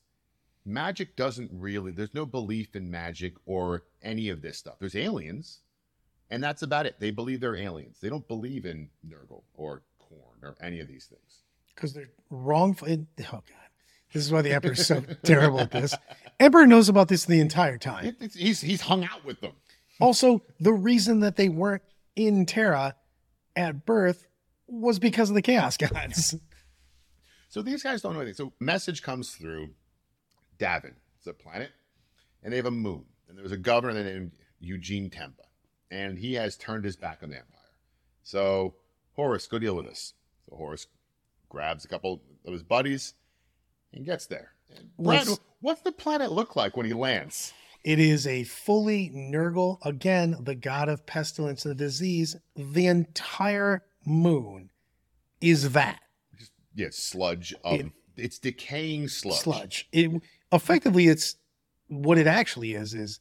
Magic 0.64 1.16
doesn't 1.16 1.50
really, 1.52 1.90
there's 1.90 2.14
no 2.14 2.26
belief 2.26 2.76
in 2.76 2.90
magic 2.90 3.34
or 3.46 3.84
any 4.02 4.28
of 4.28 4.42
this 4.42 4.58
stuff. 4.58 4.76
There's 4.78 4.94
aliens, 4.94 5.60
and 6.30 6.42
that's 6.42 6.62
about 6.62 6.86
it. 6.86 7.00
They 7.00 7.10
believe 7.10 7.40
they're 7.40 7.56
aliens. 7.56 7.98
They 8.00 8.08
don't 8.08 8.28
believe 8.28 8.64
in 8.64 8.90
Nurgle 9.06 9.42
or 9.54 9.82
Khorne 10.00 10.42
or 10.42 10.54
any 10.60 10.80
of 10.80 10.86
these 10.86 11.06
things. 11.06 11.41
Because 11.74 11.92
they're 11.94 12.10
wrongful. 12.30 12.88
oh 12.88 12.96
God, 13.30 13.42
this 14.12 14.24
is 14.24 14.32
why 14.32 14.42
the 14.42 14.52
Emperor's 14.52 14.86
so 14.86 15.00
terrible 15.22 15.60
at 15.60 15.70
this. 15.70 15.94
Emperor 16.40 16.66
knows 16.66 16.88
about 16.88 17.08
this 17.08 17.24
the 17.24 17.40
entire 17.40 17.78
time. 17.78 18.14
It- 18.20 18.34
he's, 18.34 18.60
he's 18.60 18.82
hung 18.82 19.04
out 19.04 19.24
with 19.24 19.40
them. 19.40 19.52
Also, 20.00 20.42
the 20.58 20.72
reason 20.72 21.20
that 21.20 21.36
they 21.36 21.48
weren't 21.48 21.82
in 22.16 22.44
Terra 22.46 22.96
at 23.54 23.84
birth 23.86 24.26
was 24.66 24.98
because 24.98 25.28
of 25.28 25.34
the 25.34 25.42
Chaos 25.42 25.76
Gods. 25.76 26.34
So 27.48 27.60
these 27.62 27.82
guys 27.82 28.00
don't 28.02 28.14
know 28.14 28.20
anything. 28.20 28.34
So 28.48 28.52
message 28.60 29.02
comes 29.02 29.30
through 29.32 29.70
Davin. 30.58 30.94
It's 31.18 31.26
a 31.26 31.32
planet, 31.34 31.70
and 32.42 32.52
they 32.52 32.56
have 32.56 32.66
a 32.66 32.70
moon. 32.70 33.04
And 33.28 33.38
there's 33.38 33.52
a 33.52 33.56
governor 33.58 34.02
named 34.02 34.32
Eugene 34.58 35.10
Temba, 35.10 35.44
and 35.90 36.18
he 36.18 36.34
has 36.34 36.56
turned 36.56 36.84
his 36.84 36.96
back 36.96 37.18
on 37.22 37.30
the 37.30 37.36
Empire. 37.36 37.58
So 38.22 38.74
Horus, 39.14 39.46
go 39.46 39.58
deal 39.58 39.76
with 39.76 39.86
this. 39.86 40.14
So 40.48 40.56
Horus 40.56 40.86
grabs 41.52 41.84
a 41.84 41.88
couple 41.88 42.22
of 42.46 42.52
his 42.52 42.62
buddies 42.62 43.12
and 43.92 44.04
gets 44.06 44.26
there. 44.26 44.52
Brad, 44.98 45.26
Let's- 45.28 45.40
what's 45.60 45.82
the 45.82 45.92
planet 45.92 46.32
look 46.32 46.56
like 46.56 46.76
when 46.76 46.86
he 46.86 46.94
lands? 46.94 47.52
It 47.84 47.98
is 47.98 48.26
a 48.26 48.44
fully 48.44 49.10
Nurgle, 49.10 49.78
again, 49.84 50.36
the 50.40 50.54
god 50.54 50.88
of 50.88 51.04
pestilence 51.04 51.66
and 51.66 51.76
disease. 51.76 52.36
The 52.56 52.86
entire 52.86 53.84
moon 54.06 54.70
is 55.40 55.72
that 55.72 56.00
Just 56.38 56.52
yeah, 56.74 56.88
sludge 56.90 57.52
of 57.64 57.80
It- 57.80 57.92
it's 58.16 58.38
decaying 58.38 59.08
sludge. 59.08 59.40
sludge. 59.40 59.88
It 59.92 60.10
effectively, 60.52 61.08
it's 61.08 61.36
what 61.88 62.16
it 62.18 62.26
actually 62.26 62.72
is 62.72 62.94
is 62.94 63.20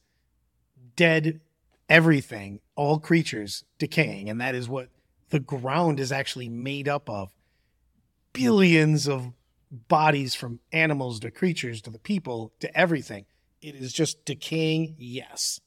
dead 0.96 1.40
everything, 1.88 2.60
all 2.76 2.98
creatures 2.98 3.64
decaying, 3.78 4.30
and 4.30 4.40
that 4.40 4.54
is 4.54 4.68
what 4.68 4.88
the 5.30 5.40
ground 5.40 6.00
is 6.00 6.10
actually 6.12 6.48
made 6.48 6.88
up 6.88 7.10
of. 7.10 7.32
Billions 8.32 9.08
of 9.08 9.32
bodies 9.70 10.34
from 10.34 10.60
animals 10.72 11.20
to 11.20 11.30
creatures 11.30 11.80
to 11.82 11.90
the 11.90 11.98
people 11.98 12.52
to 12.60 12.76
everything. 12.76 13.26
It 13.60 13.74
is 13.74 13.92
just 13.92 14.24
decaying. 14.24 14.96
Yes. 14.98 15.60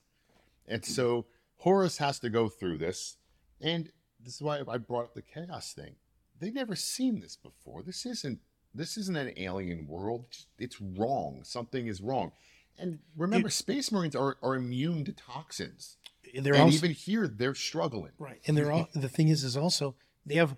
And 0.68 0.84
so 0.84 1.26
Horus 1.58 1.98
has 1.98 2.20
to 2.20 2.30
go 2.30 2.50
through 2.50 2.78
this. 2.78 3.18
And 3.62 3.92
this 4.24 4.36
is 4.36 4.42
why 4.42 4.62
I 4.68 4.78
brought 4.78 5.06
up 5.06 5.14
the 5.14 5.22
chaos 5.22 5.74
thing. 5.74 5.96
They've 6.40 6.54
never 6.54 6.76
seen 6.76 7.22
this 7.22 7.36
before. 7.36 7.82
This 7.84 8.06
isn't 8.06 8.40
this 8.74 8.98
isn't 8.98 9.16
an 9.16 9.32
alien 9.38 9.88
world. 9.88 10.26
It's 10.60 10.82
wrong. 10.82 11.42
Something 11.44 11.88
is 11.88 12.02
wrong. 12.02 12.34
And 12.78 13.00
remember, 13.16 13.50
Space 13.50 13.90
Marines 13.90 14.18
are, 14.18 14.36
are 14.44 14.56
immune 14.56 15.06
to 15.06 15.14
toxins. 15.14 15.96
They're 16.34 16.54
and 16.54 16.64
also 16.64 16.76
even 16.76 16.92
here, 16.92 17.28
they're 17.28 17.56
struggling. 17.56 18.12
right, 18.20 18.42
and 18.46 18.58
they're 18.58 18.72
all. 18.72 18.90
The 18.94 19.08
thing 19.08 19.30
is, 19.30 19.46
is 19.46 19.56
also 19.56 19.96
they 20.26 20.36
have 20.36 20.58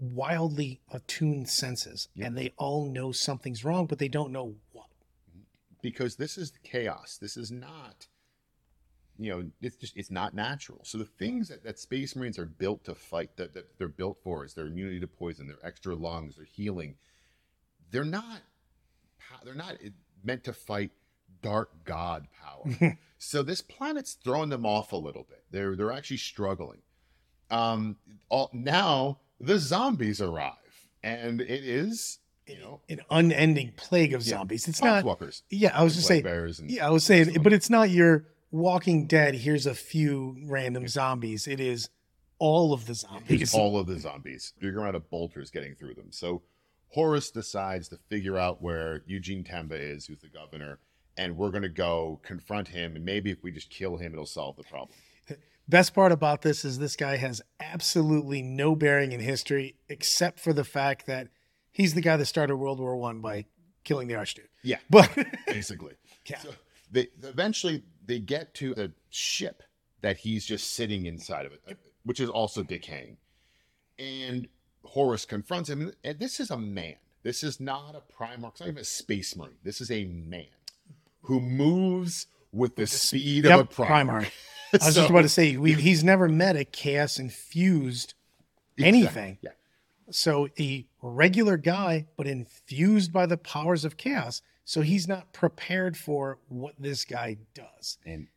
wildly 0.00 0.80
attuned 0.90 1.48
senses, 1.48 2.08
Yep. 2.14 2.26
and 2.26 2.38
they 2.38 2.52
all 2.56 2.86
know 2.86 3.12
something's 3.12 3.64
wrong, 3.64 3.86
but 3.86 3.98
they 3.98 4.08
don't 4.08 4.32
know 4.32 4.56
what. 4.72 4.86
Because 5.82 6.16
this 6.16 6.36
is 6.36 6.52
chaos. 6.64 7.18
This 7.20 7.36
is 7.36 7.50
not 7.50 8.08
you 9.20 9.30
know, 9.30 9.50
it's 9.60 9.76
just 9.76 9.94
it's 9.98 10.10
not 10.10 10.32
natural. 10.32 10.80
So 10.82 10.96
the 10.96 11.04
things 11.04 11.48
that, 11.48 11.62
that 11.64 11.78
space 11.78 12.16
marines 12.16 12.38
are 12.38 12.46
built 12.46 12.84
to 12.84 12.94
fight, 12.94 13.36
that, 13.36 13.52
that 13.52 13.76
they're 13.76 13.86
built 13.86 14.16
for, 14.24 14.46
is 14.46 14.54
their 14.54 14.66
immunity 14.66 14.98
to 14.98 15.06
poison, 15.06 15.46
their 15.46 15.58
extra 15.62 15.94
lungs, 15.94 16.36
their 16.36 16.46
healing. 16.46 16.96
They're 17.90 18.04
not 18.04 18.40
they're 19.44 19.54
not 19.54 19.76
meant 20.24 20.44
to 20.44 20.54
fight 20.54 20.90
dark 21.42 21.84
god 21.84 22.28
power. 22.32 22.98
so 23.18 23.42
this 23.42 23.60
planet's 23.60 24.14
throwing 24.14 24.48
them 24.48 24.64
off 24.64 24.92
a 24.92 24.96
little 24.96 25.26
bit. 25.28 25.44
They're 25.50 25.76
they're 25.76 25.92
actually 25.92 26.16
struggling. 26.16 26.80
Um, 27.50 27.96
all, 28.30 28.48
now 28.54 29.18
the 29.40 29.58
zombies 29.58 30.20
arrive, 30.20 30.52
and 31.02 31.40
it 31.40 31.64
is 31.64 32.18
you 32.46 32.58
know 32.58 32.80
An 32.88 33.00
unending 33.10 33.72
plague 33.76 34.12
of 34.12 34.22
Yeah. 34.22 34.38
zombies. 34.38 34.66
It's 34.68 34.82
not. 34.82 35.04
walkers, 35.04 35.42
Yeah, 35.50 35.76
I 35.78 35.82
was 35.84 35.94
just 35.94 36.06
saying. 36.08 36.22
bears, 36.24 36.58
and 36.58 36.70
Yeah, 36.70 36.86
I 36.86 36.90
was 36.90 37.04
saying, 37.04 37.42
but 37.42 37.52
it's 37.52 37.70
not 37.70 37.90
your 37.90 38.26
Walking 38.50 39.06
Dead. 39.06 39.36
Here's 39.36 39.66
a 39.66 39.74
few 39.74 40.36
random 40.44 40.88
zombies. 40.88 41.46
It 41.46 41.60
is 41.60 41.88
all 42.40 42.72
of 42.72 42.86
the 42.86 42.94
zombies. 42.94 43.42
It's 43.42 43.54
all 43.54 43.78
of 43.78 43.86
the 43.86 43.98
zombies. 44.00 44.54
Big 44.58 44.76
amount 44.76 44.96
of 44.96 45.08
bolters 45.10 45.50
getting 45.50 45.74
through 45.76 45.94
them. 45.94 46.10
So 46.10 46.42
Horus 46.88 47.30
decides 47.30 47.86
to 47.90 47.96
figure 48.08 48.36
out 48.36 48.60
where 48.60 49.04
Eugene 49.06 49.44
Temba 49.44 49.78
is, 49.78 50.06
who's 50.06 50.18
the 50.18 50.28
governor, 50.28 50.80
and 51.16 51.36
we're 51.36 51.50
going 51.50 51.62
to 51.62 51.68
go 51.68 52.18
confront 52.24 52.66
him. 52.66 52.96
And 52.96 53.04
maybe 53.04 53.30
if 53.30 53.44
we 53.44 53.52
just 53.52 53.70
kill 53.70 53.96
him, 53.98 54.12
it'll 54.12 54.26
solve 54.26 54.56
the 54.56 54.64
problem. 54.64 54.96
Best 55.70 55.94
part 55.94 56.10
about 56.10 56.42
this 56.42 56.64
is 56.64 56.80
this 56.80 56.96
guy 56.96 57.16
has 57.16 57.40
absolutely 57.60 58.42
no 58.42 58.74
bearing 58.74 59.12
in 59.12 59.20
history 59.20 59.76
except 59.88 60.40
for 60.40 60.52
the 60.52 60.64
fact 60.64 61.06
that 61.06 61.28
he's 61.70 61.94
the 61.94 62.00
guy 62.00 62.16
that 62.16 62.26
started 62.26 62.56
World 62.56 62.80
War 62.80 62.96
One 62.96 63.20
by 63.20 63.46
killing 63.84 64.08
the 64.08 64.16
Archduke. 64.16 64.50
Yeah, 64.64 64.78
But 64.90 65.08
basically. 65.46 65.94
Yeah. 66.26 66.38
So 66.38 66.50
they 66.90 67.06
eventually 67.22 67.84
they 68.04 68.18
get 68.18 68.52
to 68.54 68.74
the 68.74 68.92
ship 69.10 69.62
that 70.00 70.16
he's 70.16 70.44
just 70.44 70.72
sitting 70.72 71.06
inside 71.06 71.46
of 71.46 71.52
it, 71.52 71.60
uh, 71.68 71.74
which 72.04 72.18
is 72.18 72.28
also 72.28 72.64
decaying. 72.64 73.18
And 73.96 74.48
Horus 74.84 75.24
confronts 75.24 75.70
him, 75.70 75.92
and 76.02 76.18
this 76.18 76.40
is 76.40 76.50
a 76.50 76.58
man. 76.58 76.96
This 77.22 77.44
is 77.44 77.60
not 77.60 77.94
a 77.94 78.02
Primarch. 78.12 78.52
It's 78.52 78.60
not 78.60 78.68
even 78.70 78.78
a 78.78 78.84
space 78.84 79.36
marine. 79.36 79.58
This 79.62 79.80
is 79.80 79.90
a 79.92 80.04
man 80.04 80.46
who 81.22 81.38
moves 81.38 82.26
with 82.52 82.76
the 82.76 82.86
speed 82.86 83.44
yep, 83.44 83.60
of 83.60 83.66
a 83.66 83.68
Primarch. 83.68 83.86
Primarch. 83.86 84.30
I 84.72 84.76
was 84.76 84.94
So- 84.94 85.00
just 85.00 85.10
about 85.10 85.22
to 85.22 85.28
say 85.28 85.56
we, 85.56 85.72
he's 85.74 86.04
never 86.04 86.28
met 86.28 86.56
a 86.56 86.64
chaos 86.64 87.18
infused 87.18 88.14
anything. 88.78 89.38
Yeah. 89.42 89.50
So 90.10 90.48
a 90.58 90.86
regular 91.02 91.56
guy, 91.56 92.06
but 92.16 92.26
infused 92.26 93.12
by 93.12 93.26
the 93.26 93.36
powers 93.36 93.84
of 93.84 93.96
chaos. 93.96 94.42
So 94.64 94.80
he's 94.82 95.06
not 95.08 95.32
prepared 95.32 95.96
for 95.96 96.38
what 96.48 96.74
this 96.78 97.04
guy 97.04 97.38
does. 97.54 97.98
And 98.04 98.28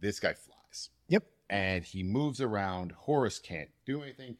this 0.00 0.20
guy 0.20 0.34
flies. 0.34 0.90
Yep. 1.08 1.24
and 1.50 1.84
he 1.84 2.02
moves 2.02 2.40
around. 2.40 2.92
Horus 2.92 3.38
can't 3.38 3.68
do 3.86 4.02
anything. 4.02 4.36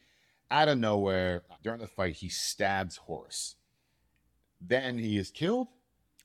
Out 0.51 0.69
of 0.69 0.79
nowhere, 0.79 1.43
during 1.63 1.81
the 1.81 1.87
fight, 1.87 2.17
he 2.17 2.29
stabs 2.29 2.97
Horus. 2.97 3.57
Then 4.61 4.99
he 4.99 5.17
is 5.19 5.31
killed. 5.31 5.69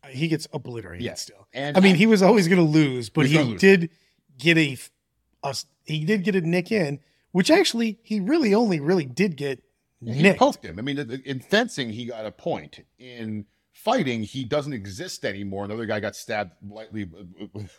He 0.10 0.28
gets 0.28 0.47
obliterated 0.54 1.04
Yeah. 1.06 1.16
still. 1.16 1.47
And 1.54 1.78
I 1.78 1.80
mean, 1.82 1.95
he 1.95 2.08
was 2.08 2.22
always 2.22 2.47
going 2.47 2.60
to 2.60 2.64
lose, 2.72 3.10
but 3.10 3.22
He 3.22 3.24
was 3.26 3.32
he 3.32 3.38
gonna 3.38 3.50
lose. 3.52 3.62
did 3.62 3.89
get 4.38 4.58
a, 4.58 4.78
a 5.43 5.56
he 5.86 6.06
did 6.06 6.24
get 6.24 6.36
a 6.36 6.41
nick 6.41 6.72
in, 6.72 7.00
which 7.32 7.52
actually 7.52 8.00
he 8.04 8.20
really 8.20 8.54
only 8.54 8.80
really 8.80 9.06
did 9.06 9.36
get 9.36 9.62
he 10.02 10.22
nicked. 10.24 10.39
poked 10.39 10.64
him. 10.64 10.80
I 10.80 10.82
mean, 10.82 10.97
in 11.26 11.41
fencing, 11.41 11.89
he 11.89 12.06
got 12.06 12.26
a 12.26 12.32
point. 12.32 12.86
In 12.97 13.45
fighting, 13.74 14.24
he 14.24 14.45
doesn't 14.45 14.72
exist 14.74 15.26
anymore. 15.26 15.66
Another 15.66 15.86
guy 15.86 16.00
got 16.00 16.16
stabbed 16.16 16.54
lightly 16.68 17.04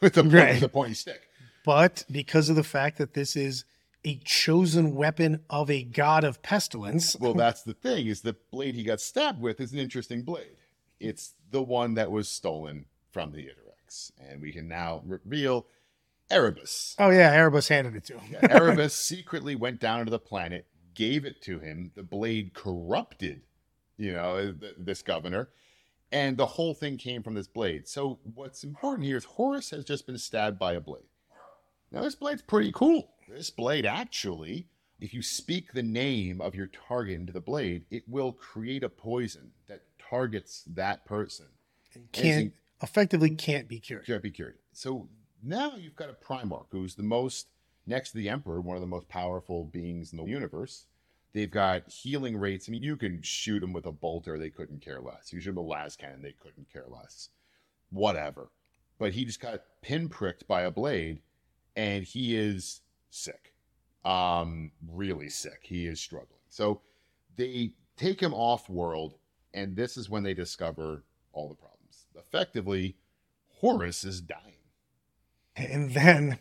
with 0.02 0.16
a, 0.18 0.22
Right. 0.24 0.54
with 0.54 0.62
a 0.62 0.68
pointy 0.68 0.94
stick. 0.94 1.22
But 1.64 2.04
because 2.10 2.48
of 2.50 2.56
the 2.56 2.62
fact 2.64 2.98
that 2.98 3.14
this 3.14 3.36
is 3.36 3.64
a 4.04 4.16
chosen 4.24 4.94
weapon 4.94 5.40
of 5.50 5.70
a 5.70 5.82
god 5.82 6.24
of 6.24 6.42
pestilence, 6.42 7.16
Well, 7.16 7.34
that's 7.34 7.62
the 7.62 7.74
thing 7.74 8.06
is 8.06 8.20
the 8.22 8.36
blade 8.50 8.74
he 8.74 8.82
got 8.84 9.00
stabbed 9.00 9.40
with 9.40 9.60
is 9.60 9.72
an 9.72 9.78
interesting 9.78 10.22
blade. 10.22 10.56
It's 10.98 11.34
the 11.50 11.62
one 11.62 11.94
that 11.94 12.10
was 12.10 12.28
stolen 12.28 12.86
from 13.10 13.32
the 13.32 13.46
Interex. 13.46 14.12
And 14.18 14.40
we 14.40 14.52
can 14.52 14.68
now 14.68 15.02
reveal 15.04 15.66
Erebus. 16.30 16.94
oh 16.98 17.10
yeah, 17.10 17.32
Erebus 17.32 17.68
handed 17.68 17.96
it 17.96 18.04
to 18.04 18.18
him. 18.18 18.32
Yeah, 18.34 18.54
Erebus 18.56 18.94
secretly 18.94 19.56
went 19.56 19.80
down 19.80 20.04
to 20.04 20.10
the 20.10 20.18
planet, 20.18 20.66
gave 20.94 21.24
it 21.24 21.42
to 21.42 21.58
him. 21.58 21.90
The 21.96 22.04
blade 22.04 22.54
corrupted, 22.54 23.42
you 23.96 24.12
know, 24.12 24.36
uh, 24.36 24.52
th- 24.60 24.74
this 24.78 25.02
governor, 25.02 25.48
and 26.12 26.36
the 26.36 26.46
whole 26.46 26.72
thing 26.74 26.98
came 26.98 27.24
from 27.24 27.34
this 27.34 27.48
blade. 27.48 27.88
So 27.88 28.20
what's 28.34 28.62
important 28.62 29.06
here 29.06 29.16
is 29.16 29.24
Horus 29.24 29.70
has 29.70 29.84
just 29.84 30.06
been 30.06 30.18
stabbed 30.18 30.58
by 30.58 30.74
a 30.74 30.80
blade. 30.80 31.02
Now 31.90 32.02
this 32.02 32.14
blade's 32.14 32.42
pretty 32.42 32.70
cool. 32.70 33.10
This 33.28 33.50
blade 33.50 33.84
actually, 33.86 34.68
if 35.00 35.12
you 35.12 35.22
speak 35.22 35.72
the 35.72 35.82
name 35.82 36.40
of 36.40 36.54
your 36.54 36.68
target 36.68 37.16
into 37.16 37.32
the 37.32 37.40
blade, 37.40 37.86
it 37.90 38.04
will 38.08 38.32
create 38.32 38.84
a 38.84 38.88
poison 38.88 39.50
that 39.66 39.82
targets 40.10 40.64
that 40.66 41.04
person. 41.04 41.46
Can't 42.12 42.52
effectively 42.82 43.30
can't 43.30 43.68
be 43.68 43.78
cured. 43.78 44.06
Can't 44.06 44.22
be 44.22 44.30
cured. 44.30 44.56
So 44.72 45.08
now 45.42 45.74
you've 45.76 45.96
got 45.96 46.10
a 46.10 46.12
Primarch 46.12 46.66
who's 46.70 46.94
the 46.94 47.02
most, 47.02 47.48
next 47.86 48.10
to 48.10 48.18
the 48.18 48.28
Emperor, 48.28 48.60
one 48.60 48.76
of 48.76 48.80
the 48.80 48.86
most 48.86 49.08
powerful 49.08 49.64
beings 49.64 50.12
in 50.12 50.18
the 50.18 50.24
universe. 50.24 50.86
They've 51.32 51.50
got 51.50 51.88
healing 51.88 52.36
rates. 52.36 52.68
I 52.68 52.72
mean, 52.72 52.82
you 52.82 52.96
can 52.96 53.22
shoot 53.22 53.60
them 53.60 53.72
with 53.72 53.86
a 53.86 53.92
bolter, 53.92 54.38
they 54.38 54.50
couldn't 54.50 54.82
care 54.82 55.00
less. 55.00 55.32
You 55.32 55.40
shoot 55.40 55.54
them 55.54 55.64
with 55.64 55.66
a 55.66 55.68
las 55.68 55.96
cannon, 55.96 56.22
they 56.22 56.34
couldn't 56.40 56.72
care 56.72 56.86
less. 56.88 57.28
Whatever. 57.90 58.50
But 58.98 59.12
he 59.12 59.24
just 59.24 59.40
got 59.40 59.62
pinpricked 59.80 60.46
by 60.46 60.62
a 60.62 60.70
blade, 60.70 61.20
and 61.76 62.04
he 62.04 62.36
is 62.36 62.80
sick. 63.10 63.54
Um, 64.04 64.72
really 64.88 65.28
sick. 65.28 65.60
He 65.62 65.86
is 65.86 66.00
struggling. 66.00 66.40
So 66.48 66.80
they 67.36 67.72
take 67.96 68.20
him 68.20 68.34
off 68.34 68.68
world, 68.68 69.14
and 69.54 69.76
this 69.76 69.96
is 69.96 70.08
when 70.08 70.22
they 70.22 70.34
discover 70.34 71.04
all 71.32 71.48
the 71.48 71.54
problems. 71.54 72.06
Effectively, 72.16 72.96
Horus 73.60 74.04
is 74.04 74.20
dying. 74.20 74.54
And 75.56 75.92
then, 75.92 76.38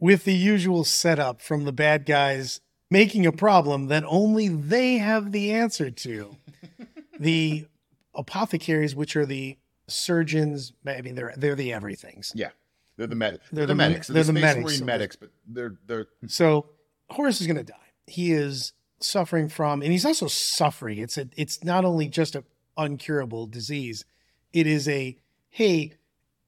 with 0.00 0.24
the 0.24 0.34
usual 0.34 0.84
setup 0.84 1.40
from 1.42 1.64
the 1.64 1.72
bad 1.72 2.06
guys 2.06 2.60
making 2.90 3.26
a 3.26 3.32
problem 3.32 3.88
that 3.88 4.04
only 4.06 4.48
they 4.48 4.98
have 4.98 5.32
the 5.32 5.52
answer 5.52 5.90
to, 5.90 6.36
the 7.20 7.66
apothecaries, 8.14 8.94
which 8.94 9.16
are 9.16 9.26
the 9.26 9.58
surgeons, 9.86 10.72
I 10.86 11.02
mean, 11.02 11.14
they're 11.14 11.34
they're 11.36 11.54
the 11.54 11.72
everythings. 11.72 12.32
Yeah, 12.34 12.50
they're 12.96 13.06
the 13.06 13.14
med- 13.14 13.40
They're 13.52 13.66
the 13.66 13.74
medics. 13.74 14.06
they're, 14.06 14.22
the 14.22 14.32
the 14.32 14.32
medics. 14.32 14.52
they're 14.54 14.62
the 14.62 14.62
medics 14.62 14.64
Marine 14.64 14.80
of 14.80 14.86
medics, 14.86 15.16
but 15.16 15.30
they're 15.46 15.74
they're 15.86 16.06
So 16.26 16.70
Horus 17.10 17.40
is 17.40 17.46
going 17.46 17.56
to 17.56 17.64
die. 17.64 17.74
He 18.06 18.32
is 18.32 18.72
suffering 19.00 19.48
from, 19.48 19.82
and 19.82 19.92
he's 19.92 20.04
also 20.04 20.26
suffering. 20.26 20.98
It's 20.98 21.18
a, 21.18 21.28
it's 21.36 21.62
not 21.64 21.84
only 21.84 22.08
just 22.08 22.34
a 22.34 22.44
uncurable 22.76 23.50
disease. 23.50 24.04
It 24.52 24.66
is 24.66 24.88
a, 24.88 25.16
hey, 25.50 25.94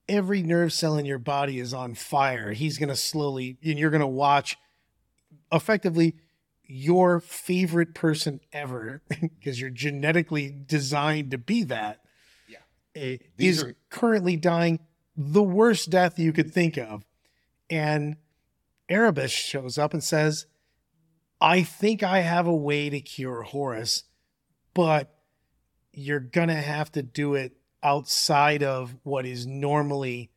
every 0.08 0.42
nerve 0.42 0.72
cell 0.72 0.96
in 0.96 1.06
your 1.06 1.18
body 1.18 1.58
is 1.58 1.74
on 1.74 1.94
fire. 1.94 2.52
He's 2.52 2.78
going 2.78 2.88
to 2.88 2.96
slowly, 2.96 3.56
and 3.64 3.78
you're 3.78 3.90
going 3.90 4.00
to 4.00 4.06
watch, 4.06 4.56
effectively, 5.52 6.16
your 6.64 7.20
favorite 7.20 7.94
person 7.94 8.40
ever, 8.52 9.02
because 9.08 9.60
you're 9.60 9.70
genetically 9.70 10.54
designed 10.66 11.30
to 11.32 11.38
be 11.38 11.64
that. 11.64 12.00
Yeah. 12.48 12.58
eh, 12.94 13.16
is 13.38 13.62
are- 13.64 13.74
currently 13.90 14.36
dying 14.36 14.80
the 15.16 15.42
worst 15.42 15.90
death 15.90 16.18
you 16.18 16.32
could 16.32 16.52
think 16.52 16.78
of, 16.78 17.04
and 17.68 18.16
Erebus 18.88 19.30
shows 19.30 19.78
up 19.78 19.92
and 19.92 20.02
says, 20.02 20.46
I 21.40 21.62
think 21.62 22.02
I 22.02 22.20
have 22.20 22.46
a 22.46 22.54
way 22.54 22.90
to 22.90 23.00
cure 23.00 23.42
Horus, 23.42 24.04
but 24.74 25.14
you're 25.92 26.20
going 26.20 26.48
to 26.48 26.54
have 26.54 26.92
to 26.92 27.02
do 27.02 27.34
it 27.34 27.56
outside 27.82 28.62
of 28.62 28.94
what 29.02 29.24
is 29.24 29.46
normally 29.46 30.30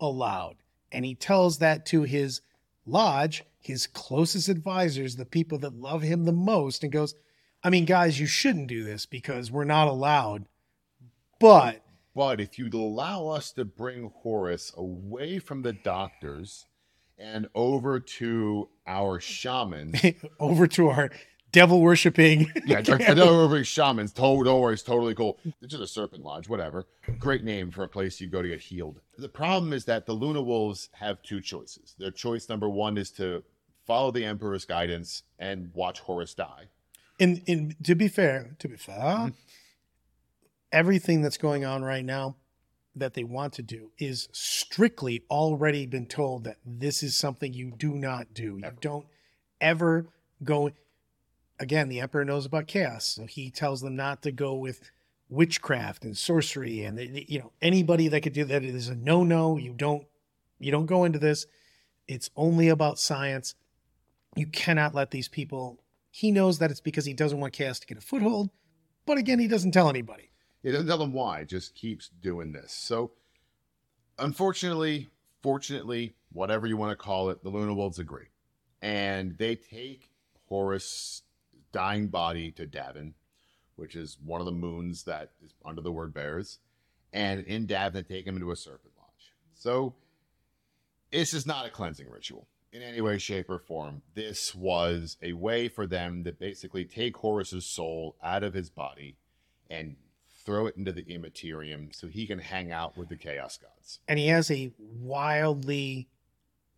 allowed. 0.00 0.56
And 0.92 1.04
he 1.04 1.14
tells 1.14 1.58
that 1.58 1.86
to 1.86 2.02
his 2.02 2.40
lodge, 2.86 3.42
his 3.60 3.86
closest 3.86 4.48
advisors, 4.48 5.16
the 5.16 5.24
people 5.24 5.58
that 5.58 5.74
love 5.74 6.02
him 6.02 6.24
the 6.24 6.32
most, 6.32 6.82
and 6.82 6.92
goes, 6.92 7.14
I 7.62 7.70
mean, 7.70 7.84
guys, 7.84 8.20
you 8.20 8.26
shouldn't 8.26 8.68
do 8.68 8.84
this 8.84 9.06
because 9.06 9.50
we're 9.50 9.64
not 9.64 9.88
allowed. 9.88 10.46
But 11.40 11.82
But 12.14 12.40
if 12.40 12.58
you'd 12.58 12.74
allow 12.74 13.26
us 13.28 13.50
to 13.52 13.64
bring 13.64 14.12
Horus 14.22 14.72
away 14.76 15.40
from 15.40 15.62
the 15.62 15.72
doctors 15.72 16.66
and 17.18 17.48
over 17.54 18.00
to 18.00 18.68
our 18.86 19.20
shamans, 19.20 20.00
over 20.40 20.66
to 20.68 20.88
our 20.88 21.10
devil 21.52 21.80
worshiping. 21.80 22.50
yeah, 22.66 22.82
over 23.18 23.58
to 23.58 23.64
shamans. 23.64 24.12
Told, 24.12 24.44
don't 24.44 24.60
worry, 24.60 24.74
it's 24.74 24.82
totally 24.82 25.14
cool. 25.14 25.38
It's 25.62 25.70
just 25.70 25.82
a 25.82 25.86
serpent 25.86 26.24
lodge, 26.24 26.48
whatever. 26.48 26.86
Great 27.18 27.44
name 27.44 27.70
for 27.70 27.84
a 27.84 27.88
place 27.88 28.20
you 28.20 28.28
go 28.28 28.42
to 28.42 28.48
get 28.48 28.60
healed. 28.60 29.00
The 29.16 29.28
problem 29.28 29.72
is 29.72 29.84
that 29.86 30.06
the 30.06 30.12
Luna 30.12 30.42
Wolves 30.42 30.90
have 30.92 31.22
two 31.22 31.40
choices. 31.40 31.94
Their 31.98 32.10
choice 32.10 32.48
number 32.48 32.68
one 32.68 32.98
is 32.98 33.10
to 33.12 33.42
follow 33.86 34.10
the 34.10 34.24
Emperor's 34.24 34.64
guidance 34.64 35.22
and 35.38 35.70
watch 35.74 36.00
Horus 36.00 36.34
die. 36.34 36.64
and, 37.20 37.42
and 37.46 37.76
to 37.84 37.94
be 37.94 38.08
fair, 38.08 38.56
to 38.58 38.68
be 38.68 38.76
fair, 38.76 38.96
mm-hmm. 38.96 39.28
everything 40.72 41.22
that's 41.22 41.36
going 41.36 41.64
on 41.64 41.84
right 41.84 42.04
now 42.04 42.36
that 42.96 43.14
they 43.14 43.24
want 43.24 43.52
to 43.54 43.62
do 43.62 43.90
is 43.98 44.28
strictly 44.32 45.24
already 45.30 45.86
been 45.86 46.06
told 46.06 46.44
that 46.44 46.58
this 46.64 47.02
is 47.02 47.16
something 47.16 47.52
you 47.52 47.72
do 47.76 47.94
not 47.94 48.32
do. 48.32 48.58
You 48.58 48.72
don't 48.80 49.06
ever 49.60 50.06
go. 50.42 50.70
Again, 51.58 51.88
the 51.88 52.00
emperor 52.00 52.24
knows 52.24 52.46
about 52.46 52.66
chaos, 52.66 53.06
so 53.06 53.26
he 53.26 53.50
tells 53.50 53.80
them 53.80 53.96
not 53.96 54.22
to 54.22 54.32
go 54.32 54.54
with 54.54 54.90
witchcraft 55.28 56.04
and 56.04 56.16
sorcery, 56.16 56.84
and 56.84 56.98
eh, 56.98 57.24
you 57.26 57.38
know 57.38 57.52
anybody 57.62 58.08
that 58.08 58.20
could 58.20 58.32
do 58.32 58.44
that 58.44 58.64
is 58.64 58.88
a 58.88 58.94
no 58.94 59.24
no. 59.24 59.56
You 59.56 59.72
don't 59.72 60.06
you 60.58 60.70
don't 60.70 60.86
go 60.86 61.04
into 61.04 61.18
this. 61.18 61.46
It's 62.06 62.30
only 62.36 62.68
about 62.68 62.98
science. 62.98 63.54
You 64.36 64.46
cannot 64.46 64.94
let 64.94 65.10
these 65.10 65.28
people. 65.28 65.80
He 66.10 66.30
knows 66.30 66.58
that 66.58 66.70
it's 66.70 66.80
because 66.80 67.04
he 67.04 67.14
doesn't 67.14 67.40
want 67.40 67.52
chaos 67.52 67.80
to 67.80 67.86
get 67.86 67.98
a 67.98 68.00
foothold, 68.00 68.50
but 69.06 69.18
again, 69.18 69.38
he 69.38 69.48
doesn't 69.48 69.72
tell 69.72 69.88
anybody. 69.88 70.30
It 70.64 70.72
doesn't 70.72 70.86
tell 70.86 70.98
them 70.98 71.12
why, 71.12 71.44
just 71.44 71.74
keeps 71.74 72.08
doing 72.08 72.52
this. 72.52 72.72
So, 72.72 73.12
unfortunately, 74.18 75.10
fortunately, 75.42 76.14
whatever 76.32 76.66
you 76.66 76.78
want 76.78 76.90
to 76.90 76.96
call 76.96 77.28
it, 77.28 77.44
the 77.44 77.50
Luna 77.50 77.74
Wolves 77.74 77.98
agree. 77.98 78.28
And 78.80 79.36
they 79.36 79.56
take 79.56 80.10
Horus' 80.48 81.22
dying 81.70 82.08
body 82.08 82.50
to 82.52 82.66
Davin, 82.66 83.12
which 83.76 83.94
is 83.94 84.16
one 84.24 84.40
of 84.40 84.46
the 84.46 84.52
moons 84.52 85.04
that 85.04 85.32
is 85.44 85.52
under 85.66 85.82
the 85.82 85.92
Word 85.92 86.14
Bearers. 86.14 86.58
And 87.12 87.44
in 87.44 87.66
Davin, 87.66 87.92
they 87.92 88.02
take 88.02 88.26
him 88.26 88.36
into 88.36 88.50
a 88.50 88.56
serpent 88.56 88.94
lodge. 88.98 89.34
So, 89.52 89.94
this 91.12 91.34
is 91.34 91.46
not 91.46 91.66
a 91.66 91.70
cleansing 91.70 92.10
ritual 92.10 92.48
in 92.72 92.80
any 92.80 93.02
way, 93.02 93.18
shape, 93.18 93.50
or 93.50 93.58
form. 93.58 94.00
This 94.14 94.54
was 94.54 95.18
a 95.22 95.34
way 95.34 95.68
for 95.68 95.86
them 95.86 96.24
to 96.24 96.32
basically 96.32 96.86
take 96.86 97.18
Horus's 97.18 97.66
soul 97.66 98.16
out 98.22 98.42
of 98.42 98.54
his 98.54 98.70
body 98.70 99.16
and 99.68 99.96
throw 100.44 100.66
it 100.66 100.76
into 100.76 100.92
the 100.92 101.06
immaterium 101.08 101.88
so 101.92 102.06
he 102.06 102.26
can 102.26 102.38
hang 102.38 102.70
out 102.72 102.96
with 102.96 103.08
the 103.08 103.16
chaos 103.16 103.58
gods. 103.58 104.00
and 104.08 104.18
he 104.18 104.28
has 104.28 104.50
a 104.50 104.72
wildly 104.78 106.08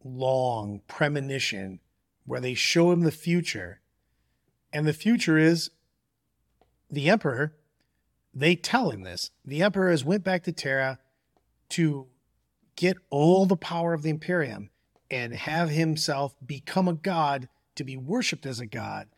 long 0.04 0.80
premonition 0.86 1.80
where 2.24 2.40
they 2.40 2.54
show 2.54 2.92
him 2.92 3.00
the 3.00 3.10
future. 3.10 3.80
And 4.72 4.86
the 4.86 4.92
future 4.92 5.38
is 5.38 5.70
the 6.90 7.08
emperor. 7.08 7.56
They 8.34 8.56
tell 8.56 8.90
him 8.90 9.02
this. 9.02 9.30
The 9.44 9.62
emperor 9.62 9.90
has 9.90 10.04
went 10.04 10.24
back 10.24 10.42
to 10.44 10.52
terra 10.52 10.98
to 11.70 12.06
get 12.76 12.96
all 13.10 13.46
the 13.46 13.56
power 13.56 13.94
of 13.94 14.02
the 14.02 14.10
imperium 14.10 14.70
and 15.10 15.32
have 15.32 15.70
himself 15.70 16.34
become 16.44 16.88
a 16.88 16.94
god 16.94 17.48
to 17.76 17.84
be 17.84 17.96
worshipped 17.96 18.44
as 18.44 18.60
a 18.60 18.66
god. 18.66 19.08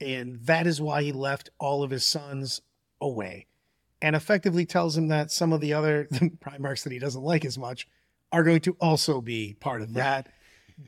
And 0.00 0.40
that 0.46 0.66
is 0.66 0.80
why 0.80 1.02
he 1.02 1.12
left 1.12 1.50
all 1.58 1.82
of 1.82 1.90
his 1.90 2.06
sons 2.06 2.62
away 3.00 3.46
and 4.02 4.16
effectively 4.16 4.64
tells 4.64 4.96
him 4.96 5.08
that 5.08 5.30
some 5.30 5.52
of 5.52 5.60
the 5.60 5.72
other 5.72 6.06
primarchs 6.12 6.84
that 6.84 6.92
he 6.92 6.98
doesn't 6.98 7.22
like 7.22 7.44
as 7.44 7.58
much 7.58 7.86
are 8.32 8.44
going 8.44 8.60
to 8.60 8.76
also 8.80 9.20
be 9.20 9.56
part 9.60 9.82
of 9.82 9.94
that. 9.94 10.28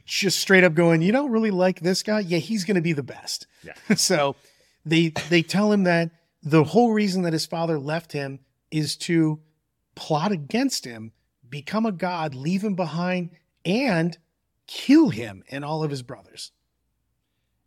Just 0.07 0.41
straight 0.41 0.65
up 0.65 0.75
going, 0.75 1.03
you 1.03 1.13
don't 1.13 1.31
really 1.31 1.51
like 1.51 1.81
this 1.81 2.03
guy? 2.03 2.21
Yeah, 2.21 2.39
he's 2.39 2.65
going 2.65 2.77
to 2.77 2.81
be 2.81 2.93
the 2.93 3.03
best. 3.03 3.47
Yeah. 3.63 3.75
so 3.97 4.37
they 4.87 5.13
they 5.29 5.43
tell 5.43 5.71
him 5.71 5.85
that 5.85 6.11
the 6.43 6.65
whole 6.65 6.93
reason 6.93 7.23
that 7.23 7.33
his 7.33 7.47
father 7.47 7.79
left 7.79 8.13
him 8.13 8.41
is 8.71 8.97
to 8.97 9.41
plot 9.95 10.33
against 10.33 10.85
him, 10.85 11.13
become 11.49 11.85
a 11.85 11.93
god, 11.93 12.35
leave 12.35 12.65
him 12.65 12.75
behind, 12.75 13.31
and 13.65 14.17
kill 14.67 15.11
him 15.11 15.45
and 15.51 15.65
all 15.65 15.85
of 15.85 15.91
his 15.91 16.03
brothers. 16.03 16.53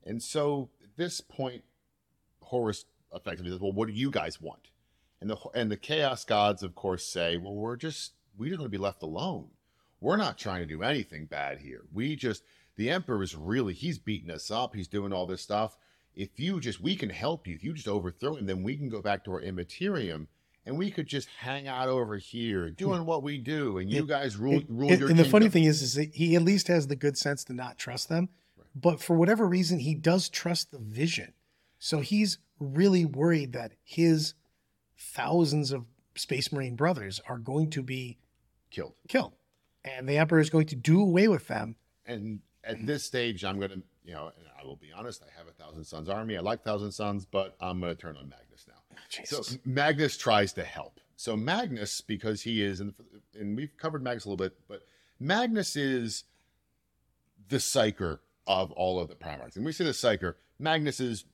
And 0.04 0.22
so 0.22 0.70
at 0.84 0.98
this 0.98 1.22
point, 1.22 1.64
Horus 2.42 2.86
effectively 3.16 3.52
says, 3.52 3.60
Well, 3.60 3.72
what 3.72 3.88
do 3.88 3.94
you 3.94 4.12
guys 4.12 4.42
want? 4.42 4.70
And 5.22 5.30
the 5.30 5.38
and 5.54 5.72
the 5.72 5.78
chaos 5.78 6.26
gods, 6.26 6.64
of 6.64 6.76
course, 6.76 7.06
say, 7.06 7.38
Well, 7.38 7.56
we're 7.56 7.78
just 7.78 8.14
we 8.38 8.50
just 8.50 8.60
want 8.60 8.72
to 8.72 8.78
be 8.78 8.82
left 8.82 9.02
alone. 9.04 9.48
We're 10.02 10.18
not 10.18 10.38
trying 10.38 10.60
to 10.60 10.66
do 10.66 10.84
anything 10.84 11.26
bad 11.26 11.60
here. 11.60 11.84
We 11.94 12.16
just 12.16 12.44
the 12.76 12.90
Emperor 12.90 13.24
is 13.24 13.36
really 13.36 13.74
he's 13.74 13.98
beating 13.98 14.30
us 14.32 14.52
up, 14.52 14.76
he's 14.76 14.88
doing 14.88 15.14
all 15.14 15.26
this 15.26 15.42
stuff. 15.42 15.78
If 16.16 16.40
you 16.40 16.60
just 16.60 16.82
we 16.82 16.96
can 16.96 17.10
help 17.10 17.48
you, 17.48 17.56
if 17.56 17.64
you 17.64 17.74
just 17.74 17.88
overthrow 17.88 18.36
him, 18.36 18.46
then 18.46 18.64
we 18.64 18.78
can 18.78 18.90
go 18.90 19.02
back 19.02 19.24
to 19.26 19.32
our 19.32 19.42
immaterium 19.42 20.28
and 20.66 20.78
we 20.78 20.90
could 20.90 21.08
just 21.08 21.28
hang 21.40 21.68
out 21.68 21.88
over 21.88 22.18
here 22.18 22.72
doing 22.72 23.06
what 23.06 23.22
we 23.22 23.38
do, 23.38 23.78
and 23.78 23.92
you 23.92 24.04
It- 24.04 24.08
guys 24.08 24.36
rule 24.36 24.62
rule 24.68 24.90
and, 24.90 25.00
your 25.00 25.10
and 25.10 25.20
the 25.20 25.26
funny 25.26 25.50
thing 25.50 25.66
is, 25.66 25.82
is 25.82 25.94
that 25.94 26.16
he 26.16 26.36
at 26.36 26.42
least 26.42 26.68
has 26.68 26.88
the 26.88 26.96
good 26.96 27.18
sense 27.18 27.44
to 27.46 27.54
not 27.54 27.78
trust 27.78 28.10
them. 28.10 28.30
But 28.76 29.02
for 29.02 29.16
whatever 29.16 29.48
reason, 29.48 29.80
he 29.80 29.96
does 29.96 30.28
trust 30.28 30.72
the 30.72 30.80
vision. 30.80 31.34
So 31.80 32.02
he's 32.02 32.40
really 32.60 33.06
worried 33.06 33.54
that 33.54 33.74
his 33.84 34.34
thousands 34.98 35.72
of 35.72 35.86
Space 36.16 36.52
Marine 36.52 36.76
brothers 36.76 37.20
are 37.28 37.38
going 37.38 37.70
to 37.72 37.84
be 37.84 38.18
killed. 38.72 38.94
killed. 39.08 39.34
And 39.84 40.08
the 40.08 40.18
Emperor 40.18 40.40
is 40.40 40.50
going 40.50 40.68
to 40.68 40.76
do 40.76 41.02
away 41.02 41.28
with 41.28 41.48
them. 41.48 41.76
and 42.06 42.40
at 42.64 42.86
this 42.86 43.04
stage, 43.04 43.46
I'm 43.46 43.60
gonna, 43.60 43.82
you 44.04 44.14
know, 44.14 44.32
and 44.38 44.48
I 44.60 44.66
will 44.66 44.76
be 44.76 44.92
honest. 44.92 45.22
I 45.22 45.38
have 45.38 45.48
a 45.48 45.52
Thousand 45.52 45.84
Sons 45.84 46.10
army. 46.10 46.36
I 46.38 46.42
like 46.42 46.64
Thousand 46.64 46.92
Sons, 46.92 47.26
but 47.26 47.56
I'm 47.62 47.80
gonna 47.80 47.96
turn 47.96 48.18
on 48.18 48.28
Magnus 48.30 48.66
now. 48.68 48.74
Oh, 48.92 48.98
Jesus. 49.10 49.48
So 49.48 49.58
Magnus 49.66 50.18
tries 50.18 50.54
to 50.54 50.64
help. 50.64 51.00
So 51.16 51.38
Magnus, 51.38 52.02
because 52.02 52.42
he 52.42 52.62
is, 52.62 52.80
and, 52.80 52.94
and 53.40 53.56
we've 53.56 53.76
covered 53.78 54.04
Magnus 54.04 54.26
a 54.26 54.30
little 54.30 54.44
bit, 54.44 54.58
but 54.68 54.82
Magnus 55.20 55.76
is 55.76 56.24
the 57.48 57.58
psyker 57.58 58.20
of 58.48 58.72
all 58.72 59.00
of 59.00 59.08
the 59.08 59.16
primarchs. 59.16 59.56
And 59.56 59.66
we 59.66 59.72
say 59.72 59.86
the 59.86 59.92
psyker. 59.92 60.36
Magnus 60.60 61.00
is 61.00 61.26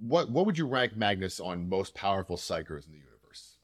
what? 0.00 0.30
What 0.30 0.46
would 0.46 0.58
you 0.58 0.66
rank 0.66 0.96
Magnus 0.96 1.40
on 1.40 1.68
most 1.68 1.94
powerful 1.94 2.36
psykers 2.36 2.86
in 2.86 2.92
the 2.92 2.98
universe? 2.98 3.56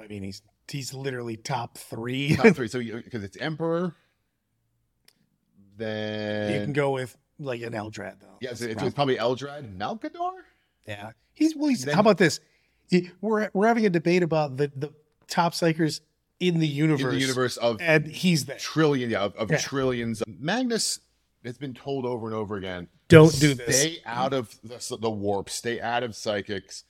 I 0.00 0.06
mean, 0.06 0.22
he's 0.22 0.42
he's 0.70 0.92
literally 0.94 1.36
top 1.36 1.78
three. 1.78 2.36
Top 2.36 2.54
three. 2.54 2.68
So 2.68 2.80
because 2.80 3.24
it's 3.24 3.36
Emperor, 3.36 3.94
then 5.76 6.52
you 6.54 6.60
can 6.64 6.72
go 6.72 6.90
with 6.90 7.16
like 7.38 7.62
an 7.62 7.72
Eldrad 7.72 8.20
though. 8.20 8.36
Yes, 8.40 8.60
That's 8.60 8.62
it's, 8.62 8.74
prob- 8.74 8.86
it's 8.86 8.94
probably 8.94 9.16
Eldrad, 9.16 9.76
Malkador. 9.76 10.32
yeah. 10.86 11.12
He's 11.34 11.54
well. 11.56 11.68
He's, 11.68 11.84
Then- 11.84 11.94
how 11.94 12.00
about 12.00 12.18
this? 12.18 12.40
He- 12.90 13.10
we're 13.20 13.50
we're 13.52 13.68
having 13.68 13.86
a 13.86 13.90
debate 13.90 14.22
about 14.22 14.56
the 14.56 14.70
the 14.74 14.92
top 15.28 15.52
psykers 15.52 16.00
in 16.40 16.58
the 16.58 16.66
universe. 16.66 17.02
In 17.02 17.10
the 17.10 17.20
universe 17.20 17.56
of 17.56 17.78
and 17.80 18.06
he's 18.06 18.44
there. 18.46 18.56
trillion, 18.58 19.10
yeah, 19.10 19.20
of, 19.22 19.34
of 19.36 19.50
Yeah. 19.50 19.58
trillions. 19.58 20.22
Magnus 20.26 21.00
has 21.44 21.58
been 21.58 21.74
told 21.74 22.04
over 22.04 22.26
and 22.26 22.34
over 22.34 22.56
again. 22.56 22.88
Don't 23.08 23.38
do 23.40 23.54
this. 23.54 23.80
Stay 23.80 23.98
out 24.04 24.32
of 24.32 24.54
the, 24.62 24.96
the 25.00 25.10
warp. 25.10 25.50
Stay 25.50 25.80
out 25.80 26.02
of 26.02 26.14
psychics. 26.14 26.84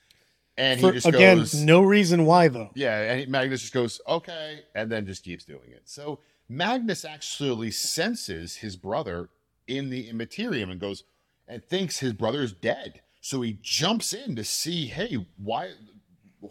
And 0.57 0.81
For- 0.81 0.89
he 0.89 0.95
just 0.95 1.07
again, 1.07 1.39
goes, 1.39 1.55
no 1.55 1.81
reason 1.83 2.25
why 2.27 2.49
though. 2.49 2.71
yeah. 2.75 3.13
And 3.13 3.31
Magnus 3.31 3.61
just 3.61 3.73
goes, 3.73 4.01
okay, 4.09 4.61
and 4.75 4.91
then 4.91 5.07
just 5.07 5.23
keeps 5.25 5.45
doing 5.45 5.71
it. 5.71 5.83
So 5.85 6.19
Magnus 6.49 7.05
actually 7.05 7.71
senses 7.71 8.57
his 8.57 8.77
brother 8.77 9.29
in 9.69 9.91
the 9.91 10.09
Immaterium 10.09 10.71
and 10.71 10.81
goes 10.81 11.05
and 11.47 11.65
thinks 11.65 11.99
his 11.99 12.13
brother 12.13 12.43
is 12.43 12.53
dead. 12.53 13.01
So 13.21 13.41
he 13.43 13.59
jumps 13.63 14.13
in 14.13 14.35
to 14.37 14.45
see, 14.45 14.87
hey, 14.87 15.25
why, 15.37 15.73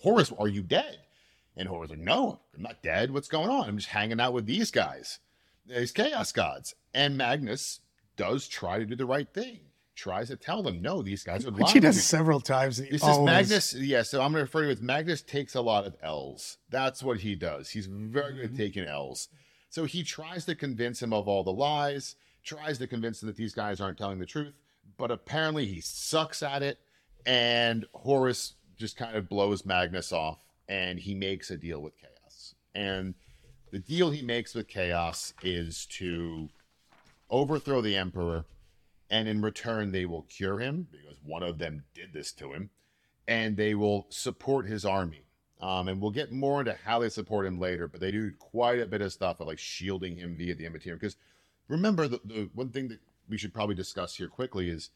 Horus, 0.01 0.31
are 0.37 0.47
you 0.47 0.61
dead? 0.61 0.99
And 1.55 1.67
Horus 1.67 1.89
like, 1.89 1.99
no, 1.99 2.39
I'm 2.55 2.61
not 2.61 2.81
dead. 2.83 3.11
What's 3.11 3.27
going 3.27 3.49
on? 3.49 3.67
I'm 3.67 3.77
just 3.77 3.89
hanging 3.89 4.19
out 4.19 4.33
with 4.33 4.45
these 4.45 4.69
guys, 4.71 5.19
these 5.65 5.91
chaos 5.91 6.31
gods. 6.31 6.75
And 6.93 7.17
Magnus 7.17 7.79
does 8.17 8.47
try 8.47 8.79
to 8.79 8.85
do 8.85 8.95
the 8.95 9.05
right 9.05 9.31
thing. 9.33 9.59
Tries 9.95 10.27
to 10.27 10.35
tell 10.35 10.61
them, 10.61 10.81
no, 10.81 11.01
these 11.01 11.23
guys 11.23 11.45
are 11.45 11.51
Which 11.51 11.61
lying. 11.61 11.73
he 11.73 11.79
does 11.79 11.95
you." 11.95 12.01
several 12.01 12.39
times. 12.39 12.77
This 12.77 13.03
is 13.03 13.19
Magnus. 13.19 13.73
Yeah, 13.73 14.03
so 14.03 14.21
I'm 14.21 14.31
going 14.31 14.41
to 14.41 14.45
refer 14.45 14.63
to 14.63 14.69
it 14.69 14.73
as 14.73 14.81
Magnus 14.81 15.21
takes 15.21 15.55
a 15.55 15.61
lot 15.61 15.85
of 15.85 15.95
L's. 16.03 16.57
That's 16.69 17.01
what 17.01 17.19
he 17.19 17.35
does. 17.35 17.69
He's 17.69 17.87
very 17.87 18.33
good 18.33 18.43
at 18.43 18.47
mm-hmm. 18.49 18.57
taking 18.57 18.83
L's. 18.85 19.29
So 19.69 19.85
he 19.85 20.03
tries 20.03 20.45
to 20.45 20.55
convince 20.55 21.01
him 21.01 21.13
of 21.13 21.27
all 21.27 21.43
the 21.43 21.51
lies, 21.51 22.15
tries 22.43 22.77
to 22.77 22.87
convince 22.87 23.21
him 23.21 23.27
that 23.27 23.37
these 23.37 23.53
guys 23.53 23.81
aren't 23.81 23.97
telling 23.97 24.19
the 24.19 24.25
truth, 24.25 24.53
but 24.97 25.11
apparently 25.11 25.65
he 25.65 25.81
sucks 25.81 26.43
at 26.43 26.63
it. 26.63 26.79
And 27.25 27.85
Horus 27.93 28.53
just 28.77 28.97
kind 28.97 29.15
of 29.15 29.27
blows 29.27 29.65
Magnus 29.65 30.11
off 30.11 30.39
and 30.69 30.99
he 30.99 31.15
makes 31.15 31.51
a 31.51 31.57
deal 31.57 31.81
with 31.81 31.93
Chaos. 31.97 32.55
And 32.73 33.15
the 33.71 33.79
deal 33.79 34.11
he 34.11 34.21
makes 34.21 34.55
with 34.55 34.67
Chaos 34.67 35.33
is 35.43 35.85
to 35.87 36.49
overthrow 37.29 37.81
the 37.81 37.95
Emperor, 37.95 38.45
and 39.09 39.27
in 39.27 39.41
return, 39.41 39.91
they 39.91 40.05
will 40.05 40.23
cure 40.23 40.59
him 40.59 40.87
because 40.91 41.17
one 41.23 41.43
of 41.43 41.57
them 41.57 41.83
did 41.93 42.13
this 42.13 42.31
to 42.33 42.53
him, 42.53 42.69
and 43.27 43.57
they 43.57 43.73
will 43.75 44.07
support 44.09 44.65
his 44.65 44.85
army. 44.85 45.23
Um, 45.59 45.87
and 45.87 45.99
we'll 45.99 46.11
get 46.11 46.31
more 46.31 46.59
into 46.59 46.77
how 46.85 46.99
they 46.99 47.09
support 47.09 47.45
him 47.45 47.59
later, 47.59 47.87
but 47.87 47.99
they 47.99 48.11
do 48.11 48.31
quite 48.37 48.79
a 48.79 48.85
bit 48.85 49.01
of 49.01 49.11
stuff 49.11 49.39
of 49.39 49.47
like 49.47 49.57
shielding 49.57 50.17
him 50.17 50.35
via 50.37 50.53
the 50.53 50.65
Immaterium. 50.65 50.99
Because 50.99 51.15
remember, 51.67 52.07
the, 52.07 52.21
the 52.23 52.49
one 52.53 52.69
thing 52.69 52.89
that 52.89 52.99
we 53.27 53.37
should 53.37 53.53
probably 53.53 53.75
discuss 53.75 54.15
here 54.15 54.27
quickly 54.27 54.69
is 54.69 54.91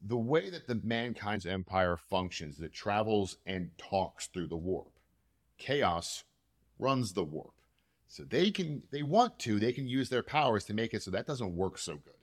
the 0.00 0.16
way 0.16 0.48
that 0.48 0.66
the 0.66 0.80
mankind's 0.82 1.44
empire 1.44 1.96
functions, 1.96 2.56
that 2.58 2.72
travels 2.72 3.36
and 3.44 3.70
talks 3.76 4.26
through 4.26 4.46
the 4.46 4.56
warp. 4.56 4.98
Chaos 5.58 6.24
runs 6.78 7.12
the 7.12 7.24
warp. 7.24 7.59
So 8.12 8.24
they 8.24 8.50
can, 8.50 8.82
they 8.90 9.04
want 9.04 9.38
to, 9.40 9.60
they 9.60 9.72
can 9.72 9.86
use 9.86 10.08
their 10.08 10.24
powers 10.24 10.64
to 10.64 10.74
make 10.74 10.92
it 10.92 11.02
so 11.04 11.12
that 11.12 11.28
doesn't 11.28 11.54
work 11.54 11.78
so 11.78 11.94
good, 11.94 12.18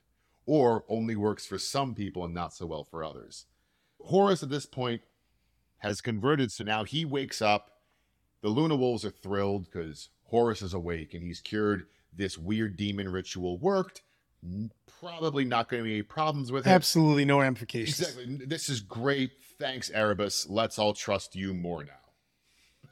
or 0.45 0.83
only 0.89 1.15
works 1.15 1.45
for 1.45 1.57
some 1.57 1.95
people 1.95 2.25
and 2.25 2.33
not 2.33 2.53
so 2.53 2.65
well 2.65 2.83
for 2.83 3.05
others. 3.05 3.45
Horus 4.01 4.43
at 4.43 4.49
this 4.49 4.65
point 4.65 5.01
has 5.77 6.01
converted, 6.01 6.51
so 6.51 6.65
now 6.65 6.83
he 6.83 7.05
wakes 7.05 7.41
up. 7.41 7.71
The 8.41 8.49
Luna 8.49 8.75
Wolves 8.75 9.05
are 9.05 9.11
thrilled 9.11 9.63
because 9.63 10.09
Horus 10.25 10.61
is 10.61 10.73
awake 10.73 11.13
and 11.13 11.23
he's 11.23 11.39
cured 11.39 11.87
this 12.13 12.37
weird 12.37 12.75
demon 12.75 13.07
ritual 13.09 13.57
worked. 13.57 14.01
Probably 14.99 15.45
not 15.45 15.69
going 15.69 15.83
to 15.83 15.87
be 15.87 15.93
any 15.93 16.03
problems 16.03 16.51
with 16.51 16.67
it. 16.67 16.69
Absolutely 16.69 17.23
no 17.23 17.39
ramifications. 17.39 18.01
Exactly. 18.01 18.45
This 18.45 18.67
is 18.67 18.81
great. 18.81 19.31
Thanks, 19.57 19.89
Erebus. 19.89 20.49
Let's 20.49 20.77
all 20.77 20.93
trust 20.93 21.33
you 21.33 21.53
more 21.53 21.85
now. 21.85 21.93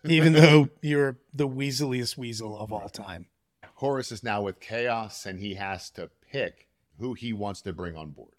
Even 0.07 0.33
though 0.33 0.69
you're 0.81 1.17
the 1.33 1.47
weaseliest 1.47 2.17
weasel 2.17 2.57
of 2.57 2.71
all 2.71 2.89
time. 2.89 3.27
Horus 3.75 4.11
is 4.11 4.23
now 4.23 4.41
with 4.41 4.59
Chaos 4.59 5.25
and 5.25 5.39
he 5.39 5.55
has 5.55 5.89
to 5.91 6.09
pick 6.31 6.67
who 6.99 7.13
he 7.13 7.33
wants 7.33 7.61
to 7.63 7.73
bring 7.73 7.95
on 7.95 8.11
board. 8.11 8.35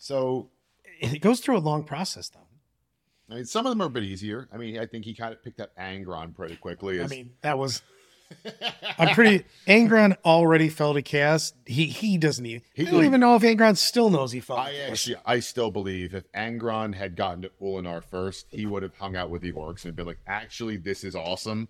So, 0.00 0.50
It 1.00 1.20
goes 1.20 1.40
through 1.40 1.58
a 1.58 1.60
long 1.60 1.84
process, 1.84 2.28
though. 2.28 2.46
I 3.30 3.36
mean, 3.36 3.44
some 3.46 3.66
of 3.66 3.70
them 3.70 3.80
are 3.82 3.86
a 3.86 3.90
bit 3.90 4.04
easier. 4.04 4.48
I 4.52 4.58
mean, 4.58 4.78
I 4.78 4.86
think 4.86 5.04
he 5.04 5.14
kind 5.14 5.32
of 5.32 5.42
picked 5.42 5.60
up 5.60 5.74
Angron 5.76 6.34
pretty 6.34 6.56
quickly. 6.56 7.02
I 7.02 7.06
mean, 7.06 7.32
that 7.40 7.58
was. 7.58 7.82
I'm 8.98 9.14
pretty. 9.14 9.44
Angron 9.66 10.16
already 10.24 10.68
fell 10.68 10.94
to 10.94 11.02
chaos. 11.02 11.52
He 11.66 11.86
he 11.86 12.18
doesn't 12.18 12.44
even. 12.44 12.62
He 12.74 12.86
I 12.86 12.90
don't 12.90 13.04
even 13.04 13.20
know 13.20 13.36
if 13.36 13.42
Angron 13.42 13.76
still 13.76 14.10
knows 14.10 14.32
he 14.32 14.40
fell. 14.40 14.56
I 14.56 14.74
actually, 14.88 15.16
I 15.24 15.40
still 15.40 15.70
believe 15.70 16.14
if 16.14 16.30
Angron 16.32 16.94
had 16.94 17.16
gotten 17.16 17.42
to 17.42 17.50
Ullanor 17.60 18.02
first, 18.02 18.46
he 18.50 18.66
would 18.66 18.82
have 18.82 18.96
hung 18.96 19.16
out 19.16 19.30
with 19.30 19.42
the 19.42 19.52
orcs 19.52 19.84
and 19.84 19.96
been 19.96 20.06
like, 20.06 20.20
actually, 20.26 20.76
this 20.76 21.04
is 21.04 21.14
awesome. 21.14 21.68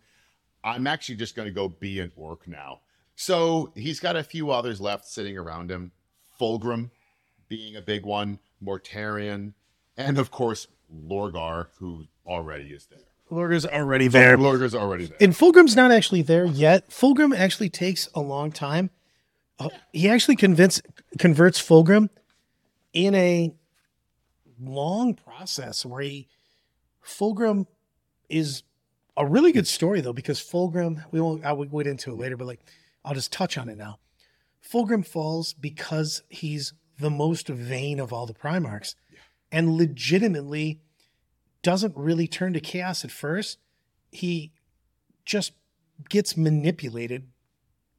I'm 0.62 0.86
actually 0.86 1.16
just 1.16 1.36
going 1.36 1.46
to 1.46 1.54
go 1.54 1.68
be 1.68 2.00
an 2.00 2.12
orc 2.16 2.48
now. 2.48 2.80
So 3.16 3.72
he's 3.74 4.00
got 4.00 4.16
a 4.16 4.24
few 4.24 4.50
others 4.50 4.80
left 4.80 5.06
sitting 5.06 5.36
around 5.36 5.70
him. 5.70 5.92
Fulgrim 6.40 6.90
being 7.48 7.76
a 7.76 7.82
big 7.82 8.04
one, 8.04 8.38
Mortarion, 8.62 9.52
and 9.96 10.18
of 10.18 10.30
course, 10.30 10.66
Lorgar, 10.92 11.68
who 11.78 12.06
already 12.26 12.68
is 12.70 12.86
there. 12.86 13.13
Lorgar's 13.30 13.66
already 13.66 14.08
there. 14.08 14.36
Lorgar's 14.36 14.74
already 14.74 15.06
there. 15.06 15.16
And 15.20 15.32
Fulgrim's 15.32 15.74
not 15.74 15.90
actually 15.90 16.22
there 16.22 16.44
yet. 16.44 16.90
Fulgrim 16.90 17.36
actually 17.36 17.70
takes 17.70 18.08
a 18.14 18.20
long 18.20 18.52
time. 18.52 18.90
Uh, 19.58 19.70
he 19.92 20.08
actually 20.08 20.36
convince, 20.36 20.82
converts 21.18 21.60
Fulgrim 21.60 22.08
in 22.92 23.14
a 23.14 23.54
long 24.60 25.14
process 25.14 25.84
where 25.84 26.02
he 26.02 26.28
Fulgrim 27.04 27.66
is 28.28 28.62
a 29.16 29.26
really 29.26 29.52
good 29.52 29.66
story 29.66 30.00
though 30.00 30.12
because 30.12 30.40
Fulgrim 30.40 31.04
we 31.10 31.20
won't 31.20 31.44
I 31.44 31.52
will 31.52 31.66
get 31.66 31.86
into 31.86 32.12
it 32.12 32.18
later 32.18 32.36
but 32.36 32.46
like 32.46 32.60
I'll 33.04 33.14
just 33.14 33.32
touch 33.32 33.58
on 33.58 33.68
it 33.68 33.76
now. 33.76 33.98
Fulgrim 34.66 35.06
falls 35.06 35.52
because 35.52 36.22
he's 36.28 36.72
the 36.98 37.10
most 37.10 37.48
vain 37.48 38.00
of 38.00 38.12
all 38.12 38.26
the 38.26 38.32
Primarchs 38.32 38.94
and 39.52 39.74
legitimately 39.74 40.80
doesn't 41.64 41.96
really 41.96 42.28
turn 42.28 42.52
to 42.52 42.60
chaos 42.60 43.04
at 43.04 43.10
first. 43.10 43.58
He 44.12 44.52
just 45.24 45.52
gets 46.08 46.36
manipulated 46.36 47.26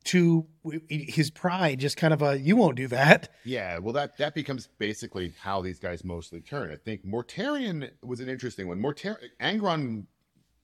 to 0.05 0.45
his 0.87 1.31
pride, 1.31 1.79
just 1.79 1.97
kind 1.97 2.13
of 2.13 2.21
a, 2.21 2.39
you 2.39 2.55
won't 2.55 2.75
do 2.75 2.87
that. 2.87 3.29
Yeah, 3.43 3.79
well, 3.79 3.91
that 3.93 4.17
that 4.19 4.35
becomes 4.35 4.69
basically 4.77 5.33
how 5.41 5.61
these 5.61 5.79
guys 5.79 6.03
mostly 6.05 6.41
turn. 6.41 6.71
I 6.71 6.75
think 6.75 7.05
Mortarion 7.05 7.89
was 8.03 8.19
an 8.19 8.29
interesting 8.29 8.67
one. 8.67 8.79
Mortarion 8.79 9.29
Angron 9.41 10.05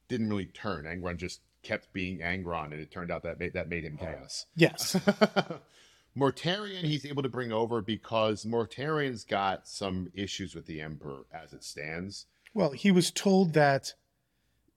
didn't 0.08 0.30
really 0.30 0.46
turn. 0.46 0.86
Angron 0.86 1.18
just 1.18 1.42
kept 1.64 1.92
being 1.92 2.20
Angron, 2.20 2.66
and 2.66 2.80
it 2.80 2.92
turned 2.92 3.12
out 3.12 3.24
that 3.24 3.40
made, 3.40 3.54
that 3.54 3.68
made 3.68 3.84
him 3.84 3.98
chaos. 3.98 4.46
Yes. 4.56 4.96
Mortarion 6.18 6.84
he's 6.84 7.06
able 7.06 7.24
to 7.24 7.30
bring 7.30 7.52
over 7.52 7.82
because 7.82 8.46
Mortarion's 8.46 9.24
got 9.24 9.68
some 9.68 10.12
issues 10.14 10.54
with 10.54 10.68
the 10.68 10.82
Emperor 10.82 11.26
as 11.34 11.54
it 11.54 11.64
stands. 11.64 12.28
Well, 12.54 12.72
he 12.72 12.92
was 12.92 13.12
told 13.12 13.54
that, 13.54 13.94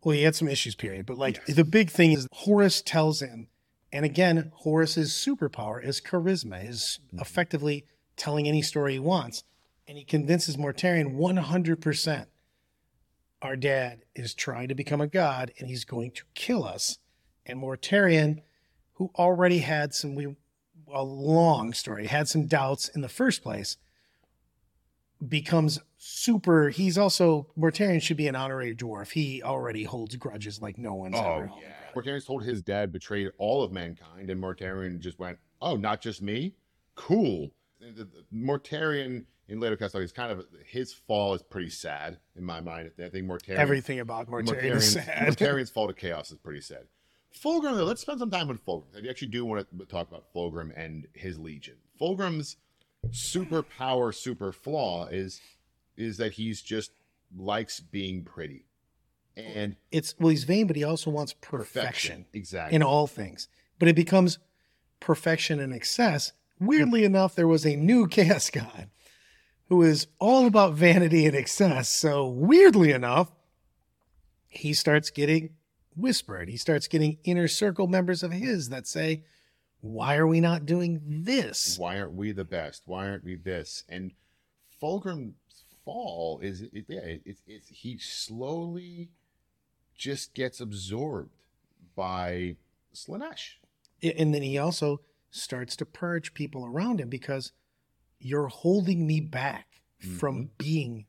well, 0.02 0.14
he 0.14 0.22
had 0.22 0.34
some 0.34 0.48
issues, 0.48 0.74
period. 0.74 1.06
But 1.06 1.18
like 1.18 1.40
Yes. 1.48 1.56
the 1.56 1.64
big 1.64 1.90
thing 1.90 2.12
is 2.12 2.28
Horus 2.32 2.82
tells 2.82 3.20
him, 3.20 3.48
and 3.92 4.04
again, 4.04 4.52
Horus's 4.56 5.12
superpower 5.12 5.82
is 5.84 6.00
charisma, 6.00 6.68
is 6.68 7.00
mm-hmm. 7.06 7.20
effectively 7.20 7.86
telling 8.16 8.48
any 8.48 8.62
story 8.62 8.94
he 8.94 8.98
wants. 8.98 9.44
And 9.86 9.98
he 9.98 10.04
convinces 10.04 10.56
Mortarion 10.56 11.16
100% 11.16 12.26
our 13.44 13.56
dad 13.56 14.00
is 14.14 14.32
trying 14.34 14.68
to 14.68 14.74
become 14.74 15.02
a 15.02 15.06
god 15.06 15.52
and 15.58 15.68
he's 15.68 15.84
going 15.84 16.10
to 16.12 16.24
kill 16.34 16.64
us. 16.64 16.98
And 17.44 17.60
Mortarion, 17.60 18.40
who 18.94 19.10
already 19.16 19.58
had 19.58 19.92
some, 19.92 20.14
we, 20.14 20.34
a 20.90 21.04
long 21.04 21.74
story, 21.74 22.06
had 22.06 22.26
some 22.26 22.46
doubts 22.46 22.88
in 22.88 23.02
the 23.02 23.08
first 23.08 23.42
place, 23.42 23.76
becomes 25.28 25.78
super. 26.04 26.68
He's 26.68 26.98
also 26.98 27.46
Mortarion 27.58 28.00
should 28.00 28.16
be 28.16 28.28
an 28.28 28.36
honorary 28.36 28.74
dwarf. 28.76 29.10
He 29.10 29.42
already 29.42 29.84
holds 29.84 30.14
grudges 30.16 30.60
like 30.60 30.76
no 30.76 30.94
one's 30.94 31.16
oh, 31.16 31.32
ever. 31.32 31.46
held. 31.46 31.62
Mortarion's 31.94 32.24
told 32.24 32.44
his 32.44 32.62
dad 32.62 32.92
betrayed 32.92 33.30
all 33.38 33.62
of 33.62 33.72
mankind, 33.72 34.28
and 34.28 34.42
Mortarion 34.42 34.98
just 34.98 35.18
went, 35.18 35.38
"Oh, 35.62 35.76
not 35.76 36.00
just 36.00 36.20
me? 36.20 36.54
Cool." 36.94 37.50
And 37.80 37.96
the- 37.96 38.04
the- 38.04 38.24
Mortarion 38.32 39.24
in 39.48 39.60
later 39.60 39.76
Castle 39.76 40.00
is 40.00 40.12
kind 40.12 40.32
of 40.32 40.44
his 40.66 40.92
fall 40.92 41.34
is 41.34 41.42
pretty 41.42 41.70
sad 41.70 42.18
in 42.36 42.44
my 42.44 42.60
mind. 42.60 42.90
I 42.98 43.08
think 43.08 43.26
Mortarion 43.26 43.56
Everything 43.56 44.00
about 44.00 44.28
Mortarion 44.28 44.76
is 44.76 44.92
sad. 44.92 45.28
Mortarion's 45.28 45.70
fall 45.70 45.86
to 45.86 45.94
chaos 45.94 46.30
is 46.30 46.38
pretty 46.38 46.60
sad. 46.60 46.86
Fulgrim, 47.34 47.76
though, 47.76 47.84
let's 47.84 48.00
spend 48.00 48.20
some 48.20 48.30
time 48.30 48.48
on 48.48 48.58
Fulgrim. 48.58 49.04
I 49.04 49.08
actually 49.08 49.28
do 49.28 49.44
want 49.44 49.66
to 49.76 49.86
talk 49.86 50.08
about 50.08 50.32
Fulgrim 50.32 50.72
and 50.76 51.08
his 51.14 51.38
legion. 51.38 51.76
Fulgrim's 52.00 52.56
superpower, 53.10 54.14
super 54.14 54.52
flaw 54.52 55.06
is 55.06 55.40
is 55.96 56.16
that 56.18 56.32
he's 56.32 56.60
just 56.62 56.92
likes 57.36 57.80
being 57.80 58.22
pretty, 58.24 58.66
and 59.36 59.76
It's 59.90 60.14
well, 60.18 60.28
he's 60.30 60.44
vain, 60.44 60.66
but 60.66 60.76
he 60.76 60.84
also 60.84 61.10
wants 61.10 61.32
perfection. 61.32 61.80
perfection 61.82 62.26
Exactly. 62.32 62.76
in 62.76 62.82
all 62.82 63.06
things. 63.06 63.48
But 63.78 63.88
it 63.88 63.96
becomes 63.96 64.38
perfection 65.00 65.58
in 65.60 65.72
excess. 65.72 66.32
Weirdly 66.60 67.04
enough, 67.04 67.34
there 67.34 67.48
was 67.48 67.66
a 67.66 67.74
new 67.76 68.06
chaos 68.08 68.50
god 68.50 68.88
who 69.68 69.82
is 69.82 70.06
all 70.20 70.46
about 70.46 70.74
vanity 70.74 71.26
and 71.26 71.34
excess. 71.34 71.88
So 71.88 72.28
weirdly 72.28 72.92
enough, 72.92 73.32
he 74.48 74.72
starts 74.72 75.10
getting 75.10 75.50
whispered. 75.96 76.48
He 76.48 76.56
starts 76.56 76.86
getting 76.86 77.18
inner 77.24 77.48
circle 77.48 77.86
members 77.88 78.22
of 78.22 78.30
his 78.32 78.68
that 78.68 78.86
say, 78.86 79.24
"Why 79.80 80.16
are 80.16 80.26
we 80.26 80.40
not 80.40 80.66
doing 80.66 81.00
this?" 81.24 81.76
Why 81.78 81.98
aren't 81.98 82.14
we 82.14 82.30
the 82.32 82.44
best? 82.44 82.82
Why 82.86 83.08
aren't 83.08 83.24
we 83.24 83.34
this? 83.34 83.82
And 83.88 84.12
Fulgrim's 84.80 85.34
fall 85.84 86.40
is 86.42 86.62
it, 86.62 86.70
yeah, 86.88 87.00
it, 87.00 87.22
it's 87.24 87.42
it's 87.46 87.68
he 87.68 87.98
slowly 87.98 89.10
just 89.96 90.34
gets 90.34 90.60
absorbed 90.60 91.34
by 91.94 92.56
Slaanesh. 92.94 93.54
And 94.02 94.34
then 94.34 94.42
he 94.42 94.58
also 94.58 95.00
starts 95.30 95.76
to 95.76 95.86
purge 95.86 96.34
people 96.34 96.66
around 96.66 97.00
him 97.00 97.08
because 97.08 97.52
you're 98.18 98.48
holding 98.48 99.06
me 99.06 99.20
back 99.20 99.80
mm-hmm. 100.02 100.16
from 100.16 100.50
being 100.58 101.06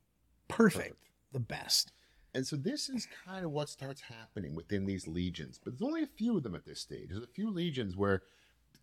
perfect, 0.48 0.78
Perfect. 0.78 1.10
the 1.32 1.40
best. 1.40 1.92
And 2.34 2.46
so 2.46 2.56
this 2.58 2.90
is 2.90 3.08
kind 3.26 3.46
of 3.46 3.52
what 3.52 3.70
starts 3.70 4.02
happening 4.02 4.56
within 4.56 4.86
these 4.86 5.08
legions. 5.08 5.60
But 5.64 5.74
there's 5.74 5.88
only 5.88 6.04
a 6.04 6.08
few 6.08 6.36
of 6.36 6.44
them 6.44 6.56
at 6.56 6.66
this 6.66 6.82
stage. 6.82 7.08
There's 7.10 7.24
a 7.24 7.28
few 7.28 7.50
legions 7.50 7.96
where 7.96 8.24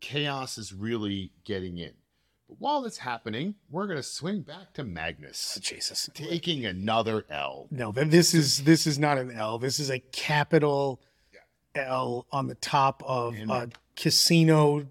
chaos 0.00 0.56
is 0.56 0.72
really 0.72 1.32
getting 1.44 1.76
in. 1.76 1.92
But 2.48 2.56
while 2.60 2.82
that's 2.82 2.98
happening, 2.98 3.54
we're 3.70 3.86
going 3.86 3.98
to 3.98 4.02
swing 4.02 4.42
back 4.42 4.72
to 4.74 4.84
Magnus, 4.84 5.54
oh, 5.56 5.60
Jesus. 5.62 6.08
taking 6.14 6.64
another 6.66 7.24
L. 7.30 7.68
No, 7.70 7.92
th- 7.92 8.08
this 8.08 8.34
is 8.34 8.64
this 8.64 8.86
is 8.86 8.98
not 8.98 9.18
an 9.18 9.30
L. 9.30 9.58
This 9.58 9.78
is 9.78 9.90
a 9.90 9.98
capital 9.98 11.00
L 11.74 12.26
on 12.30 12.48
the 12.48 12.54
top 12.56 13.02
of 13.06 13.34
And- 13.34 13.50
a 13.50 13.68
casino. 13.96 14.86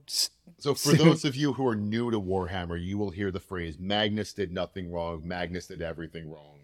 So 0.57 0.75
for 0.75 0.93
those 0.93 1.25
of 1.25 1.35
you 1.35 1.53
who 1.53 1.67
are 1.67 1.75
new 1.75 2.11
to 2.11 2.21
Warhammer, 2.21 2.79
you 2.83 2.97
will 2.97 3.09
hear 3.09 3.31
the 3.31 3.39
phrase 3.39 3.79
Magnus 3.79 4.31
did 4.33 4.51
nothing 4.51 4.91
wrong, 4.91 5.27
Magnus 5.27 5.65
did 5.67 5.81
everything 5.81 6.29
wrong. 6.29 6.59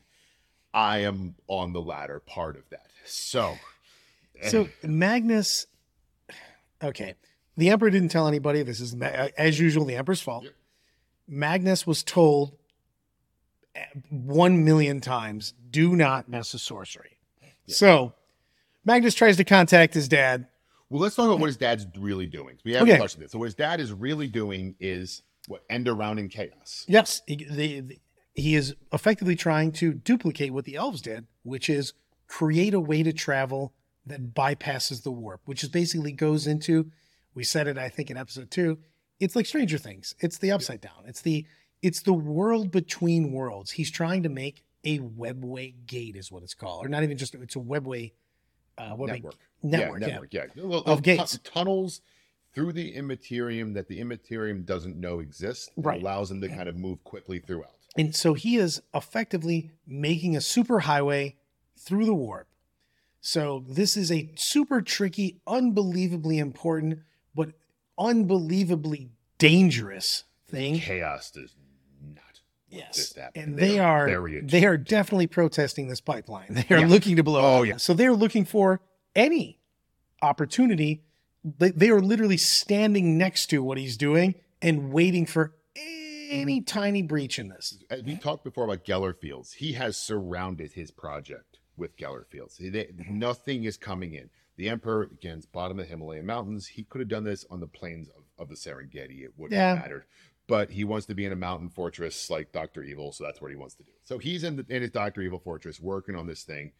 I 0.73 0.99
am 0.99 1.33
on 1.47 1.73
the 1.73 1.81
latter 1.81 2.19
part 2.19 2.55
of 2.57 2.69
that. 2.69 2.87
So 3.05 3.55
eh. 4.39 4.49
So 4.49 4.69
Magnus, 4.83 5.65
okay, 6.83 7.15
the 7.55 7.69
Emperor 7.71 7.89
didn't 7.89 8.09
tell 8.09 8.27
anybody. 8.27 8.61
This 8.61 8.79
is 8.79 8.95
as 9.01 9.59
usual 9.59 9.85
the 9.85 9.95
Emperor's 9.95 10.21
fault. 10.21 10.43
Yep. 10.43 10.53
Magnus 11.27 11.85
was 11.85 12.03
told 12.03 12.57
one 14.09 14.63
million 14.63 15.01
times, 15.01 15.53
"Do 15.69 15.95
not 15.95 16.29
mess 16.29 16.53
with 16.53 16.61
sorcery." 16.61 17.17
So 17.67 18.13
Magnus 18.85 19.13
tries 19.13 19.37
to 19.37 19.43
contact 19.43 19.93
his 19.93 20.07
dad. 20.07 20.47
Well, 20.89 21.01
let's 21.01 21.15
talk 21.15 21.25
about 21.25 21.39
what 21.39 21.47
his 21.47 21.57
dad's 21.57 21.85
really 21.97 22.25
doing. 22.25 22.57
We 22.63 22.71
haven't 22.73 22.89
Okay. 22.91 22.97
touched 22.97 23.15
on 23.17 23.21
this. 23.23 23.31
So, 23.33 23.39
what 23.39 23.45
his 23.45 23.55
dad 23.55 23.81
is 23.81 23.91
really 23.91 24.27
doing 24.27 24.75
is 24.79 25.21
what 25.47 25.63
end 25.69 25.87
around 25.89 26.17
in 26.19 26.29
chaos. 26.29 26.85
Yes, 26.87 27.21
he, 27.27 27.35
the, 27.49 27.79
the- 27.81 27.99
he 28.33 28.55
is 28.55 28.75
effectively 28.93 29.35
trying 29.35 29.71
to 29.73 29.93
duplicate 29.93 30.53
what 30.53 30.63
the 30.65 30.75
elves 30.75 31.01
did, 31.01 31.25
which 31.43 31.69
is 31.69 31.93
create 32.27 32.73
a 32.73 32.79
way 32.79 33.01
to 33.03 33.11
travel 33.11 33.73
that 34.05 34.33
bypasses 34.33 35.03
the 35.03 35.11
warp, 35.11 35.41
which 35.45 35.63
is 35.63 35.69
basically 35.69 36.11
goes 36.13 36.47
into. 36.47 36.89
We 37.33 37.43
said 37.43 37.67
it, 37.67 37.77
I 37.77 37.89
think, 37.89 38.09
in 38.09 38.15
episode 38.17 38.49
two. 38.51 38.77
It's 39.19 39.35
like 39.35 39.45
Stranger 39.45 39.77
Things. 39.77 40.15
It's 40.19 40.37
the 40.37 40.51
upside 40.51 40.81
down. 40.81 41.03
It's 41.05 41.21
the 41.21 41.45
it's 41.81 42.01
the 42.01 42.13
world 42.13 42.71
between 42.71 43.31
worlds. 43.31 43.71
He's 43.71 43.91
trying 43.91 44.23
to 44.23 44.29
make 44.29 44.63
a 44.83 44.99
webway 44.99 45.73
gate, 45.85 46.15
is 46.15 46.31
what 46.31 46.43
it's 46.43 46.53
called, 46.53 46.85
or 46.85 46.89
not 46.89 47.03
even 47.03 47.17
just. 47.17 47.35
It's 47.35 47.55
a 47.55 47.59
webway 47.59 48.13
uh, 48.77 48.91
what 48.91 49.07
network. 49.09 49.35
Network, 49.63 50.01
yeah, 50.01 50.07
yeah. 50.07 50.13
network, 50.13 50.33
yeah. 50.33 50.45
Little- 50.55 50.79
Of 50.79 50.87
little 50.87 51.01
gates. 51.01 51.39
tunnels 51.43 52.01
through 52.53 52.73
the 52.73 52.93
immaterium 52.93 53.73
that 53.73 53.87
the 53.87 53.99
immaterium 53.99 54.63
doesn't 54.63 54.97
know 54.97 55.19
exists. 55.19 55.69
Right. 55.77 56.01
allows 56.01 56.29
them 56.29 56.41
to 56.41 56.47
kind 56.47 56.69
of 56.69 56.75
move 56.75 57.03
quickly 57.03 57.39
throughout. 57.39 57.73
And 57.97 58.15
so 58.15 58.33
he 58.33 58.57
is 58.57 58.81
effectively 58.93 59.71
making 59.85 60.35
a 60.35 60.41
super 60.41 60.81
highway 60.81 61.35
through 61.75 62.05
the 62.05 62.13
warp. 62.13 62.47
So 63.19 63.63
this 63.67 63.97
is 63.97 64.11
a 64.11 64.31
super 64.35 64.81
tricky, 64.81 65.41
unbelievably 65.47 66.37
important, 66.37 66.99
unbelievably 67.97 69.09
dangerous 69.37 70.23
thing. 70.47 70.79
Chaos 70.79 71.31
does 71.31 71.55
not. 72.15 72.23
Yes. 72.69 73.13
that. 73.13 73.31
And 73.35 73.57
They 73.57 73.69
they 73.69 73.79
are 73.79 74.09
are 74.09 74.41
they 74.41 74.65
are 74.65 74.77
definitely 74.77 75.27
protesting 75.27 75.87
this 75.87 76.01
pipeline. 76.01 76.47
They 76.49 76.75
are 76.75 76.79
Yeah. 76.79 76.87
looking 76.87 77.15
to 77.15 77.23
blow 77.23 77.59
Oh, 77.59 77.63
yeah. 77.63 77.77
So 77.77 77.93
they're 77.93 78.13
looking 78.13 78.45
for 78.45 78.81
any 79.15 79.59
opportunity. 80.21 81.03
They, 81.43 81.71
they 81.71 81.89
are 81.89 82.01
literally 82.01 82.37
standing 82.37 83.17
next 83.17 83.47
to 83.47 83.63
what 83.63 83.77
he's 83.77 83.95
doing 83.97 84.35
and 84.61 84.91
waiting 84.91 85.25
for 85.25 85.53
any 86.29 86.59
tiny 86.61 87.01
breach 87.01 87.39
in 87.39 87.47
this. 87.47 87.77
As 87.89 88.03
we 88.03 88.17
talked 88.17 88.43
before 88.43 88.65
about 88.65 88.83
Geller 88.83 89.15
Fields, 89.17 89.53
he 89.53 89.73
has 89.73 89.95
surrounded 89.95 90.73
his 90.73 90.91
project 90.91 91.59
with 91.77 91.95
Geller 91.95 92.25
Fields. 92.27 92.57
They- 92.59 92.89
nothing 93.09 93.63
is 93.63 93.77
coming 93.77 94.13
in. 94.13 94.29
The 94.57 94.69
Emperor, 94.69 95.03
again, 95.03 95.41
bottom 95.51 95.79
of 95.79 95.85
the 95.85 95.89
Himalayan 95.91 96.25
mountains. 96.25 96.67
He 96.67 96.83
could 96.83 96.99
have 96.99 97.07
done 97.07 97.23
this 97.23 97.45
on 97.49 97.59
the 97.59 97.67
plains 97.67 98.09
of, 98.09 98.23
of 98.39 98.49
the 98.49 98.55
Serengeti. 98.55 99.23
It 99.23 99.33
wouldn't 99.37 99.55
Yeah. 99.57 99.75
have 99.75 99.79
mattered. 99.83 100.05
But 100.47 100.71
he 100.71 100.83
wants 100.83 101.05
to 101.07 101.13
be 101.15 101.25
in 101.25 101.31
a 101.31 101.35
mountain 101.35 101.69
fortress 101.69 102.29
like 102.29 102.51
Dr. 102.51 102.81
Evil, 102.83 103.11
so 103.11 103.23
that's 103.23 103.41
what 103.41 103.51
he 103.51 103.57
wants 103.57 103.75
to 103.75 103.83
do. 103.83 103.91
So 104.03 104.17
he's 104.17 104.43
in, 104.43 104.55
the, 104.55 104.65
in 104.69 104.81
his 104.81 104.91
Dr. 104.91 105.21
Evil 105.21 105.39
fortress 105.39 105.79
working 105.79 106.15
on 106.15 106.25
this 106.25 106.43
thing. 106.43 106.71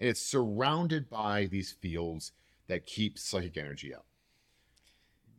And 0.00 0.08
it's 0.08 0.20
surrounded 0.22 1.08
by 1.10 1.46
these 1.46 1.70
fields 1.72 2.32
that 2.68 2.86
keep 2.86 3.18
psychic 3.18 3.56
energy 3.58 3.94
out. 3.94 4.04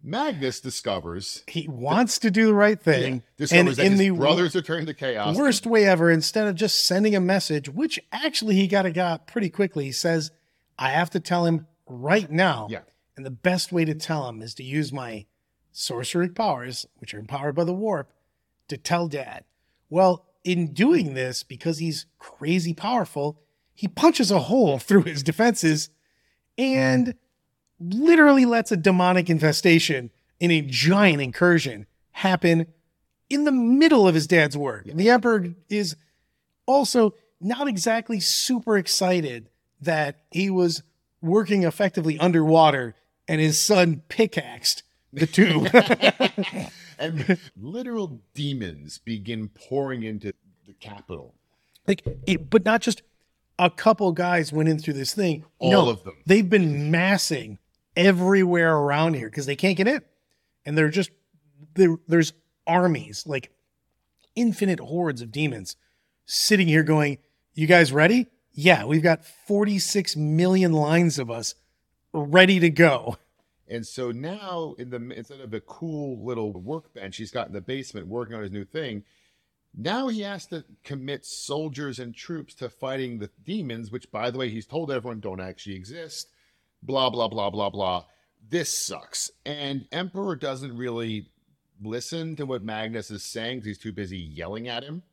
Magnus 0.03 0.59
discovers 0.59 1.43
He 1.47 1.67
wants 1.67 2.17
to 2.19 2.31
do 2.31 2.47
the 2.47 2.53
right 2.55 2.79
thing. 2.81 3.03
and 3.13 3.21
discovers 3.37 3.77
that 3.77 3.85
in 3.85 3.91
his 3.93 3.99
the 4.01 4.09
brothers 4.11 4.55
are 4.55 4.61
turning 4.61 4.87
to 4.87 4.93
chaos. 4.95 5.35
worst 5.37 5.67
way 5.67 5.85
ever, 5.85 6.09
instead 6.09 6.47
of 6.47 6.55
just 6.55 6.85
sending 6.85 7.15
a 7.15 7.19
message, 7.21 7.69
which 7.69 7.99
actually 8.11 8.55
he 8.55 8.67
got 8.67 8.85
a 8.85 8.91
got 8.91 9.27
pretty 9.27 9.49
quickly, 9.49 9.85
he 9.85 9.91
says, 9.91 10.31
I 10.79 10.89
have 10.89 11.11
to 11.11 11.19
tell 11.19 11.45
him 11.45 11.67
right 11.91 12.29
now. 12.31 12.67
Yeah. 12.69 12.81
And 13.15 13.25
the 13.25 13.31
best 13.31 13.71
way 13.71 13.85
to 13.85 13.93
tell 13.93 14.27
him 14.27 14.41
is 14.41 14.55
to 14.55 14.63
use 14.63 14.91
my 14.93 15.25
sorcery 15.71 16.29
powers, 16.29 16.87
which 16.97 17.13
are 17.13 17.19
empowered 17.19 17.55
by 17.55 17.63
the 17.63 17.73
warp, 17.73 18.11
to 18.67 18.77
tell 18.77 19.07
dad. 19.07 19.43
Well, 19.89 20.25
in 20.43 20.73
doing 20.73 21.13
this, 21.13 21.43
because 21.43 21.77
he's 21.77 22.05
crazy 22.17 22.73
powerful, 22.73 23.39
he 23.73 23.87
punches 23.87 24.31
a 24.31 24.39
hole 24.39 24.79
through 24.79 25.03
his 25.03 25.23
defenses 25.23 25.89
and 26.57 27.15
literally 27.79 28.45
lets 28.45 28.71
a 28.71 28.77
demonic 28.77 29.29
infestation 29.29 30.11
in 30.39 30.51
a 30.51 30.61
giant 30.61 31.21
incursion 31.21 31.87
happen 32.11 32.67
in 33.29 33.43
the 33.45 33.51
middle 33.51 34.07
of 34.07 34.15
his 34.15 34.27
dad's 34.27 34.57
work. 34.57 34.85
The 34.85 35.09
emperor 35.09 35.53
is 35.69 35.95
also 36.65 37.15
not 37.39 37.67
exactly 37.67 38.19
super 38.19 38.77
excited 38.77 39.49
that 39.81 40.17
he 40.31 40.49
was 40.49 40.83
working 41.21 41.63
effectively 41.63 42.17
underwater 42.19 42.95
and 43.27 43.39
his 43.41 43.59
son 43.59 44.01
pickaxed 44.09 44.83
the 45.13 45.25
tube. 45.27 45.69
and 46.99 47.37
literal 47.59 48.21
demons 48.33 48.97
begin 48.99 49.49
pouring 49.49 50.03
into 50.03 50.33
the 50.65 50.73
capital. 50.73 51.35
like 51.87 52.03
it, 52.27 52.49
but 52.49 52.65
not 52.65 52.81
just 52.81 53.01
a 53.59 53.69
couple 53.69 54.11
guys 54.11 54.51
went 54.51 54.69
in 54.69 54.79
through 54.79 54.93
this 54.95 55.13
thing. 55.13 55.45
All 55.59 55.71
No, 55.71 55.89
of 55.89 56.03
them. 56.03 56.15
They've 56.25 56.49
been 56.49 56.89
massing 56.91 57.59
everywhere 57.95 58.75
around 58.75 59.15
here 59.15 59.29
because 59.29 59.45
they 59.45 59.55
can't 59.55 59.77
get 59.77 59.87
in, 59.87 60.01
and 60.65 60.77
they're 60.77 60.89
just 60.89 61.11
there. 61.75 61.97
There's 62.07 62.33
armies, 62.65 63.25
like 63.27 63.51
infinite 64.35 64.79
hordes 64.79 65.21
of 65.21 65.31
demons, 65.31 65.75
sitting 66.25 66.67
here 66.67 66.83
going, 66.83 67.17
"You 67.53 67.67
guys 67.67 67.91
ready? 67.91 68.27
Yeah, 68.53 68.85
we've 68.85 69.03
got 69.03 69.25
46 69.25 70.15
million 70.15 70.73
lines 70.73 71.17
of 71.19 71.31
us 71.31 71.55
ready 72.13 72.59
to 72.59 72.69
go." 72.69 73.17
And 73.67 73.87
so 73.87 74.11
now, 74.11 74.75
in 74.77 74.89
the 74.89 74.97
instead 75.15 75.39
of 75.39 75.53
a 75.53 75.61
cool 75.61 76.25
little 76.25 76.51
workbench 76.51 77.15
he's 77.15 77.31
got 77.31 77.47
in 77.47 77.53
the 77.53 77.61
basement 77.61 78.07
working 78.07 78.35
on 78.35 78.41
his 78.41 78.51
new 78.51 78.65
thing, 78.65 79.03
now 79.73 80.09
he 80.09 80.21
has 80.21 80.45
to 80.47 80.65
commit 80.83 81.25
soldiers 81.25 81.97
and 81.99 82.13
troops 82.13 82.53
to 82.55 82.69
fighting 82.69 83.17
the 83.17 83.29
demons, 83.45 83.89
which, 83.89 84.11
by 84.11 84.29
the 84.29 84.37
way, 84.37 84.49
he's 84.49 84.65
told 84.65 84.91
everyone 84.91 85.21
don't 85.21 85.39
actually 85.39 85.75
exist. 85.75 86.27
Blah 86.83 87.09
blah 87.09 87.29
blah 87.29 87.49
blah 87.49 87.69
blah. 87.69 88.05
This 88.49 88.73
sucks, 88.73 89.31
and 89.45 89.87
Emperor 89.91 90.35
doesn't 90.35 90.75
really 90.75 91.29
listen 91.81 92.35
to 92.35 92.45
what 92.45 92.63
Magnus 92.63 93.09
is 93.09 93.23
saying 93.23 93.59
because 93.59 93.67
he's 93.67 93.77
too 93.77 93.93
busy 93.93 94.17
yelling 94.17 94.67
at 94.67 94.83
him. 94.83 95.03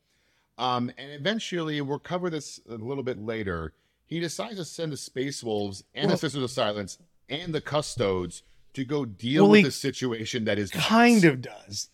Um, 0.59 0.91
and 0.99 1.13
eventually, 1.13 1.81
we'll 1.81 1.99
cover 2.01 2.31
this 2.31 2.61
a 2.69 2.75
little 2.75 3.05
bit 3.05 3.19
later. 3.19 3.73
He 4.07 4.21
decides 4.21 4.57
to 4.57 4.65
send 4.65 4.93
the 4.93 4.97
Space 4.97 5.43
Wolves 5.45 5.85
and 5.95 6.07
Well- 6.07 6.17
the 6.17 6.19
Sisters 6.21 6.43
of 6.43 6.51
Silence 6.51 6.99
and 7.29 7.55
the 7.55 7.61
Custodes 7.61 8.43
to 8.75 8.85
go 8.85 9.05
deal 9.05 9.45
Well, 9.45 9.53
with 9.53 9.65
the 9.65 9.71
situation 9.71 10.45
that 10.45 10.59
is 10.59 10.71
kind 10.71 11.25
of 11.25 11.43
does 11.43 11.91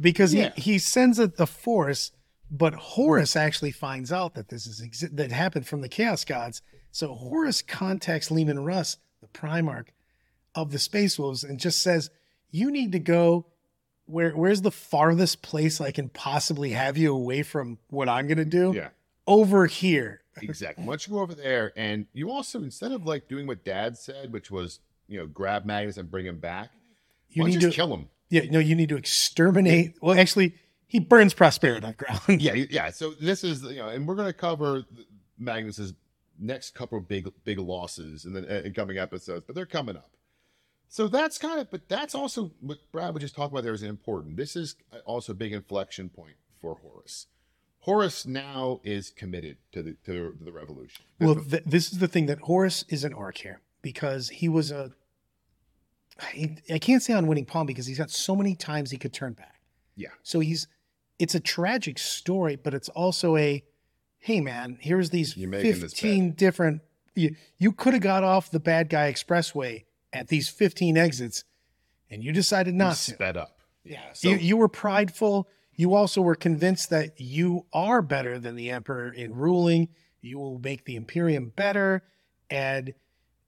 because 0.00 0.32
Yeah. 0.34 0.52
he, 0.56 0.72
he 0.72 0.78
sends 0.78 1.18
it 1.18 1.36
the 1.36 1.46
force 1.46 2.12
but 2.50 2.72
horus 2.74 3.36
actually 3.36 3.70
finds 3.72 4.10
out 4.10 4.34
that 4.34 4.48
this 4.48 4.66
is 4.66 4.80
exi- 4.80 5.14
that 5.14 5.30
happened 5.30 5.66
from 5.66 5.80
the 5.82 5.88
chaos 5.88 6.24
gods 6.24 6.62
so 6.90 7.14
horus 7.14 7.60
contacts 7.62 8.30
Leman 8.30 8.60
Russ 8.60 8.96
the 9.20 9.26
primarch 9.28 9.88
of 10.54 10.70
the 10.70 10.78
space 10.78 11.18
wolves 11.18 11.44
and 11.44 11.58
just 11.60 11.82
says 11.82 12.10
you 12.50 12.70
need 12.70 12.92
to 12.92 12.98
go 12.98 13.46
where 14.08 14.30
where's 14.32 14.62
the 14.62 14.70
farthest 14.70 15.42
place 15.42 15.80
i 15.80 15.90
can 15.90 16.08
possibly 16.08 16.70
have 16.70 16.96
you 16.96 17.14
away 17.14 17.42
from 17.42 17.78
what 17.88 18.08
i'm 18.08 18.26
going 18.26 18.38
to 18.38 18.44
do 18.44 18.72
Yeah, 18.74 18.88
over 19.26 19.66
here 19.66 20.22
exactly. 20.42 20.84
Why 20.84 20.92
don't 20.92 21.06
you 21.06 21.14
go 21.14 21.20
over 21.20 21.34
there 21.34 21.72
and 21.76 22.06
you 22.12 22.30
also 22.30 22.62
instead 22.62 22.92
of 22.92 23.04
like 23.04 23.26
doing 23.28 23.46
what 23.48 23.64
Dad 23.64 23.98
said, 23.98 24.32
which 24.32 24.50
was 24.50 24.78
you 25.08 25.18
know 25.18 25.26
grab 25.26 25.64
Magnus 25.64 25.96
and 25.96 26.08
bring 26.10 26.26
him 26.26 26.38
back, 26.38 26.70
you 27.28 27.44
need 27.44 27.60
to 27.60 27.70
kill 27.70 27.92
him? 27.92 28.08
yeah 28.30 28.42
no 28.50 28.58
you 28.58 28.74
need 28.74 28.90
to 28.90 28.96
exterminate 28.96 29.94
well 30.02 30.18
actually 30.18 30.54
he 30.86 30.98
burns 31.00 31.34
prosperity 31.34 31.86
on 31.86 31.92
ground 31.92 32.40
Yeah, 32.40 32.54
yeah. 32.54 32.90
So 32.90 33.12
this 33.20 33.42
is 33.44 33.62
you 33.62 33.76
know, 33.76 33.88
and 33.88 34.06
we're 34.06 34.14
going 34.14 34.28
to 34.28 34.32
cover 34.32 34.84
Magnus's 35.38 35.92
next 36.38 36.74
couple 36.74 36.96
of 36.98 37.08
big 37.08 37.28
big 37.44 37.58
losses 37.58 38.24
in 38.24 38.32
the 38.32 38.66
in 38.66 38.72
coming 38.72 38.96
episodes, 38.98 39.44
but 39.46 39.54
they're 39.56 39.66
coming 39.66 39.96
up. 39.96 40.10
So 40.88 41.06
that's 41.06 41.38
kind 41.38 41.60
of, 41.60 41.70
but 41.70 41.88
that's 41.88 42.14
also 42.14 42.52
what 42.60 42.78
Brad 42.92 43.12
was 43.12 43.22
just 43.22 43.34
talking 43.34 43.52
about. 43.52 43.64
There 43.64 43.74
is 43.74 43.82
important. 43.82 44.36
This 44.36 44.56
is 44.56 44.76
also 45.04 45.32
a 45.32 45.34
big 45.34 45.52
inflection 45.52 46.08
point 46.08 46.36
for 46.60 46.78
Horus. 46.82 47.26
Horus 47.80 48.26
now 48.26 48.80
is 48.82 49.10
committed 49.10 49.58
to 49.72 49.82
the 49.82 49.96
to 50.04 50.36
the 50.40 50.52
revolution. 50.52 51.04
Well, 51.20 51.36
th- 51.36 51.62
this 51.64 51.92
is 51.92 51.98
the 51.98 52.08
thing 52.08 52.26
that 52.26 52.40
Horus 52.40 52.84
is 52.88 53.04
an 53.04 53.12
orc 53.12 53.38
here 53.38 53.60
because 53.82 54.28
he 54.30 54.48
was 54.48 54.70
a. 54.70 54.92
I, 56.20 56.56
I 56.72 56.78
can't 56.78 57.02
say 57.02 57.12
on 57.12 57.28
winning 57.28 57.44
palm 57.44 57.66
because 57.66 57.86
he's 57.86 57.98
got 57.98 58.10
so 58.10 58.34
many 58.34 58.56
times 58.56 58.90
he 58.90 58.96
could 58.96 59.12
turn 59.12 59.34
back. 59.34 59.60
Yeah. 59.94 60.08
So 60.24 60.40
he's, 60.40 60.66
it's 61.18 61.36
a 61.36 61.40
tragic 61.40 61.98
story, 61.98 62.56
but 62.56 62.74
it's 62.74 62.88
also 62.88 63.36
a, 63.36 63.62
hey 64.18 64.40
man, 64.40 64.78
here's 64.80 65.10
these 65.10 65.36
You're 65.36 65.48
making 65.48 65.70
this 65.70 65.80
fifteen 65.80 66.32
different. 66.32 66.82
You 67.14 67.36
you 67.58 67.72
could 67.72 67.94
have 67.94 68.02
got 68.02 68.24
off 68.24 68.50
the 68.50 68.60
bad 68.60 68.88
guy 68.88 69.12
expressway 69.12 69.84
at 70.12 70.28
these 70.28 70.48
fifteen 70.48 70.96
exits, 70.96 71.44
and 72.10 72.22
you 72.22 72.32
decided 72.32 72.74
not 72.74 72.96
to. 72.96 73.12
sped 73.12 73.36
up. 73.36 73.58
Yeah. 73.84 74.12
So- 74.12 74.30
you, 74.30 74.36
you 74.36 74.56
were 74.56 74.68
prideful. 74.68 75.48
You 75.74 75.94
also 75.94 76.20
were 76.20 76.34
convinced 76.34 76.90
that 76.90 77.20
you 77.20 77.66
are 77.72 78.02
better 78.02 78.38
than 78.38 78.56
the 78.56 78.70
emperor 78.70 79.12
in 79.12 79.34
ruling. 79.34 79.88
You 80.20 80.38
will 80.38 80.58
make 80.58 80.84
the 80.84 80.96
Imperium 80.96 81.52
better. 81.54 82.02
And 82.50 82.94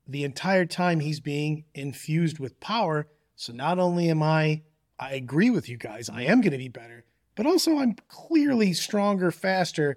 the 0.06 0.22
entire 0.22 0.64
time 0.64 1.00
he's 1.00 1.18
being 1.18 1.64
infused 1.74 2.38
with 2.38 2.60
power. 2.60 3.08
So 3.34 3.52
not 3.52 3.80
only 3.80 4.08
am 4.10 4.22
I, 4.22 4.62
I 4.98 5.14
agree 5.14 5.50
with 5.50 5.68
you 5.68 5.76
guys, 5.76 6.08
I 6.08 6.22
am 6.22 6.40
going 6.40 6.52
to 6.52 6.58
be 6.58 6.68
better, 6.68 7.04
but 7.34 7.46
also 7.46 7.78
I'm 7.78 7.96
clearly 8.08 8.74
stronger, 8.74 9.32
faster. 9.32 9.96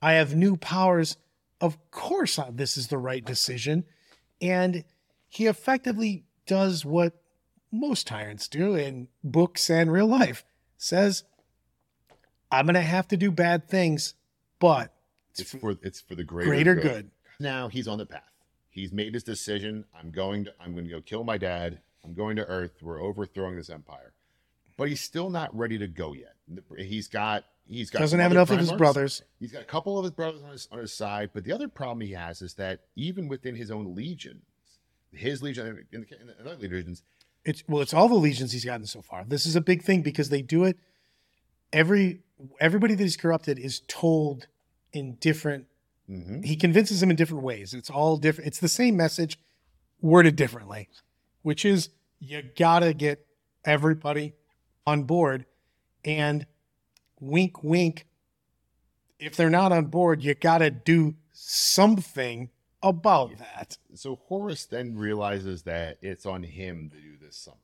I 0.00 0.12
have 0.12 0.36
new 0.36 0.56
powers. 0.56 1.16
Of 1.60 1.78
course, 1.90 2.38
this 2.52 2.76
is 2.76 2.86
the 2.88 2.98
right 2.98 3.24
decision. 3.24 3.84
And 4.40 4.84
he 5.34 5.46
effectively 5.46 6.24
does 6.46 6.84
what 6.84 7.14
most 7.72 8.06
tyrants 8.06 8.46
do 8.48 8.74
in 8.74 9.08
books 9.22 9.68
and 9.68 9.90
real 9.90 10.06
life 10.06 10.44
says, 10.76 11.24
I'm 12.50 12.66
going 12.66 12.74
to 12.74 12.80
have 12.80 13.08
to 13.08 13.16
do 13.16 13.30
bad 13.30 13.68
things, 13.68 14.14
but 14.60 14.92
It's 15.36 15.52
for 15.52 15.76
it's 15.82 16.00
for 16.00 16.14
the 16.14 16.24
greater, 16.24 16.50
greater 16.50 16.74
good. 16.76 17.10
Now 17.40 17.68
he's 17.68 17.88
on 17.88 17.98
the 17.98 18.06
path. 18.06 18.22
He's 18.70 18.92
made 18.92 19.14
his 19.14 19.24
decision. 19.24 19.84
I'm 19.98 20.10
going 20.10 20.44
to 20.44 20.52
I'm 20.60 20.72
going 20.72 20.84
to 20.84 20.90
go 20.90 21.00
kill 21.00 21.24
my 21.24 21.38
dad. 21.38 21.80
I'm 22.04 22.14
going 22.14 22.36
to 22.36 22.44
Earth. 22.44 22.82
We're 22.82 23.02
overthrowing 23.02 23.56
this 23.56 23.70
empire. 23.70 24.12
But 24.76 24.88
he's 24.88 25.00
still 25.00 25.30
not 25.30 25.56
ready 25.56 25.78
to 25.78 25.86
go 25.86 26.12
yet. 26.12 26.34
He's 26.76 27.08
got 27.08 27.44
He's 27.66 27.88
got 27.90 28.00
Doesn't 28.00 28.20
have 28.20 28.30
enough 28.30 28.50
of 28.50 28.58
his 28.58 28.70
Primarchs. 28.70 28.78
brothers. 28.78 29.22
He's 29.40 29.50
got 29.52 29.62
a 29.62 29.66
couple 29.66 29.96
of 29.98 30.04
his 30.04 30.12
brothers 30.12 30.42
on 30.42 30.50
his 30.50 30.68
on 30.70 30.78
his 30.78 30.92
side, 30.92 31.30
but 31.32 31.44
the 31.44 31.52
other 31.52 31.66
problem 31.66 32.02
he 32.02 32.12
has 32.12 32.42
is 32.42 32.54
that 32.54 32.80
even 32.94 33.26
within 33.26 33.56
his 33.56 33.70
own 33.70 33.94
legions, 33.94 34.44
his 35.14 35.42
legion 35.42 35.66
and 35.66 35.78
the, 35.92 36.16
and 36.20 36.28
the 36.28 36.50
other 36.50 36.68
legions, 36.68 37.02
It's 37.44 37.62
well, 37.68 37.82
it's 37.82 37.94
all 37.94 38.08
the 38.08 38.14
legions 38.14 38.52
he's 38.52 38.64
gotten 38.64 38.86
so 38.86 39.02
far. 39.02 39.24
This 39.26 39.46
is 39.46 39.56
a 39.56 39.60
big 39.60 39.82
thing 39.82 40.02
because 40.02 40.28
they 40.28 40.42
do 40.42 40.64
it. 40.64 40.78
Every 41.72 42.20
everybody 42.60 42.94
that 42.94 43.02
he's 43.02 43.16
corrupted 43.16 43.58
is 43.58 43.80
told 43.88 44.46
in 44.92 45.14
different. 45.16 45.66
Mhm. 46.08 46.44
He 46.44 46.56
convinces 46.56 47.00
them 47.00 47.10
in 47.10 47.16
different 47.16 47.44
ways. 47.44 47.74
It's 47.74 47.90
all 47.90 48.16
different. 48.16 48.48
It's 48.48 48.60
the 48.60 48.68
same 48.68 48.96
message, 48.96 49.38
worded 50.00 50.36
differently, 50.36 50.88
which 51.42 51.64
is 51.64 51.90
you 52.18 52.42
gotta 52.56 52.92
get 52.94 53.26
everybody 53.64 54.34
on 54.86 55.04
board, 55.04 55.46
and 56.04 56.46
wink, 57.20 57.62
wink. 57.62 58.06
If 59.18 59.36
they're 59.36 59.50
not 59.50 59.72
on 59.72 59.86
board, 59.86 60.22
you 60.22 60.34
gotta 60.34 60.70
do 60.70 61.14
something 61.32 62.50
about 62.84 63.36
that. 63.38 63.76
so 63.94 64.16
Horus 64.26 64.66
then 64.66 64.96
realizes 64.96 65.62
that 65.62 65.98
it's 66.02 66.26
on 66.26 66.42
him 66.42 66.90
to 66.90 66.96
do 66.96 67.16
this 67.20 67.36
something. 67.36 67.60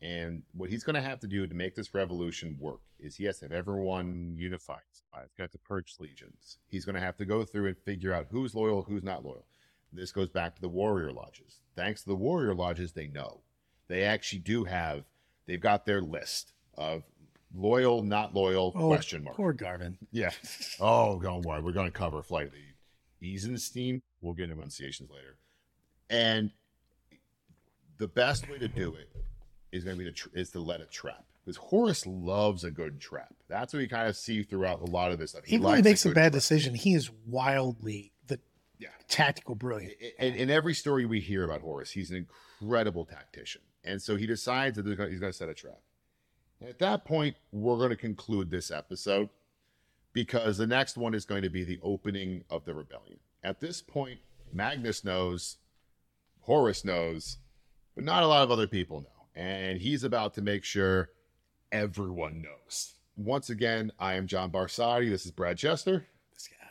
And 0.00 0.42
what 0.52 0.70
he's 0.70 0.84
going 0.84 0.94
to 0.94 1.02
have 1.02 1.18
to 1.20 1.26
do 1.26 1.46
to 1.46 1.54
make 1.54 1.74
this 1.74 1.92
revolution 1.92 2.56
work 2.60 2.80
is 3.00 3.16
he 3.16 3.24
has 3.24 3.38
to 3.40 3.46
have 3.46 3.52
everyone 3.52 4.34
unified. 4.36 4.82
He's 4.92 5.32
got 5.36 5.50
to 5.52 5.58
purge 5.58 5.96
legions. 5.98 6.58
He's 6.68 6.84
going 6.84 6.94
to 6.94 7.00
have 7.00 7.16
to 7.16 7.24
go 7.24 7.44
through 7.44 7.66
and 7.66 7.76
figure 7.78 8.12
out 8.12 8.28
who's 8.30 8.54
loyal, 8.54 8.82
who's 8.82 9.02
not 9.02 9.24
loyal. 9.24 9.46
This 9.92 10.12
goes 10.12 10.28
back 10.28 10.54
to 10.54 10.60
the 10.60 10.68
warrior 10.68 11.12
lodges. 11.12 11.60
Thanks 11.74 12.02
to 12.02 12.10
the 12.10 12.14
warrior 12.14 12.54
lodges, 12.54 12.92
they 12.92 13.08
know. 13.08 13.40
They 13.88 14.04
actually 14.04 14.40
do 14.40 14.64
have, 14.64 15.04
they've 15.46 15.60
got 15.60 15.86
their 15.86 16.00
list 16.00 16.52
of 16.76 17.02
loyal, 17.54 18.02
not 18.02 18.34
loyal, 18.34 18.72
oh, 18.76 18.88
question 18.88 19.24
mark. 19.24 19.36
Poor 19.36 19.54
Garviel. 19.54 19.96
Yeah. 20.12 20.30
Oh, 20.80 21.18
don't 21.20 21.44
worry. 21.44 21.60
We're 21.62 21.72
going 21.72 21.90
to 21.90 21.98
cover 21.98 22.22
Flight 22.22 22.48
of 22.48 22.52
the 22.52 23.34
Eisenstein. 23.34 24.02
We'll 24.20 24.34
get 24.34 24.44
into 24.44 24.56
enunciations 24.56 25.10
later. 25.10 25.36
And 26.10 26.50
the 27.98 28.08
best 28.08 28.48
way 28.48 28.58
to 28.58 28.68
do 28.68 28.94
it 28.94 29.08
is 29.72 29.84
going 29.84 29.96
to 29.96 30.04
be 30.04 30.10
to 30.10 30.14
tr- 30.16 30.28
is 30.34 30.50
to 30.50 30.60
let 30.60 30.80
it 30.80 30.90
trap 30.90 31.24
because 31.44 31.56
Horus 31.56 32.06
loves 32.06 32.64
a 32.64 32.70
good 32.70 33.00
trap. 33.00 33.34
That's 33.48 33.72
what 33.72 33.80
we 33.80 33.88
kind 33.88 34.08
of 34.08 34.16
see 34.16 34.42
throughout 34.42 34.80
a 34.80 34.84
lot 34.86 35.12
of 35.12 35.18
this 35.18 35.30
stuff. 35.32 35.44
He 35.44 35.56
really 35.56 35.72
likes 35.76 35.84
makes 35.84 36.04
a 36.04 36.08
good 36.08 36.14
bad 36.14 36.22
trap. 36.24 36.32
decision. 36.32 36.74
He 36.74 36.94
is 36.94 37.10
wildly 37.26 38.12
the 38.26 38.38
Yeah. 38.78 38.88
tactical 39.08 39.54
brilliant. 39.54 39.94
In, 40.18 40.34
in 40.34 40.50
every 40.50 40.74
story 40.74 41.04
we 41.06 41.20
hear 41.20 41.44
about 41.44 41.60
Horus, 41.60 41.90
he's 41.90 42.10
an 42.10 42.26
incredible 42.60 43.04
tactician, 43.04 43.62
and 43.84 44.00
so 44.00 44.16
he 44.16 44.26
decides 44.26 44.76
that 44.76 44.84
gonna- 44.96 45.10
he's 45.10 45.20
going 45.20 45.32
to 45.32 45.36
set 45.38 45.48
a 45.48 45.54
trap. 45.54 45.80
And 46.60 46.68
at 46.68 46.78
that 46.80 47.04
point, 47.04 47.36
we're 47.52 47.76
going 47.76 47.90
to 47.90 47.96
conclude 47.96 48.50
this 48.50 48.70
episode 48.70 49.28
because 50.12 50.56
the 50.58 50.66
next 50.66 50.96
one 50.96 51.14
is 51.14 51.24
going 51.24 51.42
to 51.42 51.50
be 51.50 51.62
the 51.62 51.78
opening 51.82 52.44
of 52.50 52.64
the 52.64 52.74
rebellion. 52.74 53.20
At 53.42 53.60
this 53.60 53.82
point, 53.82 54.18
Magnus 54.52 55.04
knows, 55.04 55.58
Horus 56.40 56.84
knows, 56.84 57.38
but 57.94 58.04
not 58.04 58.22
a 58.22 58.26
lot 58.26 58.42
of 58.42 58.50
other 58.50 58.66
people 58.66 59.00
know, 59.02 59.40
and 59.40 59.80
he's 59.80 60.02
about 60.02 60.34
to 60.34 60.42
make 60.42 60.64
sure 60.64 61.10
everyone 61.70 62.42
knows. 62.42 62.94
Once 63.16 63.50
again, 63.50 63.92
I 63.98 64.14
am 64.14 64.26
John 64.26 64.50
Barsati. 64.50 65.10
This 65.10 65.24
is 65.24 65.30
Brad 65.30 65.58
Chester. 65.58 66.06
This 66.32 66.48
guy. 66.48 66.68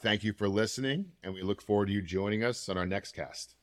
Thank 0.00 0.22
you 0.22 0.32
for 0.32 0.48
listening, 0.48 1.06
and 1.22 1.34
we 1.34 1.42
look 1.42 1.62
forward 1.62 1.86
to 1.86 1.92
you 1.92 2.02
joining 2.02 2.44
us 2.44 2.68
on 2.68 2.76
our 2.76 2.86
next 2.86 3.12
cast. 3.12 3.54